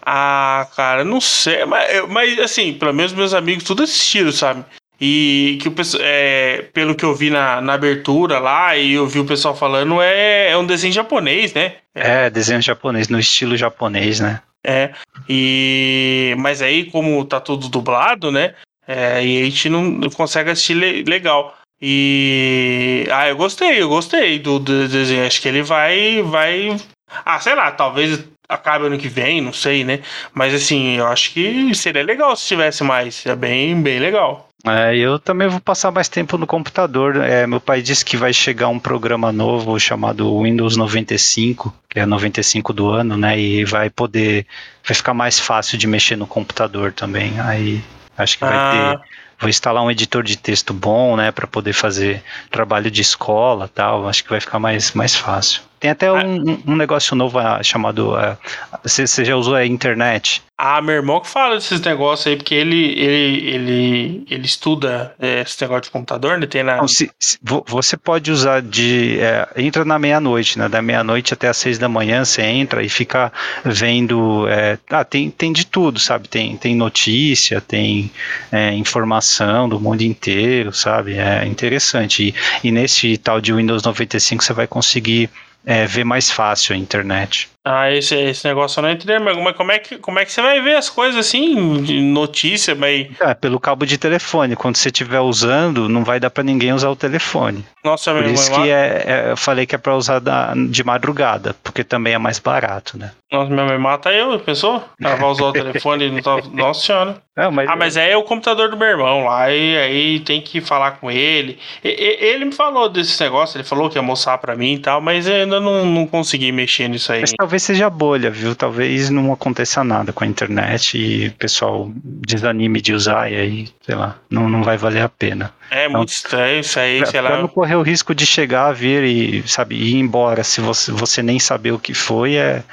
Ah, 0.07 0.69
cara, 0.77 1.03
não 1.03 1.21
sei. 1.21 1.65
Mas, 1.65 2.09
mas 2.09 2.39
assim, 2.39 2.73
pelo 2.75 2.95
menos 2.95 3.13
meus 3.13 3.35
amigos 3.35 3.65
tudo 3.65 3.83
assistiram, 3.83 4.31
sabe? 4.31 4.65
E 5.07 5.59
que 5.61 5.69
o 5.69 5.75
é, 6.01 6.65
pelo 6.73 6.95
que 6.95 7.05
eu 7.05 7.15
vi 7.15 7.29
na, 7.29 7.61
na 7.61 7.75
abertura 7.75 8.39
lá 8.39 8.75
e 8.75 8.95
eu 8.95 9.07
vi 9.07 9.19
o 9.19 9.27
pessoal 9.27 9.55
falando, 9.55 10.01
é, 10.01 10.53
é 10.53 10.57
um 10.57 10.65
desenho 10.65 10.95
japonês, 10.95 11.53
né? 11.53 11.75
É, 11.95 12.31
desenho 12.31 12.63
japonês, 12.63 13.09
no 13.09 13.19
estilo 13.19 13.55
japonês, 13.55 14.19
né? 14.19 14.41
É. 14.67 14.95
E 15.29 16.35
mas 16.39 16.63
aí 16.63 16.87
como 16.87 17.23
tá 17.27 17.39
tudo 17.39 17.69
dublado, 17.69 18.33
né? 18.33 18.55
É, 18.89 19.23
e 19.23 19.43
a 19.43 19.45
gente 19.45 19.69
não 19.69 20.01
consegue 20.09 20.49
assistir 20.49 20.73
le 20.73 21.03
legal. 21.03 21.55
E 21.83 23.07
ah, 23.11 23.29
eu 23.29 23.37
gostei, 23.37 23.83
eu 23.83 23.91
gostei 23.91 24.39
do, 24.39 24.59
do 24.59 24.89
desenho. 24.89 25.27
Acho 25.27 25.43
que 25.43 25.49
ele 25.49 25.63
vai 25.63 26.23
vai 26.23 26.81
ah, 27.27 27.39
sei 27.41 27.55
lá, 27.55 27.71
talvez 27.73 28.25
acabe 28.49 28.87
ano 28.87 28.97
que 28.97 29.09
vem, 29.09 29.43
não 29.43 29.53
sei, 29.53 29.85
né? 29.85 30.01
Mas 30.33 30.55
assim, 30.55 30.97
eu 30.97 31.07
acho 31.07 31.31
que 31.35 31.75
seria 31.75 32.03
legal 32.03 32.35
se 32.35 32.47
tivesse 32.47 32.83
mais. 32.83 33.27
É 33.27 33.37
bem, 33.37 33.83
bem 33.83 33.99
legal. 33.99 34.49
É, 34.67 34.97
eu 34.97 35.19
também 35.19 35.47
vou 35.47 35.61
passar 35.61 35.91
mais 35.91 36.09
tempo 36.09 36.39
no 36.39 36.47
computador. 36.47 37.17
É, 37.17 37.47
meu 37.47 37.61
pai 37.61 37.83
disse 37.83 38.05
que 38.05 38.17
vai 38.17 38.33
chegar 38.33 38.69
um 38.69 38.79
programa 38.79 39.31
novo 39.31 39.79
chamado 39.79 40.43
Windows 40.43 40.77
95, 40.77 41.75
que 41.89 42.01
é 42.01 42.07
95 42.07 42.73
do 42.73 42.89
ano, 42.89 43.17
né? 43.17 43.39
E 43.39 43.65
vai 43.65 43.91
poder. 43.91 44.47
Vai 44.87 44.95
ficar 44.95 45.13
mais 45.13 45.39
fácil 45.39 45.77
de 45.77 45.87
mexer 45.87 46.17
no 46.17 46.27
computador 46.27 46.93
também. 46.93 47.39
Aí 47.41 47.85
acho 48.17 48.39
que 48.39 48.45
vai 48.45 48.57
ah. 48.57 48.97
ter. 48.99 49.25
Vou 49.39 49.51
instalar 49.51 49.83
um 49.83 49.91
editor 49.91 50.23
de 50.23 50.39
texto 50.39 50.73
bom, 50.73 51.17
né? 51.17 51.31
para 51.31 51.47
poder 51.47 51.73
fazer 51.75 52.23
trabalho 52.51 52.91
de 52.91 53.03
escola 53.03 53.69
tal. 53.69 54.09
Acho 54.09 54.25
que 54.25 54.31
vai 54.31 54.41
ficar 54.41 54.59
mais, 54.59 54.93
mais 54.93 55.15
fácil. 55.15 55.61
Tem 55.85 55.91
até 55.91 56.07
ah. 56.07 56.15
um, 56.15 56.73
um 56.73 56.77
negócio 56.77 57.15
novo 57.15 57.39
ah, 57.39 57.63
chamado. 57.63 58.15
Uh, 58.15 58.39
você, 58.83 59.07
você 59.07 59.23
já 59.23 59.37
usou 59.37 59.55
a 59.55 59.67
internet? 59.67 60.43
Ah, 60.57 60.81
meu 60.81 60.95
irmão 60.95 61.21
que 61.21 61.29
fala 61.29 61.57
desses 61.57 61.79
negócios 61.83 62.27
aí, 62.27 62.37
porque 62.37 62.55
ele, 62.55 62.99
ele, 62.99 63.49
ele, 63.49 64.27
ele 64.31 64.47
estuda 64.47 65.15
é, 65.19 65.43
esse 65.43 65.61
negócio 65.61 65.83
de 65.83 65.91
computador, 65.91 66.39
né? 66.39 66.47
Tem 66.47 66.63
na... 66.63 66.79
Não, 66.79 66.89
se, 66.89 67.11
se, 67.19 67.39
você 67.67 67.99
pode 67.99 68.31
usar 68.31 68.63
de. 68.63 69.21
É, 69.21 69.47
entra 69.59 69.85
na 69.85 69.99
meia-noite, 69.99 70.59
né? 70.59 70.71
Da 70.71 70.81
meia-noite 70.81 71.35
até 71.35 71.49
as 71.49 71.59
seis 71.59 71.77
da 71.77 71.87
manhã, 71.87 72.25
você 72.25 72.41
entra 72.41 72.83
e 72.83 72.89
fica 72.89 73.31
vendo. 73.63 74.49
É, 74.49 74.79
ah, 74.89 75.05
tem, 75.05 75.31
tem 75.31 75.53
de 75.53 75.67
tudo, 75.67 76.01
sabe? 76.01 76.29
Tem, 76.29 76.57
tem 76.57 76.75
notícia, 76.75 77.61
tem 77.61 78.11
é, 78.51 78.73
informação 78.73 79.69
do 79.69 79.79
mundo 79.79 80.01
inteiro, 80.01 80.73
sabe? 80.73 81.19
É 81.19 81.45
interessante. 81.45 82.35
E, 82.63 82.69
e 82.69 82.73
nesse 82.73 83.19
tal 83.19 83.39
de 83.39 83.53
Windows 83.53 83.83
95 83.83 84.43
você 84.43 84.55
vai 84.55 84.67
conseguir 84.67 85.29
é, 85.65 85.87
ver 85.87 86.05
mais 86.05 86.31
fácil 86.31 86.75
a 86.75 86.79
internet. 86.79 87.49
Ah, 87.67 87.91
esse, 87.91 88.15
esse 88.15 88.47
negócio 88.47 88.79
eu 88.79 88.83
não 88.83 88.91
entrei, 88.91 89.19
mas 89.19 89.35
como 89.57 89.73
é, 89.73 89.79
que, 89.79 89.97
como 89.97 90.19
é 90.19 90.25
que 90.27 90.31
você 90.31 90.43
vai 90.43 90.61
ver 90.61 90.77
as 90.77 90.91
coisas 90.91 91.19
assim, 91.19 91.83
de 91.83 91.99
notícia, 91.99 92.75
mas... 92.75 93.09
É, 93.19 93.33
pelo 93.33 93.59
cabo 93.59 93.87
de 93.87 93.97
telefone, 93.97 94.55
quando 94.55 94.77
você 94.77 94.91
estiver 94.91 95.21
usando, 95.21 95.89
não 95.89 96.05
vai 96.05 96.21
dar 96.21 96.29
para 96.29 96.45
ninguém 96.45 96.75
usar 96.75 96.91
o 96.91 96.97
telefone. 96.97 97.65
Nossa, 97.83 98.13
Por 98.13 98.27
isso 98.27 98.53
que 98.53 98.69
é, 98.69 99.05
é, 99.07 99.31
eu 99.31 99.37
falei 99.37 99.65
que 99.65 99.75
é 99.75 99.79
para 99.79 99.97
usar 99.97 100.19
da, 100.19 100.53
de 100.55 100.85
madrugada, 100.85 101.57
porque 101.63 101.83
também 101.83 102.13
é 102.13 102.19
mais 102.19 102.39
barato, 102.39 102.99
né? 102.99 103.13
Nossa, 103.33 103.51
minha 103.51 103.65
mãe 103.65 103.79
mata 103.79 104.13
eu, 104.13 104.39
pensou? 104.39 104.85
Ela 105.01 105.17
vai 105.17 105.31
usar 105.31 105.45
o 105.45 105.53
telefone 105.53 106.07
e 106.07 106.11
não 106.11 106.21
tá... 106.23 106.37
Nossa 106.53 106.81
senhora. 106.81 107.17
É, 107.37 107.49
mas... 107.49 107.69
Ah, 107.69 107.77
mas 107.77 107.97
é 107.97 108.17
o 108.17 108.23
computador 108.23 108.69
do 108.69 108.77
meu 108.77 108.87
irmão 108.87 109.25
lá, 109.25 109.51
e 109.51 109.77
aí 109.77 110.21
tem 110.21 110.41
que 110.41 110.61
falar 110.61 110.93
com 110.93 111.11
ele. 111.11 111.59
E, 111.83 111.89
e, 111.89 112.25
ele 112.27 112.45
me 112.45 112.53
falou 112.53 112.89
desse 112.89 113.21
negócio, 113.23 113.57
ele 113.57 113.65
falou 113.65 113.89
que 113.89 113.99
ia 113.99 114.03
mostrar 114.03 114.39
para 114.39 114.55
mim 114.55 114.75
e 114.75 114.79
tal, 114.79 115.01
mas 115.01 115.27
eu 115.27 115.35
ainda 115.35 115.59
não, 115.59 115.85
não 115.85 116.07
consegui 116.07 116.53
mexer 116.53 116.89
nisso 116.89 117.11
aí. 117.13 117.23
Mas 117.23 117.35
talvez 117.55 117.63
seja 117.63 117.89
bolha, 117.89 118.31
viu? 118.31 118.55
Talvez 118.55 119.11
não 119.11 119.33
aconteça 119.33 119.85
nada 119.85 120.13
com 120.13 120.25
a 120.25 120.27
internet 120.27 120.99
e 120.99 121.29
o 121.29 121.33
pessoal 121.33 121.91
desanime 121.95 122.81
de 122.81 122.93
usar 122.93 123.31
e 123.31 123.37
aí, 123.37 123.69
sei 123.83 123.95
lá, 123.95 124.17
não, 124.29 124.49
não 124.49 124.63
vai 124.63 124.77
valer 124.77 125.03
a 125.03 125.09
pena. 125.09 125.53
É 125.71 125.87
então, 125.87 125.99
muito 125.99 126.13
estranho 126.13 126.61
isso 126.61 126.79
aí, 126.79 126.99
pra, 126.99 127.07
sei 127.07 127.21
lá. 127.21 127.31
Pra 127.31 127.41
não 127.41 127.49
correr 127.49 127.77
o 127.77 127.83
risco 127.83 128.15
de 128.15 128.27
chegar, 128.27 128.73
vir 128.73 129.05
e, 129.05 129.47
sabe, 129.47 129.77
ir 129.77 129.95
embora 129.95 130.43
se 130.43 130.61
você, 130.61 130.91
você 130.91 131.23
nem 131.23 131.39
saber 131.39 131.73
o 131.73 131.79
que 131.79 131.95
foi, 131.95 132.35
é 132.35 132.65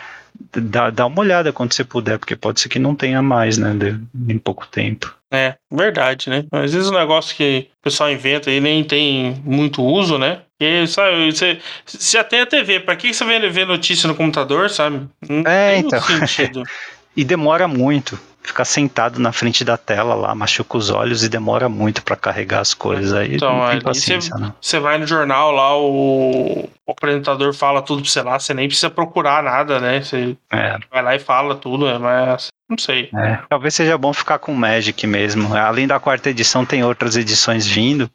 dá, 0.52 0.90
dá 0.90 1.06
uma 1.06 1.20
olhada 1.20 1.54
quando 1.54 1.74
você 1.74 1.84
puder, 1.84 2.18
porque 2.18 2.36
pode 2.36 2.60
ser 2.60 2.70
que 2.70 2.80
não 2.80 2.96
tenha 2.96 3.22
mais, 3.22 3.58
né, 3.58 3.74
de, 3.74 4.34
em 4.34 4.38
pouco 4.40 4.66
tempo. 4.68 5.14
É, 5.32 5.56
verdade, 5.72 6.30
né? 6.30 6.44
Às 6.52 6.74
vezes 6.74 6.90
o 6.90 6.94
negócio 6.94 7.36
que 7.36 7.68
o 7.80 7.84
pessoal 7.84 8.12
inventa 8.12 8.52
e 8.52 8.60
nem 8.60 8.84
tem 8.84 9.42
muito 9.46 9.82
uso, 9.82 10.18
né? 10.18 10.42
E, 10.62 10.86
sabe, 10.86 11.32
você, 11.32 11.60
você 11.84 12.18
já 12.18 12.24
tem 12.24 12.42
a 12.42 12.46
TV, 12.46 12.82
pra 12.82 12.96
que 12.96 13.12
você 13.12 13.26
vem 13.26 13.50
ver 13.50 13.66
notícia 13.66 14.08
no 14.08 14.14
computador, 14.14 14.70
sabe? 14.70 15.08
Não 15.28 15.44
é, 15.52 15.78
então. 15.78 16.00
sentido. 16.02 16.62
e 17.18 17.24
demora 17.24 17.68
muito 17.68 18.20
ficar 18.44 18.66
sentado 18.66 19.20
na 19.20 19.32
frente 19.32 19.64
da 19.64 19.78
tela 19.78 20.14
lá, 20.14 20.34
machuca 20.34 20.78
os 20.78 20.90
olhos 20.90 21.24
e 21.24 21.30
demora 21.30 21.70
muito 21.70 22.04
para 22.04 22.16
carregar 22.16 22.60
as 22.60 22.74
coisas 22.74 23.14
aí. 23.14 23.36
Então, 23.36 23.58
não 23.58 23.70
tem 23.70 23.82
paciência, 23.82 24.36
você, 24.36 24.54
você 24.60 24.80
vai 24.80 24.98
no 24.98 25.08
jornal 25.08 25.52
lá, 25.52 25.78
o, 25.78 26.70
o 26.86 26.92
apresentador 26.92 27.54
fala 27.54 27.82
tudo 27.82 28.02
pra 28.02 28.12
você 28.12 28.22
lá, 28.22 28.40
você 28.40 28.54
nem 28.54 28.68
precisa 28.68 28.90
procurar 28.90 29.44
nada, 29.44 29.80
né? 29.80 30.02
Você 30.02 30.36
é. 30.52 30.78
vai 30.92 31.04
lá 31.04 31.16
e 31.16 31.20
fala 31.20 31.56
tudo, 31.56 31.88
é, 31.88 31.98
mas 31.98 32.48
não 32.70 32.78
sei. 32.78 33.10
É, 33.16 33.40
talvez 33.50 33.74
seja 33.76 33.98
bom 33.98 34.14
ficar 34.14 34.40
com 34.40 34.54
Magic 34.54 35.06
mesmo. 35.06 35.56
Além 35.56 35.88
da 35.88 36.00
quarta 36.00 36.30
edição, 36.30 36.66
tem 36.66 36.84
outras 36.84 37.18
edições 37.18 37.68
vindo. 37.68 38.10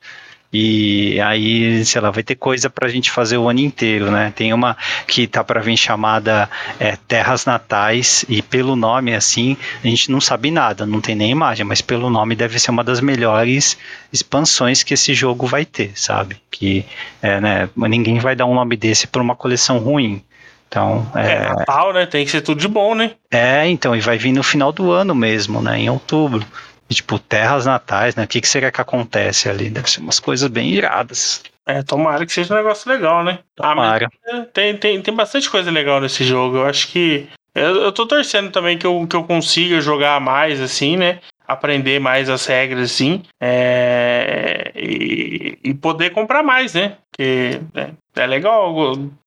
E 0.52 1.20
aí, 1.20 1.84
sei 1.84 2.00
lá, 2.00 2.10
vai 2.10 2.22
ter 2.22 2.36
coisa 2.36 2.70
pra 2.70 2.88
gente 2.88 3.10
fazer 3.10 3.36
o 3.36 3.48
ano 3.48 3.60
inteiro, 3.60 4.10
né? 4.10 4.32
Tem 4.34 4.52
uma 4.52 4.76
que 5.06 5.26
tá 5.26 5.42
para 5.42 5.60
vir 5.60 5.76
chamada 5.76 6.48
é, 6.78 6.96
Terras 7.08 7.44
Natais, 7.44 8.24
e 8.28 8.40
pelo 8.42 8.76
nome, 8.76 9.14
assim, 9.14 9.56
a 9.82 9.86
gente 9.86 10.10
não 10.10 10.20
sabe 10.20 10.50
nada, 10.50 10.86
não 10.86 11.00
tem 11.00 11.14
nem 11.14 11.30
imagem, 11.30 11.66
mas 11.66 11.80
pelo 11.80 12.08
nome 12.08 12.34
deve 12.34 12.58
ser 12.58 12.70
uma 12.70 12.84
das 12.84 13.00
melhores 13.00 13.76
expansões 14.12 14.82
que 14.82 14.94
esse 14.94 15.14
jogo 15.14 15.46
vai 15.46 15.64
ter, 15.64 15.92
sabe? 15.94 16.36
Que, 16.50 16.84
é, 17.20 17.40
né, 17.40 17.68
ninguém 17.76 18.18
vai 18.18 18.34
dar 18.36 18.46
um 18.46 18.54
nome 18.54 18.76
desse 18.76 19.06
por 19.06 19.20
uma 19.20 19.34
coleção 19.34 19.78
ruim. 19.78 20.22
Então, 20.68 21.06
é, 21.14 21.32
é 21.32 21.48
Natal, 21.48 21.92
né? 21.92 22.06
Tem 22.06 22.24
que 22.24 22.30
ser 22.30 22.40
tudo 22.40 22.60
de 22.60 22.68
bom, 22.68 22.94
né? 22.94 23.12
É, 23.30 23.66
então, 23.68 23.94
e 23.94 24.00
vai 24.00 24.18
vir 24.18 24.32
no 24.32 24.42
final 24.42 24.72
do 24.72 24.90
ano 24.90 25.14
mesmo, 25.14 25.60
né? 25.60 25.78
Em 25.78 25.90
outubro. 25.90 26.44
E, 26.88 26.94
tipo, 26.94 27.18
terras 27.18 27.66
natais, 27.66 28.14
né? 28.14 28.24
O 28.24 28.28
que, 28.28 28.40
que 28.40 28.48
será 28.48 28.70
que 28.70 28.80
acontece 28.80 29.48
ali? 29.48 29.68
Deve 29.68 29.90
ser 29.90 30.00
umas 30.00 30.20
coisas 30.20 30.48
bem 30.48 30.70
iradas. 30.70 31.42
É, 31.66 31.82
tomara 31.82 32.24
que 32.24 32.32
seja 32.32 32.54
um 32.54 32.56
negócio 32.56 32.90
legal, 32.90 33.24
né? 33.24 33.40
Tomara. 33.56 34.08
Ah, 34.28 34.46
tem, 34.52 34.76
tem, 34.76 35.02
tem 35.02 35.14
bastante 35.14 35.50
coisa 35.50 35.70
legal 35.70 36.00
nesse 36.00 36.24
jogo. 36.24 36.58
Eu 36.58 36.66
acho 36.66 36.88
que. 36.88 37.26
Eu, 37.54 37.82
eu 37.82 37.92
tô 37.92 38.06
torcendo 38.06 38.50
também 38.50 38.78
que 38.78 38.86
eu, 38.86 39.06
que 39.08 39.16
eu 39.16 39.24
consiga 39.24 39.80
jogar 39.80 40.20
mais, 40.20 40.60
assim, 40.60 40.96
né? 40.96 41.18
Aprender 41.46 41.98
mais 41.98 42.28
as 42.28 42.46
regras, 42.46 42.92
assim. 42.92 43.22
É, 43.40 44.70
e, 44.76 45.58
e 45.64 45.74
poder 45.74 46.10
comprar 46.10 46.42
mais, 46.42 46.74
né? 46.74 46.98
Porque 47.10 47.60
é, 47.74 47.90
é 48.14 48.26
legal 48.26 48.72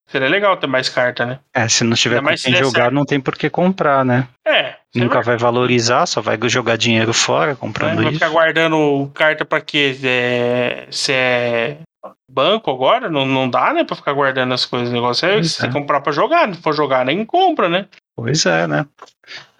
Seria 0.10 0.28
legal 0.28 0.58
ter 0.58 0.66
mais 0.66 0.90
carta, 0.90 1.24
né? 1.24 1.40
É, 1.54 1.68
se 1.70 1.84
não 1.84 1.96
tiver 1.96 2.20
com 2.20 2.28
quem 2.36 2.56
jogar, 2.56 2.84
certo. 2.86 2.94
não 2.94 3.06
tem 3.06 3.20
por 3.20 3.38
que 3.38 3.48
comprar, 3.48 4.04
né? 4.04 4.28
É. 4.46 4.69
Nunca 4.96 5.22
vai 5.22 5.38
valorizar, 5.38 6.06
só 6.06 6.20
vai 6.20 6.38
jogar 6.46 6.76
dinheiro 6.76 7.14
fora 7.14 7.56
comprando 7.56 7.92
é, 7.92 7.96
vai 7.96 8.04
isso. 8.06 8.20
Vai 8.20 8.30
ficar 8.30 8.30
guardando 8.30 9.12
carta 9.14 9.46
pra 9.46 9.62
quê? 9.62 9.96
É, 10.04 10.88
se 10.90 11.12
é 11.14 11.78
banco 12.30 12.72
agora, 12.72 13.10
não, 13.10 13.26
não 13.26 13.50
dá, 13.50 13.74
né, 13.74 13.84
pra 13.84 13.96
ficar 13.96 14.14
guardando 14.14 14.54
as 14.54 14.66
coisas. 14.66 14.90
O 14.90 14.94
negócio 14.94 15.28
é, 15.28 15.44
se 15.44 15.66
é. 15.66 15.72
comprar 15.72 16.02
pra 16.02 16.12
jogar. 16.12 16.54
Se 16.54 16.62
for 16.62 16.74
jogar, 16.74 17.06
nem 17.06 17.24
compra, 17.26 17.70
né? 17.70 17.86
Pois 18.16 18.46
é, 18.46 18.68
né? 18.68 18.86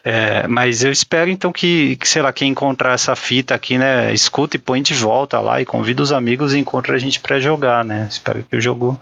É, 0.04 0.48
mas 0.48 0.84
eu 0.84 0.92
espero 0.92 1.30
então 1.30 1.52
que, 1.52 1.96
que, 1.98 2.08
sei 2.08 2.22
lá, 2.22 2.32
quem 2.32 2.52
encontrar 2.52 2.94
essa 2.94 3.16
fita 3.16 3.54
aqui, 3.54 3.78
né, 3.78 4.14
escuta 4.14 4.56
e 4.56 4.60
põe 4.60 4.82
de 4.82 4.94
volta 4.94 5.40
lá 5.40 5.62
e 5.62 5.66
convida 5.66 6.02
os 6.02 6.12
amigos 6.12 6.54
e 6.54 6.60
encontra 6.60 6.96
a 6.96 6.98
gente 6.98 7.20
para 7.20 7.40
jogar, 7.40 7.84
né? 7.84 8.08
Espero 8.10 8.44
que 8.44 8.56
o 8.56 8.62
jogo 8.62 9.00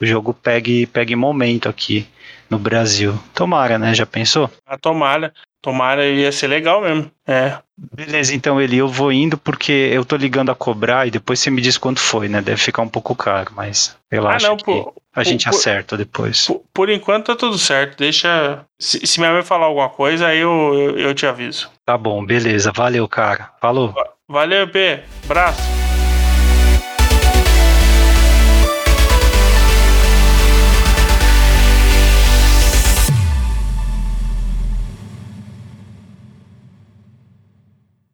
o 0.00 0.04
jogo 0.04 0.34
pegue 0.34 0.86
pegue 0.86 1.16
momento 1.16 1.68
aqui 1.68 2.06
no 2.50 2.58
Brasil. 2.58 3.18
Tomara, 3.34 3.78
né? 3.78 3.94
Já 3.94 4.04
pensou? 4.04 4.50
A 4.66 4.74
ah, 4.74 4.78
tomara. 4.78 5.32
Tomara 5.64 6.04
ia 6.06 6.30
ser 6.30 6.46
legal 6.46 6.82
mesmo. 6.82 7.10
É. 7.26 7.56
Beleza, 7.74 8.34
então 8.34 8.60
Eli, 8.60 8.76
eu 8.76 8.86
vou 8.86 9.10
indo 9.10 9.38
porque 9.38 9.72
eu 9.72 10.04
tô 10.04 10.14
ligando 10.14 10.50
a 10.50 10.54
cobrar 10.54 11.06
e 11.06 11.10
depois 11.10 11.40
você 11.40 11.50
me 11.50 11.62
diz 11.62 11.78
quanto 11.78 12.00
foi, 12.00 12.28
né? 12.28 12.42
Deve 12.42 12.58
ficar 12.58 12.82
um 12.82 12.88
pouco 12.88 13.16
caro, 13.16 13.50
mas 13.56 13.96
eu 14.10 14.28
ah, 14.28 14.36
não, 14.42 14.58
que 14.58 14.64
por, 14.64 14.92
a 15.10 15.20
por, 15.20 15.24
gente 15.24 15.44
por, 15.44 15.56
acerta 15.56 15.96
depois. 15.96 16.50
Por, 16.74 16.90
enquanto 16.90 17.28
tá 17.28 17.36
tudo 17.36 17.56
certo. 17.56 17.96
Deixa. 17.96 18.60
Se, 18.78 19.06
se 19.06 19.18
minha 19.18 19.32
mãe 19.32 19.42
falar 19.42 19.64
alguma 19.64 19.88
coisa, 19.88 20.26
aí 20.26 20.40
eu, 20.40 20.74
eu, 20.74 20.98
eu 20.98 21.14
te 21.14 21.26
aviso. 21.26 21.70
Tá 21.86 21.96
bom, 21.96 22.22
beleza. 22.22 22.70
Valeu, 22.70 23.08
cara. 23.08 23.50
Falou. 23.58 23.94
Valeu, 24.28 24.68
P. 24.68 25.00
Abraço. 25.24 25.93